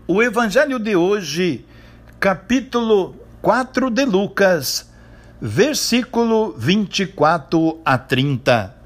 O 0.05 0.21
Evangelho 0.21 0.77
de 0.77 0.93
hoje, 0.95 1.65
capítulo 2.19 3.15
4 3.41 3.89
de 3.89 4.03
Lucas, 4.03 4.91
versículo 5.39 6.53
24 6.57 7.79
a 7.85 7.97
30. 7.97 8.80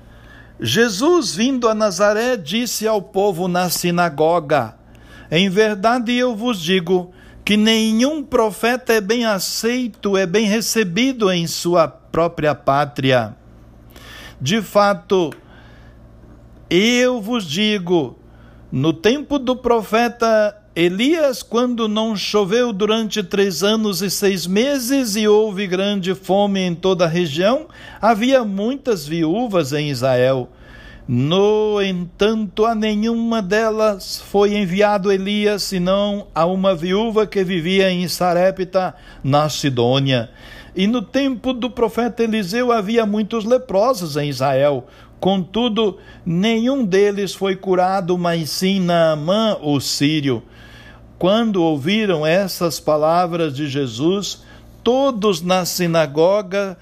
Jesus, 0.60 1.36
vindo 1.36 1.68
a 1.68 1.76
Nazaré, 1.76 2.38
disse 2.38 2.88
ao 2.88 3.02
povo 3.02 3.48
na 3.48 3.70
sinagoga: 3.70 4.76
Em 5.30 5.50
verdade 5.50 6.14
eu 6.14 6.36
vos 6.36 6.60
digo 6.62 7.14
que 7.44 7.58
nenhum 7.58 8.24
profeta 8.24 8.94
é 8.94 9.02
bem 9.02 9.26
aceito, 9.26 10.18
é 10.18 10.26
bem 10.26 10.48
recebido 10.48 11.32
em 11.32 11.46
sua 11.46 11.88
própria 11.88 12.56
pátria. 12.56 13.36
De 14.42 14.62
fato, 14.62 15.32
eu 16.70 17.22
vos 17.22 17.46
digo, 17.46 18.18
no 18.72 18.92
tempo 18.94 19.38
do 19.38 19.56
profeta 19.56 20.56
Elias, 20.78 21.42
quando 21.42 21.88
não 21.88 22.18
choveu 22.18 22.74
durante 22.74 23.24
três 23.24 23.64
anos 23.64 24.02
e 24.02 24.12
seis 24.12 24.46
meses 24.46 25.16
e 25.16 25.26
houve 25.26 25.66
grande 25.66 26.14
fome 26.14 26.60
em 26.60 26.76
toda 26.76 27.06
a 27.06 27.08
região, 27.08 27.68
havia 28.02 28.44
muitas 28.44 29.08
viúvas 29.08 29.72
em 29.72 29.90
Israel. 29.90 30.50
No 31.08 31.82
entanto, 31.82 32.66
a 32.66 32.76
nenhuma 32.76 33.42
delas 33.42 34.22
foi 34.30 34.58
enviado 34.58 35.14
Elias, 35.14 35.64
senão 35.64 36.28
a 36.36 36.46
uma 36.46 36.76
viúva 36.76 37.26
que 37.26 37.42
vivia 37.42 37.90
em 37.90 38.06
Sarepta, 38.10 38.94
na 39.24 39.48
Sidônia. 39.48 40.30
E 40.76 40.88
no 40.88 41.02
tempo 41.02 41.54
do 41.54 41.70
profeta 41.70 42.22
Eliseu 42.22 42.74
havia 42.74 43.06
muitos 43.06 43.46
leprosos 43.46 44.18
em 44.18 44.28
Israel. 44.28 44.86
Contudo, 45.22 46.00
nenhum 46.26 46.84
deles 46.84 47.34
foi 47.34 47.56
curado, 47.56 48.18
mas 48.18 48.50
sim 48.50 48.82
Naamã, 48.82 49.58
o 49.62 49.80
sírio. 49.80 50.44
Quando 51.18 51.64
ouviram 51.64 52.26
essas 52.26 52.80
palavras 52.80 53.56
de 53.56 53.68
Jesus, 53.68 54.44
todos 54.84 55.42
na 55.42 55.66
sinagoga 55.66 56.78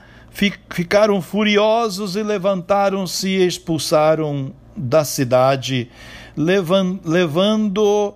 ficaram 0.69 1.21
furiosos 1.21 2.15
e 2.15 2.23
levantaram-se 2.23 3.27
e 3.29 3.45
expulsaram 3.45 4.51
da 4.75 5.05
cidade, 5.05 5.91
levando-no 7.05 8.15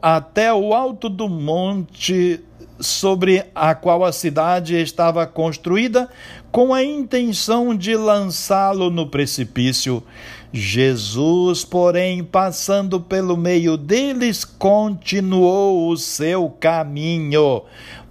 até 0.00 0.54
o 0.54 0.72
alto 0.72 1.08
do 1.08 1.28
monte 1.28 2.40
sobre 2.78 3.44
a 3.54 3.74
qual 3.74 4.04
a 4.04 4.12
cidade 4.12 4.76
estava 4.76 5.26
construída, 5.26 6.08
com 6.52 6.72
a 6.72 6.82
intenção 6.82 7.76
de 7.76 7.96
lançá-lo 7.96 8.88
no 8.88 9.08
precipício. 9.08 10.02
Jesus, 10.52 11.64
porém, 11.64 12.24
passando 12.24 13.00
pelo 13.00 13.36
meio 13.36 13.76
deles, 13.76 14.44
continuou 14.44 15.88
o 15.88 15.96
seu 15.96 16.50
caminho. 16.50 17.62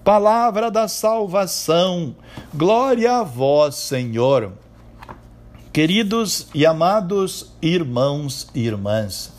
Palavra 0.06 0.72
da 0.72 0.88
salvação, 0.88 2.16
glória 2.54 3.18
a 3.18 3.24
vós, 3.24 3.76
Senhor. 3.76 4.54
Queridos 5.74 6.48
e 6.56 6.66
amados 6.66 7.52
irmãos 7.62 8.48
e 8.56 8.66
irmãs, 8.66 9.34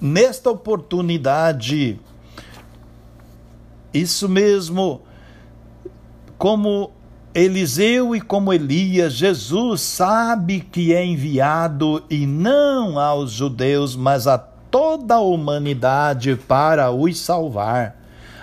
nesta 0.00 0.50
oportunidade, 0.50 1.98
isso 3.94 4.28
mesmo, 4.28 5.02
como 6.36 6.92
Eliseu 7.34 8.14
e 8.14 8.20
como 8.20 8.52
Elias, 8.52 9.14
Jesus 9.14 9.80
sabe 9.80 10.60
que 10.60 10.92
é 10.92 11.02
enviado 11.02 12.04
e 12.10 12.26
não 12.26 12.98
aos 12.98 13.32
judeus, 13.32 13.96
mas 13.96 14.26
a 14.26 14.36
toda 14.36 15.14
a 15.14 15.20
humanidade 15.20 16.36
para 16.36 16.90
os 16.90 17.18
salvar. 17.18 17.96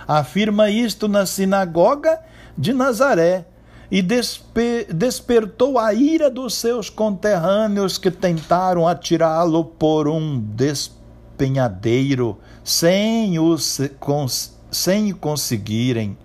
Afirma 0.07 0.71
isto 0.71 1.07
na 1.07 1.27
sinagoga 1.27 2.19
de 2.57 2.73
Nazaré 2.73 3.45
e 3.91 4.01
despertou 4.01 5.77
a 5.77 5.93
ira 5.93 6.27
dos 6.27 6.55
seus 6.55 6.89
conterrâneos 6.89 7.99
que 7.99 8.09
tentaram 8.09 8.87
atirá-lo 8.87 9.65
por 9.65 10.07
um 10.07 10.39
despenhadeiro 10.39 12.39
sem, 12.63 13.37
os, 13.37 13.79
sem 14.71 15.11
conseguirem 15.11 16.17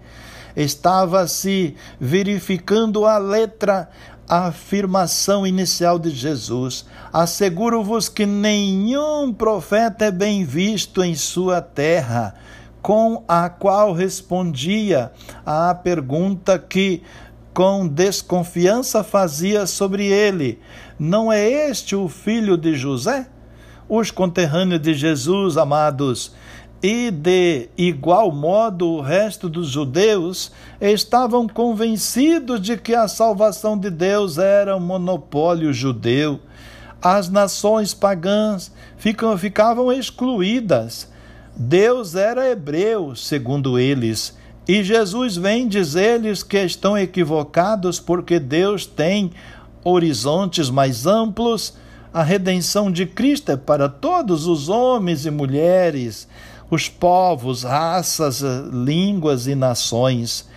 estava 0.56 1.26
se 1.26 1.74
verificando 1.98 3.04
a 3.06 3.18
letra 3.18 3.88
a 4.28 4.46
afirmação 4.46 5.46
inicial 5.46 5.98
de 5.98 6.10
Jesus: 6.10 6.86
Asseguro-vos 7.12 8.08
que 8.08 8.26
nenhum 8.26 9.32
profeta 9.32 10.06
é 10.06 10.10
bem 10.10 10.44
visto 10.44 11.02
em 11.02 11.14
sua 11.14 11.60
terra, 11.60 12.34
com 12.82 13.24
a 13.28 13.48
qual 13.48 13.92
respondia 13.92 15.12
à 15.44 15.74
pergunta 15.74 16.58
que 16.58 17.02
com 17.52 17.86
desconfiança 17.86 19.04
fazia 19.04 19.66
sobre 19.66 20.06
ele: 20.06 20.58
Não 20.98 21.32
é 21.32 21.48
este 21.48 21.94
o 21.94 22.08
filho 22.08 22.56
de 22.56 22.74
José? 22.74 23.28
Os 23.86 24.10
conterrâneos 24.10 24.80
de 24.80 24.94
Jesus, 24.94 25.58
amados, 25.58 26.34
e 26.86 27.10
de 27.10 27.70
igual 27.78 28.30
modo 28.30 28.86
o 28.86 29.00
resto 29.00 29.48
dos 29.48 29.68
judeus 29.68 30.52
estavam 30.78 31.48
convencidos 31.48 32.60
de 32.60 32.76
que 32.76 32.94
a 32.94 33.08
salvação 33.08 33.78
de 33.78 33.88
Deus 33.88 34.36
era 34.36 34.76
um 34.76 34.80
monopólio 34.80 35.72
judeu. 35.72 36.38
as 37.00 37.30
nações 37.30 37.94
pagãs 37.94 38.70
ficam, 38.98 39.36
ficavam 39.38 39.90
excluídas. 39.90 41.10
Deus 41.56 42.14
era 42.14 42.50
hebreu, 42.50 43.16
segundo 43.16 43.78
eles, 43.78 44.36
e 44.68 44.82
Jesus 44.82 45.38
vem 45.38 45.66
dizer-lhes 45.66 46.42
que 46.42 46.58
estão 46.58 46.98
equivocados 46.98 47.98
porque 47.98 48.38
Deus 48.38 48.84
tem 48.84 49.30
horizontes 49.82 50.68
mais 50.68 51.06
amplos. 51.06 51.78
A 52.12 52.22
redenção 52.22 52.92
de 52.92 53.06
Cristo 53.06 53.52
é 53.52 53.56
para 53.56 53.88
todos 53.88 54.46
os 54.46 54.68
homens 54.68 55.24
e 55.24 55.30
mulheres, 55.30 56.28
os 56.74 56.88
povos, 56.88 57.62
raças, 57.62 58.40
línguas 58.72 59.46
e 59.46 59.54
nações. 59.54 60.48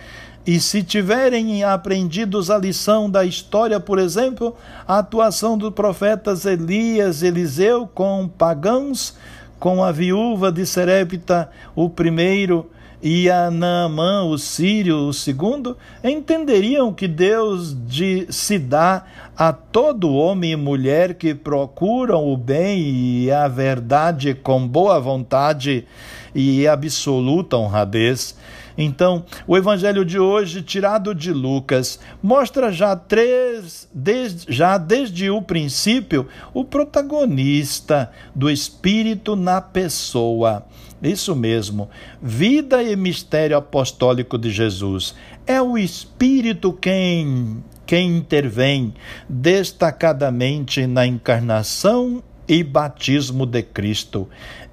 E 0.46 0.58
se 0.58 0.82
tiverem 0.82 1.62
aprendidos 1.62 2.50
a 2.50 2.58
lição 2.58 3.08
da 3.08 3.24
história, 3.24 3.78
por 3.78 3.98
exemplo, 3.98 4.56
a 4.86 4.98
atuação 4.98 5.56
dos 5.56 5.72
profetas 5.72 6.44
Elias, 6.44 7.22
Eliseu 7.22 7.86
com 7.86 8.26
pagãos, 8.26 9.14
com 9.60 9.84
a 9.84 9.92
viúva 9.92 10.50
de 10.50 10.64
Serepta, 10.64 11.50
o 11.74 11.88
primeiro, 11.88 12.70
e 13.02 13.30
a 13.30 13.50
Naamã, 13.50 14.24
o 14.24 14.36
sírio, 14.36 15.08
o 15.08 15.12
segundo, 15.12 15.76
entenderiam 16.02 16.92
que 16.92 17.06
Deus 17.06 17.76
de, 17.86 18.26
se 18.30 18.58
dá 18.58 19.04
a 19.36 19.52
todo 19.52 20.12
homem 20.12 20.52
e 20.52 20.56
mulher 20.56 21.14
que 21.14 21.32
procuram 21.34 22.26
o 22.26 22.36
bem 22.36 22.80
e 22.80 23.30
a 23.30 23.46
verdade 23.46 24.34
com 24.34 24.66
boa 24.66 24.98
vontade 24.98 25.86
e 26.34 26.66
absoluta 26.66 27.56
honradez. 27.56 28.36
Então, 28.76 29.24
o 29.44 29.56
evangelho 29.56 30.04
de 30.04 30.20
hoje, 30.20 30.62
tirado 30.62 31.12
de 31.12 31.32
Lucas, 31.32 31.98
mostra 32.22 32.72
já 32.72 32.94
três, 32.94 33.88
desde, 33.92 34.52
já 34.52 34.78
desde 34.78 35.28
o 35.30 35.42
princípio, 35.42 36.28
o 36.54 36.64
protagonista 36.64 38.10
do 38.32 38.48
Espírito 38.48 39.34
na 39.34 39.60
pessoa. 39.60 40.64
Isso 41.02 41.34
mesmo, 41.36 41.88
vida 42.20 42.82
e 42.82 42.96
mistério 42.96 43.56
apostólico 43.56 44.36
de 44.36 44.50
Jesus. 44.50 45.14
É 45.46 45.62
o 45.62 45.78
Espírito 45.78 46.72
quem, 46.72 47.62
quem 47.86 48.16
intervém 48.16 48.92
destacadamente 49.28 50.86
na 50.86 51.06
encarnação 51.06 52.22
e 52.48 52.64
batismo 52.64 53.46
de 53.46 53.62
Cristo 53.62 54.28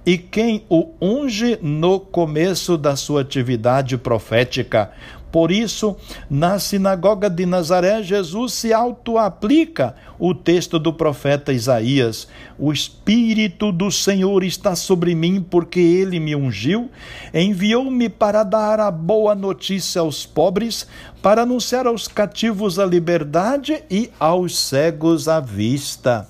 e 0.05 0.17
quem 0.17 0.63
o 0.69 0.91
unge 1.01 1.57
no 1.61 1.99
começo 1.99 2.77
da 2.77 2.95
sua 2.95 3.21
atividade 3.21 3.97
profética. 3.97 4.91
Por 5.35 5.51
isso, 5.51 5.97
na 6.29 6.57
sinagoga 6.59 7.29
de 7.29 7.45
Nazaré, 7.45 8.01
Jesus 8.01 8.53
se 8.53 8.71
auto-aplica 8.71 9.93
o 10.17 10.33
texto 10.33 10.79
do 10.79 10.93
profeta 10.93 11.51
Isaías: 11.51 12.25
O 12.57 12.71
Espírito 12.71 13.69
do 13.69 13.91
Senhor 13.91 14.45
está 14.45 14.77
sobre 14.77 15.13
mim, 15.13 15.41
porque 15.41 15.81
ele 15.81 16.21
me 16.21 16.37
ungiu, 16.37 16.89
enviou-me 17.33 18.07
para 18.07 18.43
dar 18.43 18.79
a 18.79 18.89
boa 18.89 19.35
notícia 19.35 19.99
aos 19.99 20.25
pobres, 20.25 20.87
para 21.21 21.41
anunciar 21.41 21.85
aos 21.85 22.07
cativos 22.07 22.79
a 22.79 22.85
liberdade 22.85 23.83
e 23.91 24.09
aos 24.17 24.57
cegos 24.57 25.27
a 25.27 25.41
vista 25.41 26.29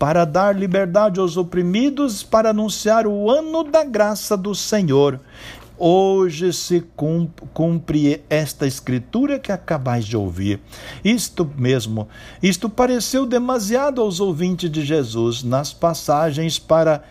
para 0.00 0.24
dar 0.24 0.56
liberdade 0.56 1.20
aos 1.20 1.36
oprimidos, 1.36 2.22
para 2.22 2.48
anunciar 2.48 3.06
o 3.06 3.30
ano 3.30 3.62
da 3.62 3.84
graça 3.84 4.34
do 4.34 4.54
Senhor. 4.54 5.20
Hoje 5.82 6.52
se 6.52 6.84
cumpre 7.54 8.22
esta 8.28 8.66
escritura 8.66 9.38
que 9.38 9.50
acabais 9.50 10.04
de 10.04 10.14
ouvir. 10.14 10.60
Isto 11.02 11.50
mesmo, 11.56 12.06
isto 12.42 12.68
pareceu 12.68 13.24
demasiado 13.24 14.02
aos 14.02 14.20
ouvintes 14.20 14.70
de 14.70 14.84
Jesus 14.84 15.42
nas 15.42 15.72
passagens 15.72 16.58
para, 16.58 17.02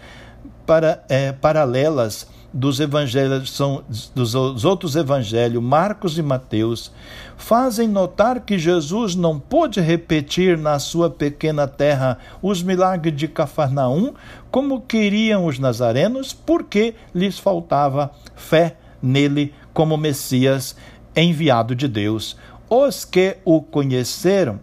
para 0.67 1.03
é, 1.09 1.31
paralelas 1.31 2.27
dos 2.51 2.79
evangelhos 2.79 3.51
são 3.51 3.83
dos 4.15 4.65
outros 4.65 4.95
evangelhos, 4.95 5.61
Marcos 5.61 6.17
e 6.17 6.21
Mateus, 6.21 6.91
fazem 7.37 7.87
notar 7.87 8.41
que 8.41 8.57
Jesus 8.57 9.15
não 9.15 9.39
pôde 9.39 9.79
repetir 9.79 10.57
na 10.57 10.79
sua 10.79 11.09
pequena 11.09 11.67
terra 11.67 12.17
os 12.41 12.61
milagres 12.63 13.15
de 13.15 13.27
Cafarnaum 13.27 14.13
como 14.49 14.81
queriam 14.81 15.45
os 15.45 15.59
nazarenos, 15.59 16.33
porque 16.33 16.95
lhes 17.13 17.37
faltava 17.37 18.11
fé 18.35 18.75
nele 19.01 19.53
como 19.73 19.97
Messias 19.97 20.75
enviado 21.15 21.75
de 21.75 21.87
Deus. 21.87 22.35
Os 22.69 23.05
que 23.05 23.37
o 23.45 23.61
conheceram 23.61 24.59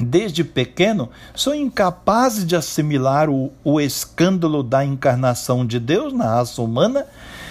desde 0.00 0.42
pequeno, 0.42 1.08
são 1.34 1.54
incapazes 1.54 2.46
de 2.46 2.56
assimilar 2.56 3.28
o, 3.30 3.52
o 3.62 3.80
escândalo 3.80 4.62
da 4.62 4.84
encarnação 4.84 5.66
de 5.66 5.78
Deus 5.78 6.12
na 6.12 6.24
raça 6.24 6.62
humana? 6.62 7.06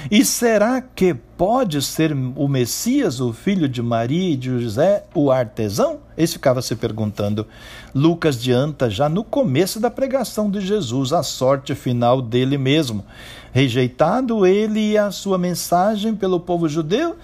E 0.10 0.24
será 0.24 0.82
que 0.82 1.14
pode 1.14 1.82
ser 1.82 2.14
o 2.14 2.48
Messias, 2.48 3.20
o 3.20 3.34
filho 3.34 3.68
de 3.68 3.82
Maria 3.82 4.34
e 4.34 4.38
de 4.38 4.60
José, 4.60 5.04
o 5.14 5.30
artesão? 5.30 6.00
Esse 6.18 6.34
ficava 6.34 6.62
se 6.62 6.76
perguntando. 6.76 7.46
Lucas 7.94 8.36
adianta 8.38 8.90
já 8.90 9.10
no 9.10 9.24
começo 9.24 9.80
da 9.80 9.92
pregação 9.92 10.50
de 10.50 10.62
Jesus 10.62 11.12
a 11.12 11.22
sorte 11.22 11.76
final 11.76 12.22
dele 12.22 12.58
mesmo. 12.58 13.04
Rejeitado 13.52 14.46
ele 14.46 14.92
e 14.92 14.98
a 14.98 15.12
sua 15.12 15.38
mensagem 15.38 16.16
pelo 16.16 16.40
povo 16.40 16.70
judeu, 16.70 17.18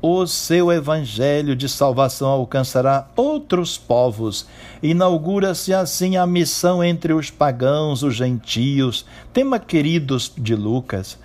o 0.00 0.26
seu 0.26 0.70
evangelho 0.70 1.56
de 1.56 1.68
salvação 1.68 2.28
alcançará 2.28 3.08
outros 3.16 3.76
povos. 3.76 4.46
Inaugura-se 4.82 5.74
assim 5.74 6.16
a 6.16 6.26
missão 6.26 6.82
entre 6.82 7.12
os 7.12 7.30
pagãos, 7.30 8.02
os 8.02 8.14
gentios, 8.14 9.04
tema 9.32 9.58
queridos 9.58 10.32
de 10.38 10.54
Lucas. 10.54 11.18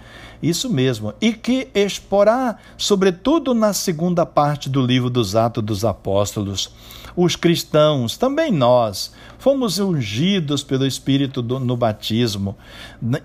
Isso 0.43 0.69
mesmo, 0.69 1.13
e 1.21 1.31
que 1.31 1.69
exporá, 1.73 2.57
sobretudo 2.77 3.53
na 3.53 3.71
segunda 3.71 4.25
parte 4.25 4.69
do 4.69 4.85
livro 4.85 5.09
dos 5.09 5.37
Atos 5.37 5.63
dos 5.63 5.85
Apóstolos. 5.85 6.69
Os 7.15 7.37
cristãos, 7.37 8.17
também 8.17 8.51
nós, 8.51 9.13
fomos 9.37 9.79
ungidos 9.79 10.61
pelo 10.61 10.85
Espírito 10.85 11.41
do, 11.41 11.59
no 11.59 11.77
batismo 11.77 12.57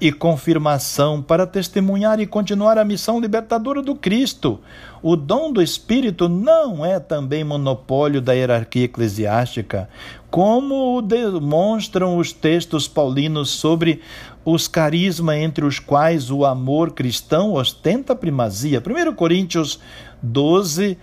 e 0.01 0.13
confirmação 0.13 1.21
para 1.21 1.47
testemunhar 1.47 2.21
e 2.21 2.27
continuar 2.27 2.79
a 2.79 2.85
missão 2.85 3.19
libertadora 3.19 3.83
do 3.83 3.97
Cristo. 3.97 4.61
O 5.03 5.17
dom 5.17 5.53
do 5.53 5.63
Espírito 5.63 6.29
não 6.29 6.85
é 6.85 7.01
também 7.01 7.45
monopólio 7.45 8.21
da 8.21 8.33
hierarquia 8.33 8.85
eclesiástica, 8.85 9.89
como 10.31 11.01
demonstram 11.01 12.19
os 12.19 12.33
textos 12.33 12.87
paulinos 12.87 13.49
sobre 13.49 14.03
os 14.45 14.67
carismas 14.67 15.37
entre 15.37 15.65
os 15.65 15.79
quais 15.79 16.31
o 16.31 16.45
amor 16.45 16.93
cristão 16.93 17.53
ostenta 17.53 18.15
primazia. 18.15 18.81
1 18.81 19.15
Coríntios 19.15 19.81
12, 20.23 20.99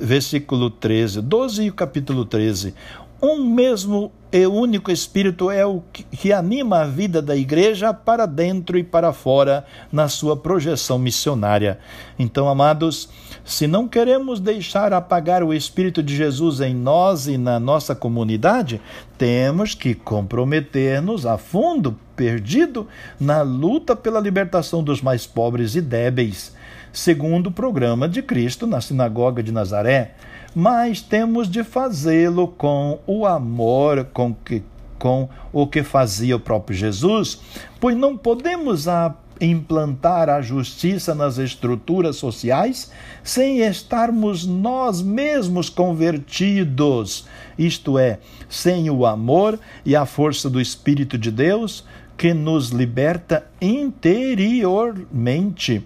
versículo 0.00 0.70
13, 0.70 1.20
12 1.20 1.66
e 1.66 1.70
capítulo 1.70 2.24
13. 2.24 2.74
Um 3.20 3.44
mesmo 3.44 4.12
e 4.30 4.46
único 4.46 4.90
Espírito 4.90 5.50
é 5.50 5.64
o 5.64 5.82
que 6.10 6.32
anima 6.32 6.80
a 6.80 6.84
vida 6.84 7.22
da 7.22 7.34
igreja 7.34 7.94
para 7.94 8.26
dentro 8.26 8.76
e 8.76 8.84
para 8.84 9.12
fora 9.12 9.64
na 9.90 10.08
sua 10.08 10.36
projeção 10.36 10.98
missionária. 10.98 11.78
Então, 12.18 12.46
amados, 12.46 13.08
se 13.46 13.68
não 13.68 13.86
queremos 13.86 14.40
deixar 14.40 14.92
apagar 14.92 15.40
o 15.44 15.54
Espírito 15.54 16.02
de 16.02 16.16
Jesus 16.16 16.60
em 16.60 16.74
nós 16.74 17.28
e 17.28 17.38
na 17.38 17.60
nossa 17.60 17.94
comunidade, 17.94 18.80
temos 19.16 19.72
que 19.72 19.94
comprometer-nos 19.94 21.24
a 21.24 21.38
fundo, 21.38 21.96
perdido, 22.16 22.88
na 23.20 23.42
luta 23.42 23.94
pela 23.94 24.18
libertação 24.18 24.82
dos 24.82 25.00
mais 25.00 25.28
pobres 25.28 25.76
e 25.76 25.80
débeis, 25.80 26.56
segundo 26.92 27.46
o 27.46 27.52
programa 27.52 28.08
de 28.08 28.20
Cristo 28.20 28.66
na 28.66 28.80
Sinagoga 28.80 29.44
de 29.44 29.52
Nazaré. 29.52 30.16
Mas 30.52 31.00
temos 31.00 31.48
de 31.48 31.62
fazê-lo 31.62 32.48
com 32.48 32.98
o 33.06 33.24
amor 33.24 34.06
com 34.12 34.34
que 34.34 34.64
com 34.98 35.28
o 35.52 35.66
que 35.66 35.82
fazia 35.82 36.34
o 36.34 36.40
próprio 36.40 36.76
Jesus, 36.76 37.38
pois 37.78 37.94
não 37.94 38.16
podemos 38.16 38.88
apenas 38.88 39.25
implantar 39.40 40.28
a 40.28 40.40
justiça 40.40 41.12
nas 41.14 41.38
estruturas 41.38 42.16
sociais 42.16 42.90
sem 43.22 43.60
estarmos 43.60 44.44
nós 44.46 45.00
mesmos 45.02 45.68
convertidos, 45.68 47.26
isto 47.58 47.98
é, 47.98 48.20
sem 48.48 48.88
o 48.90 49.04
amor 49.04 49.58
e 49.84 49.96
a 49.96 50.06
força 50.06 50.48
do 50.48 50.60
Espírito 50.60 51.18
de 51.18 51.30
Deus 51.30 51.84
que 52.16 52.32
nos 52.32 52.70
liberta 52.70 53.46
interiormente. 53.60 55.84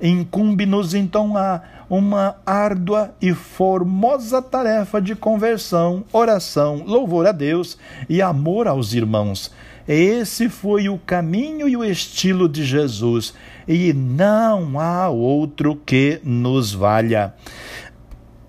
Incumbe-nos 0.00 0.94
então 0.94 1.36
a 1.36 1.60
uma 1.88 2.36
árdua 2.44 3.14
e 3.22 3.32
formosa 3.32 4.42
tarefa 4.42 5.00
de 5.00 5.14
conversão, 5.14 6.02
oração, 6.12 6.82
louvor 6.84 7.24
a 7.26 7.32
Deus 7.32 7.78
e 8.08 8.20
amor 8.20 8.66
aos 8.66 8.92
irmãos 8.92 9.52
esse 9.88 10.48
foi 10.48 10.88
o 10.88 10.98
caminho 10.98 11.68
e 11.68 11.76
o 11.76 11.84
estilo 11.84 12.48
de 12.48 12.64
Jesus, 12.64 13.34
e 13.68 13.92
não 13.92 14.80
há 14.80 15.08
outro 15.08 15.76
que 15.76 16.20
nos 16.24 16.72
valha. 16.72 17.34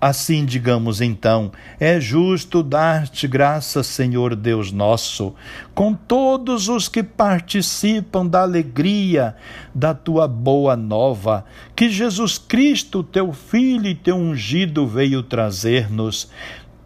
Assim 0.00 0.44
digamos 0.44 1.00
então: 1.00 1.50
é 1.80 2.00
justo 2.00 2.62
dar-te 2.62 3.26
graça, 3.26 3.82
Senhor 3.82 4.36
Deus 4.36 4.70
nosso, 4.70 5.34
com 5.74 5.92
todos 5.92 6.68
os 6.68 6.88
que 6.88 7.02
participam 7.02 8.24
da 8.24 8.42
alegria 8.42 9.34
da 9.74 9.92
tua 9.92 10.28
boa 10.28 10.76
nova, 10.76 11.44
que 11.74 11.90
Jesus 11.90 12.38
Cristo, 12.38 13.02
teu 13.02 13.32
Filho 13.32 13.86
e 13.88 13.94
teu 13.94 14.16
ungido, 14.16 14.86
veio 14.86 15.20
trazer-nos. 15.20 16.30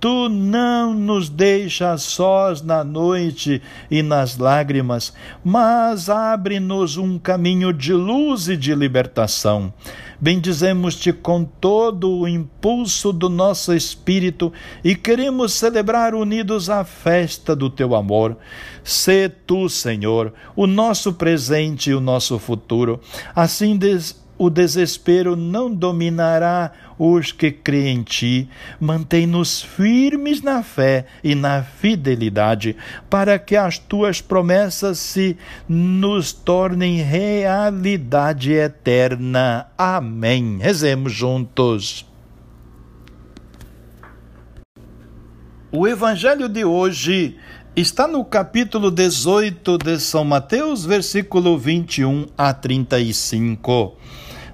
Tu 0.03 0.29
não 0.29 0.93
nos 0.93 1.29
deixas 1.29 2.03
sós 2.03 2.61
na 2.61 2.83
noite 2.83 3.63
e 3.89 4.03
nas 4.03 4.37
lágrimas, 4.37 5.13
mas 5.45 6.11
abre-nos 6.11 6.97
um 6.97 7.21
caminho 7.21 7.73
de 7.73 7.93
luz 7.93 8.49
e 8.49 8.57
de 8.57 8.75
libertação. 8.75 9.73
Bendizemos-te 10.21 11.13
com 11.13 11.45
todo 11.45 12.11
o 12.11 12.27
impulso 12.27 13.13
do 13.13 13.29
nosso 13.29 13.73
espírito 13.73 14.53
e 14.83 14.97
queremos 14.97 15.53
celebrar 15.53 16.17
unidos 16.17 16.69
a 16.69 16.83
festa 16.83 17.55
do 17.55 17.71
teu 17.71 17.95
amor. 17.95 18.37
Sê 18.83 19.29
tu, 19.29 19.69
Senhor, 19.69 20.35
o 20.57 20.67
nosso 20.67 21.13
presente 21.13 21.91
e 21.91 21.95
o 21.95 22.01
nosso 22.01 22.41
futuro. 22.41 23.01
Assim, 23.37 23.77
o 24.39 24.51
desespero 24.51 25.37
não 25.37 25.73
dominará 25.73 26.73
os 26.99 27.33
que 27.33 27.51
creem 27.51 27.99
em 27.99 28.03
ti. 28.03 28.49
Mantém-nos 28.81 29.63
firmes 29.63 30.43
na 30.43 30.63
fé 30.63 31.07
e 31.23 31.35
na 31.35 31.63
fidelidade, 31.63 32.77
para 33.09 33.39
que 33.39 33.57
as 33.57 33.79
tuas 33.79 34.21
promessas 34.21 34.99
se 34.99 35.37
nos 35.69 36.33
tornem 36.33 37.03
realidade 37.03 38.53
eterna. 38.53 39.67
Amém. 39.77 40.59
Rezemos 40.61 41.13
juntos. 41.13 42.07
O 45.71 45.89
evangelho 45.89 46.49
de 46.49 46.65
hoje 46.65 47.39
está 47.75 48.07
no 48.07 48.23
capítulo 48.23 48.91
18 48.91 49.79
de 49.79 49.99
São 49.99 50.23
Mateus, 50.23 50.85
versículo 50.85 51.59
21 51.59 52.27
a 52.37 52.53
35. 52.53 53.97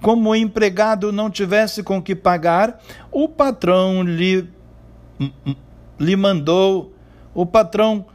como 0.00 0.30
o 0.30 0.36
empregado 0.36 1.12
não 1.12 1.30
tivesse 1.30 1.82
com 1.82 2.00
que 2.00 2.14
pagar, 2.14 2.80
o 3.10 3.28
patrão 3.28 4.02
lhe, 4.02 4.48
lhe 5.98 6.16
mandou, 6.16 6.92
o 7.34 7.44
patrão 7.44 8.06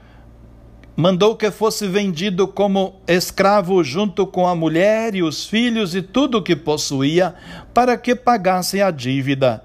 mandou 0.95 1.35
que 1.35 1.49
fosse 1.49 1.87
vendido 1.87 2.47
como 2.47 3.01
escravo 3.07 3.83
junto 3.83 4.27
com 4.27 4.47
a 4.47 4.55
mulher 4.55 5.15
e 5.15 5.23
os 5.23 5.45
filhos 5.45 5.95
e 5.95 6.01
tudo 6.01 6.37
o 6.37 6.41
que 6.43 6.55
possuía, 6.55 7.33
para 7.73 7.97
que 7.97 8.15
pagasse 8.15 8.81
a 8.81 8.91
dívida. 8.91 9.63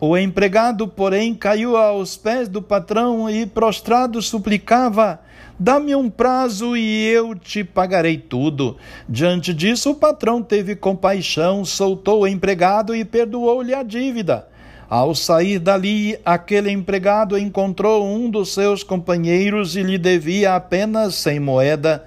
O 0.00 0.18
empregado, 0.18 0.86
porém, 0.86 1.34
caiu 1.34 1.76
aos 1.76 2.16
pés 2.16 2.48
do 2.48 2.60
patrão 2.60 3.30
e, 3.30 3.46
prostrado, 3.46 4.20
suplicava: 4.20 5.20
Dá-me 5.58 5.94
um 5.94 6.10
prazo 6.10 6.76
e 6.76 7.06
eu 7.06 7.32
te 7.34 7.62
pagarei 7.62 8.18
tudo. 8.18 8.76
Diante 9.08 9.54
disso, 9.54 9.92
o 9.92 9.94
patrão 9.94 10.42
teve 10.42 10.74
compaixão, 10.74 11.64
soltou 11.64 12.22
o 12.22 12.26
empregado 12.26 12.94
e 12.94 13.04
perdoou-lhe 13.04 13.72
a 13.72 13.84
dívida. 13.84 14.48
Ao 14.90 15.14
sair 15.14 15.60
dali, 15.60 16.18
aquele 16.24 16.70
empregado 16.70 17.38
encontrou 17.38 18.04
um 18.04 18.28
dos 18.28 18.52
seus 18.52 18.82
companheiros 18.82 19.76
e 19.76 19.82
lhe 19.82 19.96
devia 19.96 20.56
apenas 20.56 21.14
cem 21.14 21.38
moeda. 21.38 22.04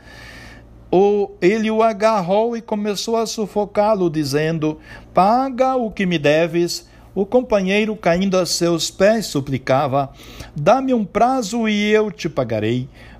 O, 0.91 1.31
ele 1.41 1.71
o 1.71 1.81
agarrou 1.81 2.55
e 2.55 2.61
começou 2.61 3.15
a 3.15 3.25
sufocá-lo, 3.25 4.09
dizendo: 4.09 4.77
Paga 5.13 5.75
o 5.75 5.89
que 5.89 6.05
me 6.05 6.17
deves. 6.17 6.87
O 7.15 7.25
companheiro, 7.25 7.95
caindo 7.95 8.37
a 8.37 8.45
seus 8.45 8.91
pés, 8.91 9.25
suplicava: 9.25 10.11
Dá-me 10.55 10.93
um 10.93 11.03
prazo 11.03 11.67
e 11.67 11.91
eu 11.91 12.11
te 12.11 12.29
pagarei. 12.29 12.87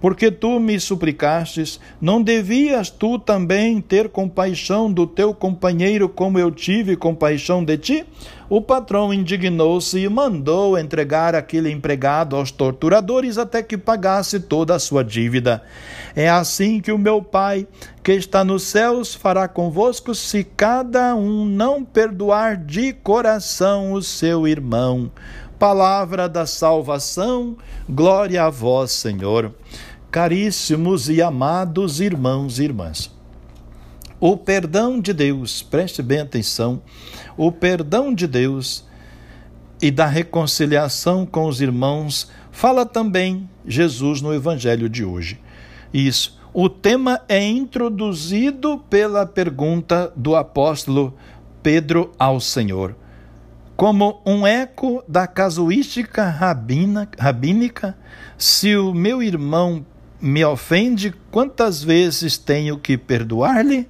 porque 0.00 0.30
tu 0.30 0.58
me 0.58 0.80
suplicastes. 0.80 1.78
Não 2.00 2.22
devias 2.22 2.90
tu 2.90 3.18
também 3.18 3.80
ter 3.80 4.08
compaixão 4.08 4.90
do 4.92 5.06
teu 5.06 5.34
companheiro, 5.34 6.08
como 6.08 6.38
eu 6.38 6.50
tive 6.50 6.96
compaixão 6.96 7.64
de 7.64 7.76
ti? 7.76 8.06
O 8.48 8.60
patrão 8.60 9.14
indignou-se 9.14 9.96
e 9.96 10.08
mandou 10.08 10.76
entregar 10.76 11.36
aquele 11.36 11.70
empregado 11.70 12.34
aos 12.34 12.50
torturadores 12.50 13.38
até 13.38 13.62
que 13.62 13.78
pagasse 13.78 14.40
toda 14.40 14.74
a 14.74 14.78
sua 14.80 15.04
dívida. 15.04 15.62
É 16.16 16.28
assim 16.28 16.80
que 16.80 16.90
o 16.90 16.98
meu 16.98 17.22
Pai, 17.22 17.64
que 18.02 18.10
está 18.10 18.42
nos 18.42 18.64
céus, 18.64 19.14
fará 19.14 19.46
convosco 19.46 20.16
se 20.16 20.42
cada 20.42 21.14
um 21.14 21.44
não 21.44 21.84
perdoar 21.84 22.56
de 22.56 22.92
coração 22.92 23.92
o 23.92 24.02
seu 24.02 24.48
irmão. 24.48 25.12
Palavra 25.56 26.28
da 26.28 26.46
salvação, 26.46 27.56
glória 27.88 28.42
a 28.42 28.50
vós, 28.50 28.92
Senhor. 28.92 29.54
Caríssimos 30.10 31.08
e 31.08 31.22
amados 31.22 32.00
irmãos 32.00 32.58
e 32.58 32.64
irmãs. 32.64 33.14
O 34.18 34.36
perdão 34.36 35.00
de 35.00 35.12
Deus, 35.12 35.62
preste 35.62 36.02
bem 36.02 36.18
atenção, 36.18 36.82
o 37.36 37.52
perdão 37.52 38.12
de 38.12 38.26
Deus 38.26 38.84
e 39.80 39.88
da 39.88 40.06
reconciliação 40.06 41.24
com 41.24 41.46
os 41.46 41.60
irmãos, 41.60 42.28
fala 42.50 42.84
também 42.84 43.48
Jesus 43.64 44.20
no 44.20 44.34
Evangelho 44.34 44.88
de 44.88 45.04
hoje. 45.04 45.40
Isso. 45.94 46.40
O 46.52 46.68
tema 46.68 47.20
é 47.28 47.40
introduzido 47.46 48.78
pela 48.90 49.24
pergunta 49.24 50.12
do 50.16 50.34
apóstolo 50.34 51.14
Pedro 51.62 52.10
ao 52.18 52.40
Senhor, 52.40 52.96
como 53.76 54.20
um 54.26 54.44
eco 54.44 55.04
da 55.06 55.28
casuística 55.28 56.24
rabina, 56.24 57.08
rabínica. 57.16 57.96
Se 58.36 58.76
o 58.76 58.92
meu 58.92 59.22
irmão 59.22 59.86
me 60.20 60.44
ofende, 60.44 61.14
quantas 61.30 61.82
vezes 61.82 62.36
tenho 62.36 62.78
que 62.78 62.98
perdoar-lhe? 62.98 63.88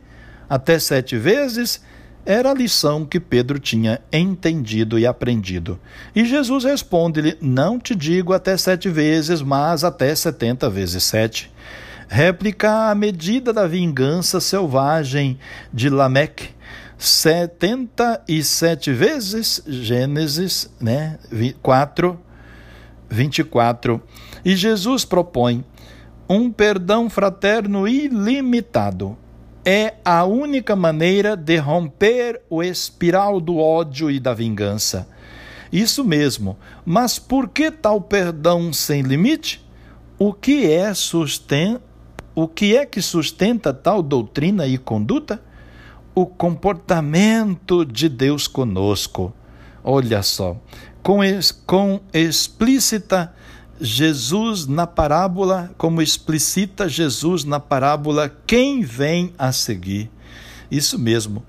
até 0.51 0.81
sete 0.81 1.17
vezes, 1.17 1.81
era 2.27 2.51
a 2.51 2.55
lição 2.55 3.07
que 3.07 3.21
Pedro 3.21 3.61
tinha 3.61 4.01
entendido 4.13 4.99
e 4.99 5.07
aprendido. 5.07 5.79
E 6.15 6.25
Jesus 6.25 6.65
responde-lhe: 6.65 7.39
Não 7.41 7.79
te 7.79 7.95
digo 7.95 8.33
até 8.33 8.57
sete 8.57 8.89
vezes, 8.89 9.41
mas 9.41 9.85
até 9.85 10.13
setenta 10.13 10.69
vezes 10.69 11.05
sete. 11.05 11.51
Réplica 12.09 12.91
à 12.91 12.95
medida 12.97 13.53
da 13.53 13.69
vingança 13.69 14.41
selvagem 14.41 15.39
de 15.73 15.89
Lameque, 15.89 16.51
setenta 16.99 18.21
e 18.27 18.43
sete 18.43 18.93
vezes, 18.93 19.63
Gênesis 19.65 20.69
né, 20.81 21.17
4, 21.63 22.19
24. 23.09 24.03
E 24.45 24.57
Jesus 24.57 25.05
propõe 25.05 25.65
um 26.33 26.49
perdão 26.49 27.11
fraterno 27.11 27.89
ilimitado 27.89 29.19
é 29.65 29.95
a 30.05 30.25
única 30.25 30.77
maneira 30.77 31.37
de 31.37 31.57
romper 31.57 32.41
o 32.49 32.63
espiral 32.63 33.41
do 33.41 33.59
ódio 33.59 34.09
e 34.09 34.21
da 34.21 34.33
vingança. 34.33 35.09
Isso 35.73 36.05
mesmo, 36.05 36.57
mas 36.87 37.19
por 37.19 37.49
que 37.49 37.69
tal 37.69 38.01
perdão 38.01 38.73
sem 38.73 39.03
limite? 39.03 39.69
O 40.17 40.33
que 40.33 40.71
é 40.71 40.95
sustenta, 40.95 41.83
o 42.33 42.47
que 42.47 42.77
é 42.77 42.87
que 42.87 43.03
sustenta 43.03 43.75
tal 43.75 44.01
doutrina 44.01 44.69
e 44.69 44.79
conduta? 44.79 45.43
O 46.15 46.25
comportamento 46.25 47.85
de 47.85 48.09
Deus 48.09 48.47
conosco. 48.47 49.35
Olha 49.83 50.23
só, 50.23 50.57
com, 51.03 51.19
com 51.67 52.01
explícita 52.15 53.35
Jesus 53.81 54.67
na 54.67 54.87
parábola, 54.87 55.71
como 55.79 56.03
explicita 56.03 56.87
Jesus 56.87 57.45
na 57.45 57.59
parábola, 57.59 58.31
quem 58.47 58.83
vem 58.83 59.33
a 59.39 59.53
seguir. 59.53 60.11
Isso 60.71 60.99
mesmo, 60.99 61.43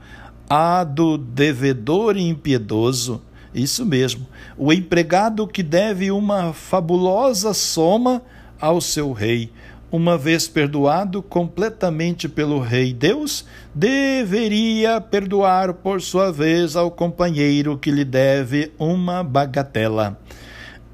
a 0.50 0.86
do 0.86 1.18
devedor 1.18 2.16
impiedoso, 2.16 3.22
isso 3.54 3.86
mesmo, 3.86 4.26
o 4.58 4.72
empregado 4.72 5.46
que 5.46 5.62
deve 5.62 6.10
uma 6.10 6.54
fabulosa 6.54 7.54
soma 7.54 8.22
ao 8.60 8.80
seu 8.80 9.12
rei. 9.12 9.52
Uma 9.92 10.18
vez 10.18 10.48
perdoado 10.48 11.22
completamente 11.22 12.30
pelo 12.30 12.62
Rei 12.62 12.94
Deus, 12.94 13.46
deveria 13.76 15.02
perdoar 15.02 15.74
por 15.74 16.02
sua 16.02 16.32
vez 16.32 16.78
ao 16.78 16.90
companheiro 16.90 17.78
que 17.78 17.92
lhe 17.92 18.06
deve 18.06 18.72
uma 18.80 19.22
bagatela 19.22 20.18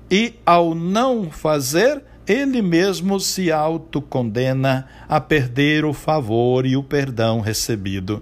e, 0.09 0.35
ao 0.45 0.73
não 0.73 1.29
fazer, 1.29 2.03
ele 2.27 2.61
mesmo 2.61 3.19
se 3.19 3.51
autocondena 3.51 4.87
a 5.07 5.19
perder 5.19 5.85
o 5.85 5.93
favor 5.93 6.65
e 6.65 6.75
o 6.75 6.83
perdão 6.83 7.39
recebido. 7.39 8.21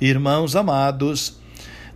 Irmãos 0.00 0.56
amados, 0.56 1.38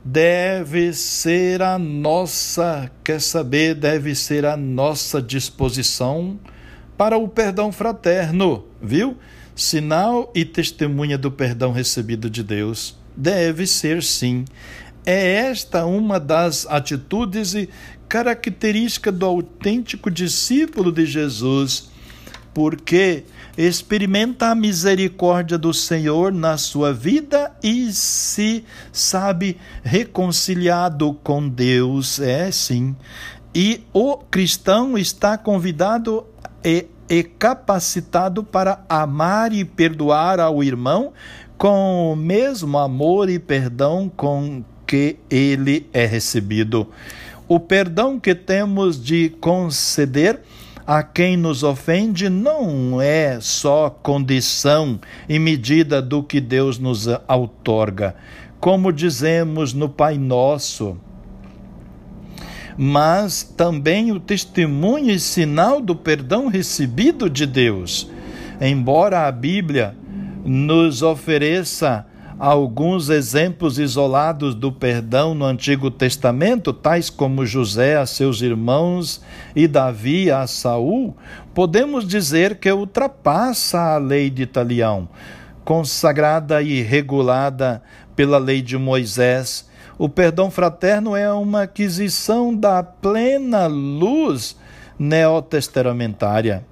deve 0.05 0.93
ser 0.93 1.63
a 1.63 1.79
nossa, 1.79 2.91
quer 3.05 3.21
saber, 3.21 3.75
deve 3.75 4.15
ser 4.15 4.45
a 4.45 4.57
nossa 4.57 5.21
disposição 5.23 6.39
para 6.97 7.17
o 7.17 7.29
perdão 7.29 7.73
fraterno, 7.73 8.65
viu? 8.81 9.17
Sinal 9.55 10.31
e 10.35 10.45
testemunha 10.45 11.19
do 11.19 11.31
perdão 11.31 11.73
recebido 11.73 12.31
de 12.31 12.43
Deus. 12.43 12.97
Deve 13.17 13.67
ser 13.67 14.03
sim. 14.03 14.45
É 15.05 15.47
esta 15.47 15.85
uma 15.85 16.19
das 16.21 16.67
atitudes 16.67 17.55
característica 18.13 19.11
do 19.11 19.25
autêntico 19.25 20.11
discípulo 20.11 20.93
de 20.93 21.07
Jesus, 21.07 21.89
porque 22.53 23.25
experimenta 23.57 24.49
a 24.49 24.55
misericórdia 24.55 25.57
do 25.57 25.73
Senhor 25.73 26.31
na 26.31 26.59
sua 26.59 26.93
vida 26.93 27.51
e 27.63 27.91
se 27.91 28.67
sabe 28.93 29.57
reconciliado 29.83 31.15
com 31.25 31.49
Deus, 31.49 32.21
é 32.21 32.51
sim. 32.51 32.95
E 33.55 33.81
o 33.95 34.19
cristão 34.19 34.99
está 34.99 35.39
convidado 35.39 36.27
e, 36.63 36.85
e 37.09 37.23
capacitado 37.23 38.45
para 38.45 38.85
amar 38.91 39.55
e 39.55 39.65
perdoar 39.65 40.39
ao 40.39 40.63
irmão 40.63 41.15
com 41.57 42.13
o 42.13 42.17
mesmo 42.17 42.77
amor 42.77 43.31
e 43.31 43.39
perdão 43.39 44.13
com 44.15 44.63
que 44.87 45.17
ele 45.31 45.89
é 45.95 46.05
recebido. 46.05 46.87
O 47.49 47.59
perdão 47.59 48.19
que 48.19 48.35
temos 48.35 49.03
de 49.03 49.31
conceder 49.41 50.41
a 50.87 51.03
quem 51.03 51.37
nos 51.37 51.63
ofende 51.63 52.29
não 52.29 53.01
é 53.01 53.39
só 53.41 53.91
condição 53.91 54.99
e 55.29 55.39
medida 55.39 56.03
do 56.03 56.23
que 56.23 56.41
Deus 56.41 56.79
nos 56.79 57.07
outorga, 57.29 58.15
como 58.59 58.93
dizemos 58.93 59.73
no 59.73 59.89
Pai 59.89 60.19
Nosso, 60.19 60.97
mas 62.77 63.43
também 63.43 64.13
o 64.13 64.21
testemunho 64.21 65.11
e 65.11 65.21
sinal 65.21 65.81
do 65.81 65.95
perdão 65.95 66.49
recebido 66.49 67.29
de 67.29 67.47
Deus. 67.47 68.11
Embora 68.61 69.27
a 69.27 69.33
Bíblia 69.33 69.95
nos 70.45 71.03
ofereça 71.03 72.07
alguns 72.43 73.09
exemplos 73.09 73.79
isolados 73.79 74.53
do 74.53 74.73
perdão 74.73 75.33
no 75.33 75.45
Antigo 75.45 75.93
Testamento, 75.93 76.73
tais 76.73 77.09
como 77.09 77.47
José 77.47 77.97
a 77.97 78.05
seus 78.05 78.43
irmãos 78.43 79.23
e 79.55 79.69
Davi 79.69 80.29
a 80.29 80.45
Saul, 80.49 81.17
podemos 81.55 82.05
dizer 82.05 82.57
que 82.57 82.69
ultrapassa 82.73 83.95
a 83.95 83.97
lei 83.97 84.29
de 84.29 84.43
Italião, 84.43 85.09
consagrada 85.65 86.61
e 86.61 86.83
regulada 86.83 87.81
pela 88.17 88.39
lei 88.39 88.61
de 88.61 88.77
Moisés. 88.77 89.71
O 89.97 90.09
perdão 90.09 90.51
fraterno 90.51 91.15
é 91.15 91.33
uma 91.33 91.63
aquisição 91.63 92.53
da 92.53 92.83
plena 92.83 93.69
luz 93.69 94.57
neotestamentária. 94.99 96.65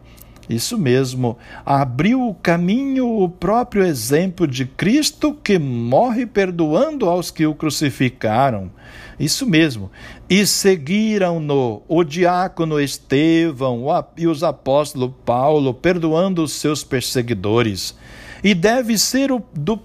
Isso 0.51 0.77
mesmo, 0.77 1.39
abriu 1.65 2.27
o 2.27 2.35
caminho 2.35 3.07
o 3.07 3.29
próprio 3.29 3.85
exemplo 3.85 4.49
de 4.49 4.67
Cristo 4.67 5.33
que 5.33 5.61
morre 5.61 6.27
perdoando 6.27 7.09
aos 7.09 7.31
que 7.31 7.47
o 7.47 7.55
crucificaram. 7.55 8.69
Isso 9.17 9.47
mesmo. 9.47 9.93
E 10.29 10.45
seguiram-no 10.45 11.83
o 11.87 12.03
diácono 12.03 12.81
Estevão 12.81 13.85
e 14.17 14.27
os 14.27 14.43
apóstolos 14.43 15.13
Paulo, 15.25 15.73
perdoando 15.73 16.43
os 16.43 16.51
seus 16.51 16.83
perseguidores. 16.83 17.97
E 18.43 18.53
deve 18.53 18.99
ser 18.99 19.31
o 19.31 19.41
do 19.55 19.79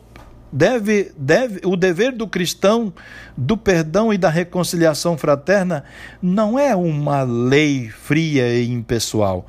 deve, 0.52 1.12
deve, 1.16 1.62
o 1.64 1.76
dever 1.76 2.12
do 2.12 2.28
cristão 2.28 2.92
do 3.38 3.56
perdão 3.56 4.12
e 4.12 4.18
da 4.18 4.30
reconciliação 4.30 5.16
fraterna 5.16 5.84
não 6.20 6.58
é 6.58 6.76
uma 6.76 7.22
lei 7.22 7.90
fria 7.90 8.52
e 8.58 8.72
impessoal 8.72 9.46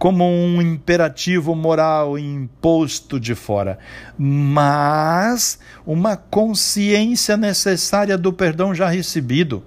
como 0.00 0.24
um 0.24 0.62
imperativo 0.62 1.54
moral 1.54 2.18
imposto 2.18 3.20
de 3.20 3.34
fora, 3.34 3.78
mas 4.16 5.58
uma 5.84 6.16
consciência 6.16 7.36
necessária 7.36 8.16
do 8.16 8.32
perdão 8.32 8.74
já 8.74 8.88
recebido. 8.88 9.62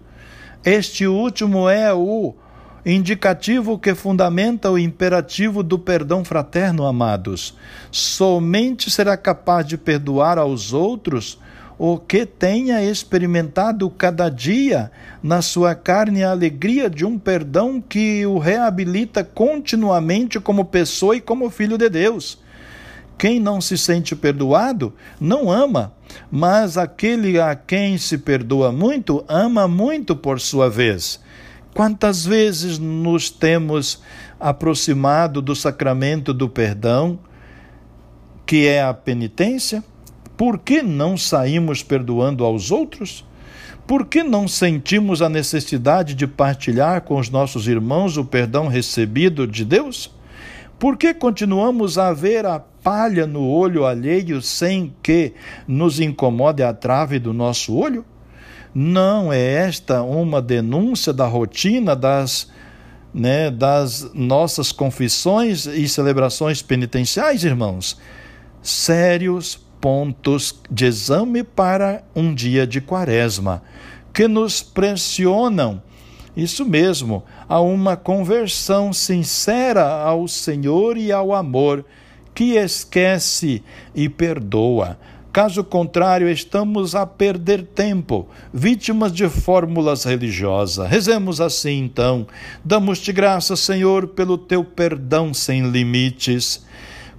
Este 0.65 1.05
último 1.05 1.69
é 1.69 1.93
o 1.93 2.33
indicativo 2.83 3.77
que 3.77 3.93
fundamenta 3.93 4.71
o 4.71 4.79
imperativo 4.79 5.61
do 5.61 5.77
perdão 5.77 6.25
fraterno, 6.25 6.87
amados. 6.87 7.55
Somente 7.91 8.89
será 8.89 9.15
capaz 9.15 9.67
de 9.67 9.77
perdoar 9.77 10.39
aos 10.39 10.73
outros 10.73 11.37
o 11.85 11.97
que 11.97 12.25
tenha 12.25 12.81
experimentado 12.81 13.89
cada 13.89 14.29
dia 14.29 14.89
na 15.21 15.41
sua 15.41 15.75
carne 15.75 16.23
a 16.23 16.31
alegria 16.31 16.89
de 16.89 17.03
um 17.03 17.19
perdão 17.19 17.81
que 17.81 18.25
o 18.25 18.37
reabilita 18.37 19.21
continuamente 19.21 20.39
como 20.39 20.63
pessoa 20.63 21.17
e 21.17 21.19
como 21.19 21.49
filho 21.49 21.77
de 21.77 21.89
Deus. 21.89 22.39
Quem 23.17 23.37
não 23.37 23.59
se 23.59 23.77
sente 23.77 24.15
perdoado 24.15 24.93
não 25.19 25.51
ama, 25.51 25.91
mas 26.31 26.77
aquele 26.77 27.37
a 27.37 27.53
quem 27.53 27.97
se 27.97 28.17
perdoa 28.17 28.71
muito 28.71 29.25
ama 29.27 29.67
muito 29.67 30.15
por 30.15 30.39
sua 30.39 30.69
vez. 30.69 31.19
Quantas 31.73 32.25
vezes 32.25 32.79
nos 32.79 33.29
temos 33.29 34.01
aproximado 34.39 35.41
do 35.41 35.53
sacramento 35.53 36.33
do 36.33 36.47
perdão, 36.47 37.19
que 38.45 38.67
é 38.67 38.81
a 38.81 38.93
penitência? 38.93 39.83
Por 40.43 40.59
que 40.59 40.81
não 40.81 41.15
saímos 41.15 41.81
perdoando 41.81 42.43
aos 42.43 42.69
outros? 42.69 43.23
Por 43.87 44.05
que 44.05 44.23
não 44.23 44.45
sentimos 44.45 45.21
a 45.21 45.29
necessidade 45.29 46.13
de 46.13 46.27
partilhar 46.27 46.99
com 47.03 47.17
os 47.17 47.29
nossos 47.29 47.65
irmãos 47.65 48.17
o 48.17 48.25
perdão 48.25 48.67
recebido 48.67 49.47
de 49.47 49.63
Deus? 49.63 50.11
Por 50.77 50.97
que 50.97 51.13
continuamos 51.13 51.97
a 51.97 52.11
ver 52.11 52.45
a 52.45 52.59
palha 52.59 53.25
no 53.25 53.47
olho 53.47 53.85
alheio 53.85 54.41
sem 54.41 54.93
que 55.01 55.33
nos 55.65 56.01
incomode 56.01 56.61
a 56.61 56.73
trave 56.73 57.19
do 57.19 57.31
nosso 57.31 57.73
olho? 57.73 58.03
Não 58.75 59.31
é 59.31 59.39
esta 59.39 60.01
uma 60.01 60.41
denúncia 60.41 61.13
da 61.13 61.25
rotina 61.25 61.95
das, 61.95 62.51
né, 63.13 63.49
das 63.49 64.11
nossas 64.13 64.73
confissões 64.73 65.67
e 65.67 65.87
celebrações 65.87 66.61
penitenciais, 66.61 67.45
irmãos? 67.45 67.97
Sérios 68.61 69.62
pontos 69.83 70.61
de 70.71 70.85
exame 70.85 71.43
para 71.43 72.05
um 72.15 72.33
dia 72.33 72.65
de 72.65 72.79
quaresma, 72.79 73.61
que 74.13 74.29
nos 74.29 74.63
pressionam, 74.63 75.83
isso 76.37 76.63
mesmo, 76.63 77.21
a 77.49 77.59
uma 77.59 77.97
conversão 77.97 78.93
sincera 78.93 79.83
ao 79.83 80.25
Senhor 80.25 80.95
e 80.97 81.11
ao 81.11 81.33
amor, 81.33 81.83
que 82.33 82.53
esquece 82.55 83.61
e 83.93 84.07
perdoa. 84.07 84.97
Caso 85.33 85.65
contrário, 85.65 86.29
estamos 86.29 86.95
a 86.95 87.05
perder 87.05 87.65
tempo, 87.65 88.25
vítimas 88.53 89.11
de 89.11 89.27
fórmulas 89.27 90.05
religiosas. 90.05 90.87
Rezemos 90.87 91.41
assim 91.41 91.83
então. 91.83 92.25
Damos-te 92.63 93.11
graças, 93.11 93.59
Senhor, 93.59 94.07
pelo 94.07 94.37
teu 94.37 94.63
perdão 94.63 95.33
sem 95.33 95.69
limites 95.69 96.63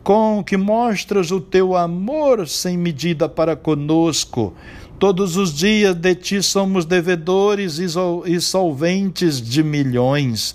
com 0.04 0.44
que 0.44 0.56
mostras 0.58 1.30
o 1.30 1.40
teu 1.40 1.74
amor 1.74 2.46
sem 2.46 2.76
medida 2.76 3.26
para 3.26 3.56
conosco. 3.56 4.52
Todos 4.98 5.38
os 5.38 5.52
dias 5.52 5.94
de 5.96 6.14
ti 6.14 6.42
somos 6.42 6.84
devedores 6.84 7.78
e 7.78 8.40
solventes 8.40 9.40
de 9.40 9.62
milhões, 9.62 10.54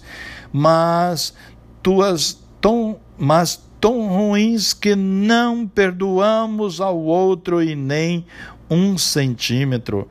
mas 0.54 1.34
tuas 1.82 2.40
tão, 2.62 2.98
mas 3.18 3.60
tão 3.82 4.08
ruins 4.08 4.72
que 4.72 4.96
não 4.96 5.68
perdoamos 5.68 6.80
ao 6.80 6.98
outro 7.00 7.62
e 7.62 7.76
nem 7.76 8.26
um 8.70 9.00
centímetro. 9.00 10.08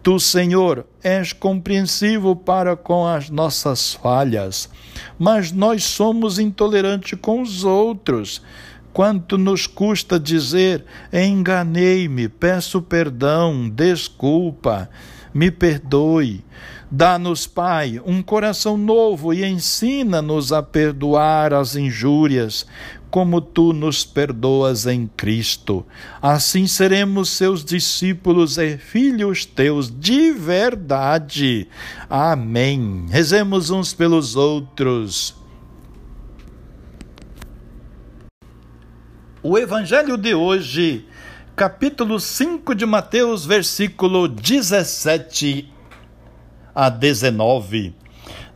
Tu, 0.00 0.20
Senhor, 0.20 0.86
és 1.02 1.32
compreensivo 1.32 2.36
para 2.36 2.76
com 2.76 3.04
as 3.04 3.28
nossas 3.28 3.94
falhas, 3.94 4.70
mas 5.18 5.50
nós 5.50 5.82
somos 5.82 6.38
intolerantes 6.38 7.18
com 7.20 7.42
os 7.42 7.64
outros. 7.64 8.40
Quanto 8.96 9.36
nos 9.36 9.66
custa 9.66 10.18
dizer: 10.18 10.82
enganei-me, 11.12 12.30
peço 12.30 12.80
perdão, 12.80 13.68
desculpa, 13.68 14.88
me 15.34 15.50
perdoe. 15.50 16.42
Dá-nos, 16.90 17.46
Pai, 17.46 18.00
um 18.06 18.22
coração 18.22 18.78
novo 18.78 19.34
e 19.34 19.44
ensina-nos 19.44 20.50
a 20.50 20.62
perdoar 20.62 21.52
as 21.52 21.76
injúrias, 21.76 22.64
como 23.10 23.42
tu 23.42 23.74
nos 23.74 24.02
perdoas 24.02 24.86
em 24.86 25.06
Cristo. 25.14 25.84
Assim 26.22 26.66
seremos 26.66 27.28
seus 27.28 27.62
discípulos 27.62 28.56
e 28.56 28.78
filhos 28.78 29.44
teus 29.44 29.94
de 29.94 30.32
verdade. 30.32 31.68
Amém. 32.08 33.04
Rezemos 33.10 33.68
uns 33.68 33.92
pelos 33.92 34.36
outros. 34.36 35.34
O 39.48 39.56
Evangelho 39.56 40.18
de 40.18 40.34
hoje, 40.34 41.06
capítulo 41.54 42.18
5 42.18 42.74
de 42.74 42.84
Mateus, 42.84 43.46
versículo 43.46 44.26
17 44.26 45.72
a 46.74 46.88
19. 46.88 47.94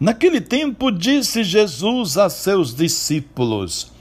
Naquele 0.00 0.40
tempo 0.40 0.90
disse 0.90 1.44
Jesus 1.44 2.18
a 2.18 2.28
seus 2.28 2.74
discípulos: 2.74 3.92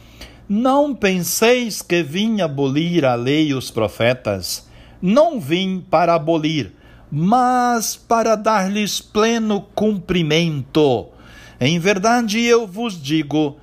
Não 0.49 0.95
penseis 0.95 1.83
que 1.83 2.01
vim 2.01 2.41
abolir 2.41 3.05
a 3.05 3.13
lei 3.13 3.49
e 3.49 3.53
os 3.53 3.69
profetas. 3.69 4.67
Não 4.99 5.39
vim 5.39 5.85
para 5.91 6.15
abolir, 6.15 6.73
mas 7.11 7.95
para 7.95 8.35
dar-lhes 8.35 8.99
pleno 8.99 9.61
cumprimento. 9.75 11.05
Em 11.61 11.77
verdade 11.77 12.43
eu 12.43 12.65
vos 12.65 12.99
digo: 12.99 13.59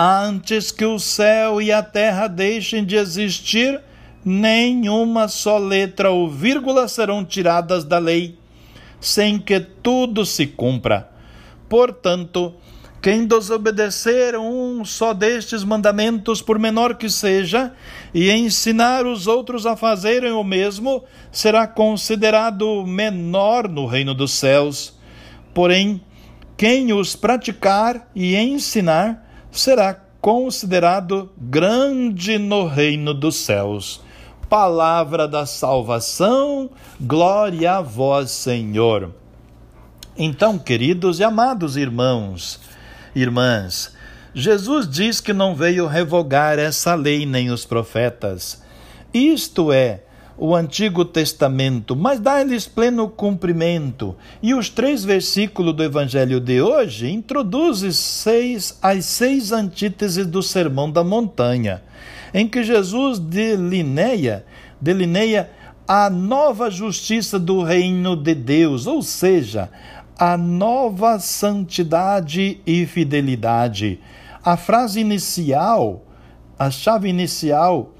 antes 0.00 0.70
que 0.70 0.84
o 0.84 0.98
céu 0.98 1.60
e 1.60 1.72
a 1.72 1.82
terra 1.82 2.28
deixem 2.28 2.84
de 2.84 2.96
existir, 2.96 3.80
nenhuma 4.24 5.28
só 5.28 5.58
letra 5.58 6.10
ou 6.10 6.30
vírgula 6.30 6.86
serão 6.86 7.24
tiradas 7.24 7.84
da 7.84 7.98
lei 7.98 8.38
sem 9.00 9.38
que 9.38 9.60
tudo 9.60 10.24
se 10.26 10.46
cumpra. 10.46 11.08
Portanto, 11.68 12.54
quem 13.00 13.26
desobedecer 13.26 14.38
um 14.38 14.84
só 14.84 15.12
destes 15.14 15.62
mandamentos, 15.62 16.42
por 16.42 16.58
menor 16.58 16.96
que 16.96 17.08
seja, 17.08 17.72
e 18.12 18.30
ensinar 18.30 19.06
os 19.06 19.26
outros 19.26 19.66
a 19.66 19.76
fazerem 19.76 20.32
o 20.32 20.42
mesmo, 20.42 21.04
será 21.30 21.66
considerado 21.66 22.84
menor 22.84 23.68
no 23.68 23.86
reino 23.86 24.14
dos 24.14 24.32
céus. 24.32 24.98
Porém, 25.54 26.00
quem 26.56 26.92
os 26.92 27.14
praticar 27.14 28.10
e 28.14 28.34
ensinar 28.34 29.27
será 29.50 29.94
considerado 30.20 31.30
grande 31.36 32.38
no 32.38 32.66
reino 32.66 33.14
dos 33.14 33.36
céus 33.36 34.00
palavra 34.48 35.28
da 35.28 35.44
salvação, 35.44 36.70
glória 36.98 37.74
a 37.74 37.80
vós, 37.82 38.30
Senhor. 38.30 39.14
Então, 40.16 40.58
queridos 40.58 41.20
e 41.20 41.24
amados 41.24 41.76
irmãos, 41.76 42.58
irmãs, 43.14 43.94
Jesus 44.34 44.88
diz 44.88 45.20
que 45.20 45.32
não 45.32 45.54
veio 45.54 45.86
revogar 45.86 46.58
essa 46.58 46.94
lei 46.94 47.26
nem 47.26 47.50
os 47.50 47.66
profetas. 47.66 48.62
Isto 49.12 49.70
é, 49.70 50.02
o 50.38 50.54
Antigo 50.54 51.04
Testamento, 51.04 51.96
mas 51.96 52.20
dá-lhes 52.20 52.66
pleno 52.66 53.08
cumprimento. 53.08 54.16
E 54.40 54.54
os 54.54 54.70
três 54.70 55.04
versículos 55.04 55.74
do 55.74 55.82
Evangelho 55.82 56.40
de 56.40 56.62
hoje 56.62 57.10
introduzem 57.10 57.90
seis, 57.90 58.78
as 58.80 59.04
seis 59.04 59.50
antíteses 59.52 60.26
do 60.26 60.42
Sermão 60.42 60.90
da 60.90 61.02
Montanha 61.02 61.82
em 62.32 62.46
que 62.46 62.62
Jesus 62.62 63.18
delineia, 63.18 64.44
delineia 64.80 65.50
a 65.86 66.10
nova 66.10 66.70
justiça 66.70 67.38
do 67.38 67.62
reino 67.62 68.14
de 68.14 68.34
Deus, 68.34 68.86
ou 68.86 69.02
seja, 69.02 69.70
a 70.18 70.36
nova 70.36 71.18
santidade 71.18 72.60
e 72.66 72.84
fidelidade. 72.86 74.00
A 74.44 74.56
frase 74.56 75.00
inicial, 75.00 76.04
a 76.58 76.70
chave 76.70 77.08
inicial 77.08 77.94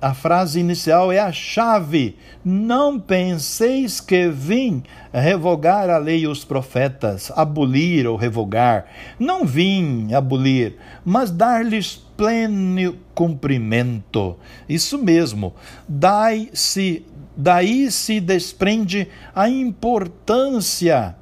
a 0.00 0.14
frase 0.14 0.58
inicial 0.58 1.12
é 1.12 1.18
a 1.18 1.30
chave. 1.30 2.16
Não 2.42 2.98
penseis 2.98 4.00
que 4.00 4.28
vim 4.28 4.82
revogar 5.12 5.90
a 5.90 5.98
lei 5.98 6.20
e 6.20 6.26
os 6.26 6.42
profetas, 6.44 7.30
abolir 7.36 8.06
ou 8.06 8.16
revogar. 8.16 8.86
Não 9.18 9.44
vim 9.44 10.14
abolir, 10.14 10.76
mas 11.04 11.30
dar-lhes 11.30 11.96
pleno 12.16 12.96
cumprimento. 13.14 14.36
Isso 14.68 14.96
mesmo. 14.96 15.54
Dai-se, 15.86 17.04
daí 17.36 17.90
se 17.90 18.20
desprende 18.20 19.06
a 19.34 19.50
importância. 19.50 21.14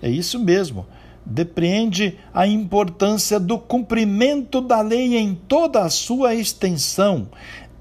É 0.00 0.08
isso 0.08 0.38
mesmo. 0.38 0.86
Depreende 1.28 2.16
a 2.32 2.46
importância 2.46 3.40
do 3.40 3.58
cumprimento 3.58 4.60
da 4.60 4.80
lei 4.80 5.16
em 5.16 5.34
toda 5.34 5.82
a 5.82 5.90
sua 5.90 6.36
extensão 6.36 7.28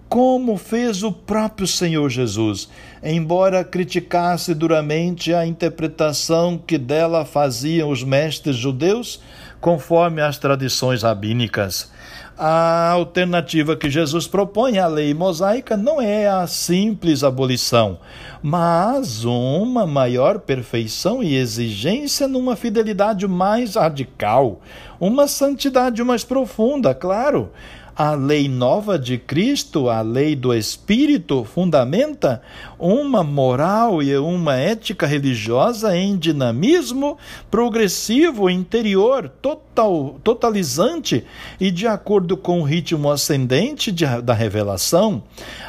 como 0.07 0.55
fez 0.57 1.03
o 1.03 1.11
próprio 1.11 1.67
Senhor 1.67 2.09
Jesus, 2.09 2.69
embora 3.03 3.63
criticasse 3.63 4.53
duramente 4.53 5.33
a 5.33 5.45
interpretação 5.45 6.57
que 6.57 6.77
dela 6.77 7.25
faziam 7.25 7.89
os 7.89 8.03
mestres 8.03 8.55
judeus, 8.55 9.21
conforme 9.59 10.21
as 10.21 10.37
tradições 10.37 11.03
rabínicas. 11.03 11.91
A 12.37 12.89
alternativa 12.89 13.77
que 13.77 13.89
Jesus 13.89 14.27
propõe 14.27 14.77
à 14.77 14.87
lei 14.87 15.13
mosaica 15.13 15.77
não 15.77 16.01
é 16.01 16.27
a 16.27 16.45
simples 16.45 17.23
abolição, 17.23 17.97
mas 18.43 19.23
uma 19.23 19.87
maior 19.87 20.39
perfeição 20.39 21.23
e 21.23 21.33
exigência 21.33 22.27
numa 22.27 22.57
fidelidade 22.57 23.25
mais 23.25 23.75
radical, 23.75 24.59
uma 24.99 25.29
santidade 25.29 26.03
mais 26.03 26.25
profunda, 26.25 26.93
claro 26.93 27.51
a 27.95 28.11
lei 28.13 28.49
nova 28.49 28.99
de 28.99 29.17
Cristo, 29.17 29.89
a 29.89 30.01
lei 30.01 30.35
do 30.35 30.53
Espírito, 30.53 31.45
fundamenta 31.45 32.41
uma 32.77 33.23
moral 33.23 34.03
e 34.03 34.17
uma 34.17 34.57
ética 34.57 35.07
religiosa 35.07 35.95
em 35.95 36.17
dinamismo 36.17 37.17
progressivo, 37.49 38.49
interior, 38.49 39.29
total, 39.41 40.19
totalizante 40.23 41.23
e 41.57 41.71
de 41.71 41.87
acordo 41.87 42.35
com 42.35 42.59
o 42.59 42.63
ritmo 42.63 43.09
ascendente 43.09 43.93
de, 43.93 44.05
da 44.21 44.33
revelação. 44.33 45.23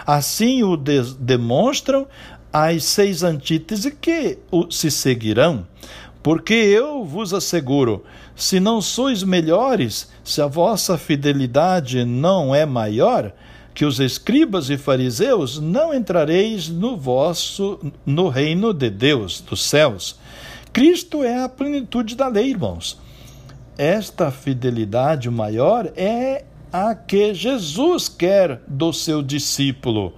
Assim 0.04 0.64
o 0.64 0.76
de, 0.76 1.14
demonstram 1.20 2.08
as 2.52 2.84
seis 2.84 3.22
antíteses 3.22 3.92
que 4.00 4.38
o, 4.50 4.70
se 4.70 4.90
seguirão. 4.90 5.66
Porque 6.26 6.54
eu 6.54 7.04
vos 7.04 7.32
asseguro, 7.32 8.02
se 8.34 8.58
não 8.58 8.80
sois 8.80 9.22
melhores, 9.22 10.10
se 10.24 10.42
a 10.42 10.48
vossa 10.48 10.98
fidelidade 10.98 12.04
não 12.04 12.52
é 12.52 12.66
maior 12.66 13.32
que 13.72 13.84
os 13.84 14.00
escribas 14.00 14.68
e 14.68 14.76
fariseus, 14.76 15.60
não 15.60 15.94
entrareis 15.94 16.68
no 16.68 16.96
vosso 16.96 17.78
no 18.04 18.28
reino 18.28 18.74
de 18.74 18.90
Deus, 18.90 19.40
dos 19.40 19.62
céus. 19.62 20.18
Cristo 20.72 21.22
é 21.22 21.44
a 21.44 21.48
plenitude 21.48 22.16
da 22.16 22.26
lei, 22.26 22.50
irmãos. 22.50 22.98
Esta 23.78 24.32
fidelidade 24.32 25.30
maior 25.30 25.92
é 25.94 26.44
a 26.72 26.92
que 26.96 27.34
Jesus 27.34 28.08
quer 28.08 28.62
do 28.66 28.92
seu 28.92 29.22
discípulo 29.22 30.12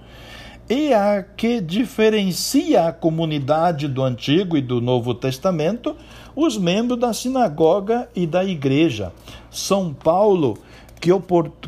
e 0.69 0.93
a 0.93 1.23
que 1.23 1.59
diferencia 1.59 2.87
a 2.87 2.93
comunidade 2.93 3.87
do 3.87 4.03
Antigo 4.03 4.55
e 4.55 4.61
do 4.61 4.79
Novo 4.79 5.15
Testamento, 5.15 5.95
os 6.35 6.59
membros 6.59 6.99
da 6.99 7.11
sinagoga 7.11 8.07
e 8.15 8.27
da 8.27 8.45
igreja. 8.45 9.11
São 9.49 9.91
Paulo, 9.91 10.59
que, 11.01 11.09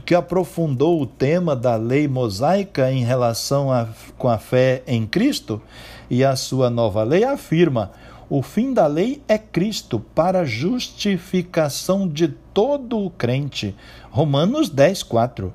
que 0.05 0.13
aprofundou 0.13 1.01
o 1.01 1.07
tema 1.07 1.55
da 1.55 1.75
lei 1.75 2.07
mosaica 2.07 2.91
em 2.91 3.03
relação 3.03 3.71
a, 3.71 3.87
com 4.19 4.29
a 4.29 4.37
fé 4.37 4.83
em 4.85 5.07
Cristo 5.07 5.59
e 6.07 6.23
a 6.23 6.35
sua 6.35 6.69
nova 6.69 7.01
lei, 7.01 7.23
afirma: 7.23 7.91
o 8.29 8.43
fim 8.43 8.71
da 8.71 8.85
lei 8.85 9.21
é 9.27 9.37
Cristo 9.37 9.99
para 9.99 10.45
justificação 10.45 12.07
de 12.07 12.27
todo 12.53 12.99
o 12.99 13.09
crente. 13.09 13.75
Romanos 14.11 14.69
10, 14.69 15.01
4. 15.03 15.51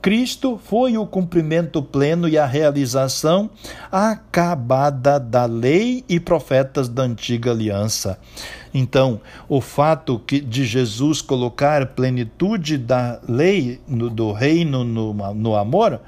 Cristo 0.00 0.60
foi 0.62 0.96
o 0.96 1.04
cumprimento 1.04 1.82
pleno 1.82 2.28
e 2.28 2.38
a 2.38 2.46
realização 2.46 3.50
acabada 3.90 5.18
da 5.18 5.44
lei 5.44 6.04
e 6.08 6.20
profetas 6.20 6.88
da 6.88 7.02
antiga 7.02 7.50
aliança. 7.50 8.18
Então, 8.72 9.20
o 9.48 9.60
fato 9.60 10.20
que, 10.20 10.40
de 10.40 10.64
Jesus 10.64 11.20
colocar 11.20 11.84
plenitude 11.86 12.78
da 12.78 13.18
lei 13.28 13.80
no, 13.88 14.08
do 14.08 14.32
reino 14.32 14.84
no, 14.84 15.12
no 15.34 15.56
amor 15.56 16.00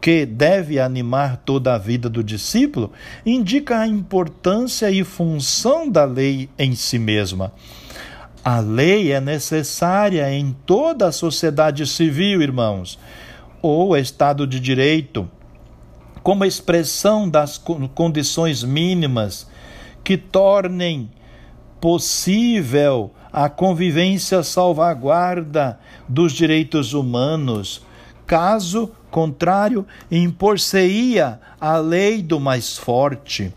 que 0.00 0.26
deve 0.26 0.80
animar 0.80 1.36
toda 1.38 1.74
a 1.74 1.78
vida 1.78 2.10
do 2.10 2.24
discípulo, 2.24 2.92
indica 3.24 3.78
a 3.78 3.86
importância 3.86 4.90
e 4.90 5.04
função 5.04 5.88
da 5.88 6.04
lei 6.04 6.50
em 6.58 6.74
si 6.74 6.98
mesma. 6.98 7.52
A 8.44 8.58
lei 8.58 9.12
é 9.12 9.20
necessária 9.20 10.28
em 10.34 10.56
toda 10.66 11.06
a 11.06 11.12
sociedade 11.12 11.86
civil, 11.86 12.42
irmãos, 12.42 12.98
ou 13.62 13.96
Estado 13.96 14.46
de 14.46 14.58
Direito, 14.60 15.30
como 16.22 16.44
expressão 16.44 17.28
das 17.28 17.56
condições 17.94 18.62
mínimas 18.64 19.46
que 20.04 20.18
tornem 20.18 21.10
possível 21.80 23.12
a 23.32 23.48
convivência 23.48 24.42
salvaguarda 24.42 25.78
dos 26.08 26.32
direitos 26.32 26.92
humanos. 26.92 27.82
Caso 28.26 28.90
contrário, 29.10 29.86
impor-se-ia 30.10 31.40
a 31.60 31.76
lei 31.76 32.22
do 32.22 32.40
mais 32.40 32.76
forte. 32.76 33.52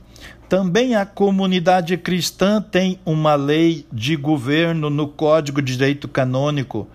Também 0.48 0.96
a 0.96 1.06
comunidade 1.06 1.98
cristã 1.98 2.62
tem 2.62 3.00
uma 3.06 3.36
lei 3.36 3.86
de 3.92 4.16
governo 4.16 4.90
no 4.90 5.08
Código 5.08 5.62
de 5.62 5.74
Direito 5.74 6.08
Canônico, 6.08 6.88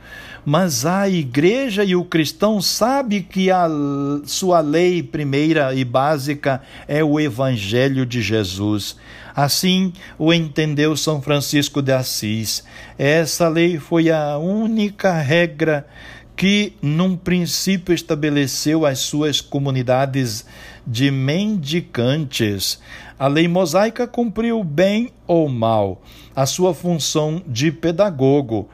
mas 0.44 0.86
a 0.86 1.08
igreja 1.08 1.84
e 1.84 1.94
o 1.94 2.04
cristão 2.04 2.60
sabe 2.60 3.20
que 3.22 3.50
a 3.50 3.68
sua 4.24 4.60
lei 4.60 5.02
primeira 5.02 5.74
e 5.74 5.84
básica 5.84 6.62
é 6.88 7.04
o 7.04 7.20
evangelho 7.20 8.06
de 8.06 8.22
Jesus. 8.22 8.96
Assim 9.34 9.92
o 10.18 10.32
entendeu 10.32 10.96
São 10.96 11.22
Francisco 11.22 11.80
de 11.80 11.92
Assis. 11.92 12.64
Essa 12.98 13.48
lei 13.48 13.78
foi 13.78 14.10
a 14.10 14.36
única 14.38 15.12
regra 15.20 15.86
que 16.36 16.72
num 16.80 17.16
princípio 17.16 17.94
estabeleceu 17.94 18.86
as 18.86 19.00
suas 19.00 19.42
comunidades 19.42 20.46
de 20.86 21.10
mendicantes. 21.10 22.80
A 23.18 23.28
lei 23.28 23.46
mosaica 23.46 24.06
cumpriu 24.06 24.64
bem 24.64 25.10
ou 25.26 25.48
mal 25.50 26.00
a 26.34 26.46
sua 26.46 26.72
função 26.72 27.42
de 27.46 27.70
pedagogo. 27.70 28.70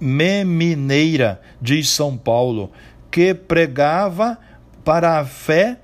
Me, 0.00 0.44
Memineira, 0.44 1.40
diz 1.60 1.88
São 1.88 2.16
Paulo, 2.16 2.70
que 3.10 3.32
pregava 3.34 4.38
para 4.84 5.18
a 5.18 5.24
fé 5.24 5.78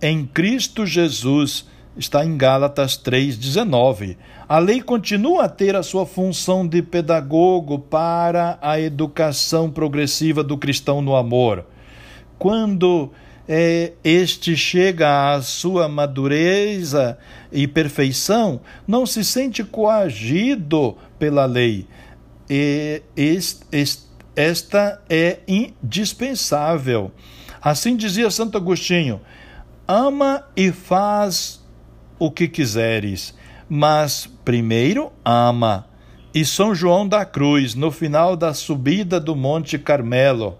em 0.00 0.24
Cristo 0.24 0.86
Jesus 0.86 1.66
está 1.96 2.24
em 2.24 2.36
Gálatas 2.36 2.96
3,19. 2.98 4.16
A 4.48 4.58
lei 4.58 4.80
continua 4.80 5.44
a 5.44 5.48
ter 5.48 5.76
a 5.76 5.82
sua 5.82 6.04
função 6.04 6.66
de 6.66 6.82
pedagogo 6.82 7.78
para 7.78 8.58
a 8.60 8.80
educação 8.80 9.70
progressiva 9.70 10.42
do 10.42 10.58
cristão 10.58 11.00
no 11.00 11.14
amor. 11.14 11.64
Quando 12.38 13.10
é, 13.48 13.92
este 14.02 14.56
chega 14.56 15.34
à 15.34 15.42
sua 15.42 15.88
madureza 15.88 17.16
e 17.52 17.66
perfeição, 17.66 18.60
não 18.86 19.06
se 19.06 19.24
sente 19.24 19.62
coagido 19.62 20.96
pela 21.18 21.46
lei. 21.46 21.86
E 22.48 23.02
esta 24.36 25.02
é 25.08 25.40
indispensável. 25.46 27.12
Assim 27.62 27.96
dizia 27.96 28.30
Santo 28.30 28.58
Agostinho: 28.58 29.20
ama 29.88 30.44
e 30.56 30.70
faz 30.70 31.62
o 32.18 32.30
que 32.30 32.48
quiseres, 32.48 33.34
mas 33.68 34.28
primeiro 34.44 35.12
ama. 35.24 35.86
E 36.34 36.44
São 36.44 36.74
João 36.74 37.06
da 37.06 37.24
Cruz, 37.24 37.74
no 37.74 37.92
final 37.92 38.36
da 38.36 38.52
subida 38.52 39.20
do 39.20 39.36
Monte 39.36 39.78
Carmelo, 39.78 40.58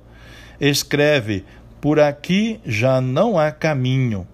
escreve: 0.60 1.44
Por 1.80 1.98
aqui 1.98 2.60
já 2.64 3.00
não 3.00 3.38
há 3.38 3.50
caminho, 3.50 4.26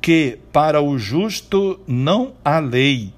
que 0.00 0.38
para 0.52 0.82
o 0.82 0.98
justo 0.98 1.80
não 1.86 2.34
há 2.44 2.58
lei. 2.58 3.12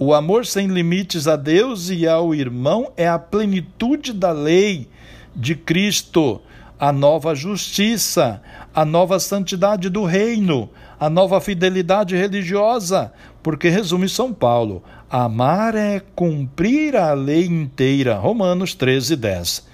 O 0.00 0.14
amor 0.14 0.46
sem 0.46 0.68
limites 0.68 1.26
a 1.26 1.34
Deus 1.34 1.90
e 1.90 2.06
ao 2.06 2.32
irmão 2.32 2.92
é 2.96 3.08
a 3.08 3.18
plenitude 3.18 4.12
da 4.12 4.30
lei 4.30 4.88
de 5.34 5.56
Cristo, 5.56 6.40
a 6.78 6.92
nova 6.92 7.34
justiça, 7.34 8.40
a 8.72 8.84
nova 8.84 9.18
santidade 9.18 9.88
do 9.88 10.04
reino, 10.04 10.70
a 11.00 11.10
nova 11.10 11.40
fidelidade 11.40 12.14
religiosa, 12.14 13.12
porque 13.42 13.68
resume 13.68 14.08
São 14.08 14.32
Paulo: 14.32 14.84
amar 15.10 15.74
é 15.74 16.00
cumprir 16.14 16.94
a 16.94 17.12
lei 17.12 17.46
inteira. 17.46 18.14
Romanos 18.18 18.74
13, 18.74 19.16
10. 19.16 19.67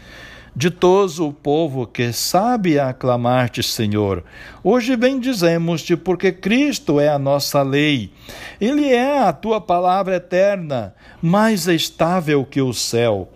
Ditoso 0.56 1.26
o 1.26 1.32
povo 1.32 1.84
que 1.84 2.12
sabe 2.12 2.78
aclamar-te, 2.78 3.60
Senhor. 3.60 4.22
Hoje 4.62 4.96
bendizemos-te, 4.96 5.96
porque 5.96 6.30
Cristo 6.30 7.00
é 7.00 7.08
a 7.08 7.18
nossa 7.18 7.60
lei. 7.62 8.12
Ele 8.60 8.86
é 8.86 9.18
a 9.18 9.32
tua 9.32 9.60
palavra 9.60 10.14
eterna, 10.14 10.94
mais 11.20 11.66
estável 11.66 12.44
que 12.44 12.62
o 12.62 12.72
céu. 12.72 13.32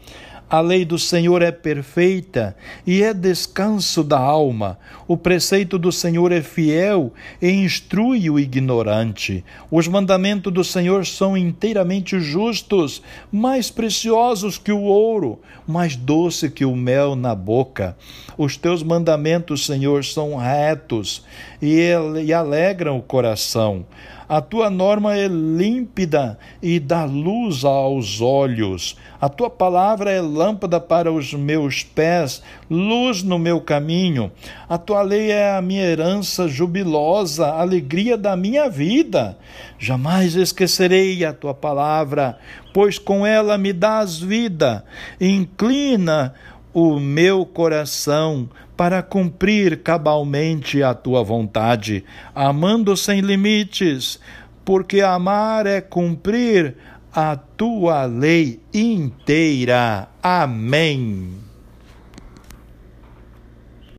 A 0.51 0.61
lei 0.61 0.83
do 0.83 0.99
Senhor 0.99 1.43
é 1.43 1.53
perfeita 1.53 2.57
e 2.87 3.03
é 3.03 3.13
descanso 3.13 4.03
da 4.03 4.19
alma. 4.19 4.79
O 5.07 5.15
preceito 5.15 5.79
do 5.79 5.93
Senhor 5.93 6.33
é 6.33 6.41
fiel 6.41 7.13
e 7.41 7.51
instrui 7.51 8.31
o 8.31 8.39
ignorante. 8.39 9.45
Os 9.71 9.87
mandamentos 9.87 10.51
do 10.51 10.65
Senhor 10.65 11.05
são 11.05 11.37
inteiramente 11.37 12.19
justos, 12.19 13.03
mais 13.31 13.71
preciosos 13.71 14.57
que 14.57 14.73
o 14.73 14.85
ouro, 14.85 15.39
mais 15.67 15.97
doce 15.97 16.49
que 16.49 16.65
o 16.65 16.75
mel 16.75 17.15
na 17.15 17.35
boca. 17.35 17.95
Os 18.39 18.57
teus 18.57 18.83
mandamentos, 18.83 19.67
Senhor, 19.67 20.03
são 20.03 20.37
retos 20.37 21.27
e, 21.61 21.93
alegram 22.33 22.97
o 22.97 23.03
coração. 23.03 23.85
A 24.29 24.43
tua 24.43 24.69
norma 24.69 25.17
é 25.17 25.27
límpida 25.27 26.39
e 26.63 26.79
dá 26.79 27.07
luz 27.07 27.65
aos 27.65 28.21
olhos. 28.21 28.95
A 29.19 29.27
tua 29.27 29.49
palavra 29.49 30.11
é 30.11 30.21
lâmpada 30.21 30.79
para 30.79 31.11
os 31.11 31.33
meus 31.33 31.83
pés, 31.83 32.43
luz 32.71 33.23
no 33.23 33.39
meu 33.39 33.59
caminho. 33.59 34.31
A 34.69 34.77
tua 34.77 35.01
lei 35.01 35.31
é 35.31 35.57
a 35.57 35.63
minha 35.63 35.83
herança 35.83 36.47
jubilosa, 36.47 37.47
alegria 37.47 38.19
da 38.19 38.37
minha 38.37 38.69
vida. 38.69 39.39
Jamais 39.79 40.37
esquecerei 40.37 41.25
a 41.25 41.33
tua 41.33 41.55
palavra, 41.55 42.39
pois 42.75 42.99
com 42.99 43.27
ela 43.27 43.57
me 43.57 43.73
dás 43.73 44.19
vida. 44.19 44.85
Inclina 45.19 46.35
o 46.79 47.01
meu 47.01 47.45
coração 47.45 48.49
para 48.77 49.03
cumprir 49.03 49.83
cabalmente 49.83 50.81
a 50.81 50.95
tua 50.95 51.25
vontade, 51.25 52.05
amando 52.33 52.97
sem 52.97 53.21
limites, 53.21 54.21
porque 54.65 55.01
amar 55.01 55.67
é 55.67 55.81
cumprir 55.81 56.77
a 57.13 57.35
tua 57.35 58.05
lei 58.05 58.61
inteira. 58.73 60.09
Amém. 60.23 61.48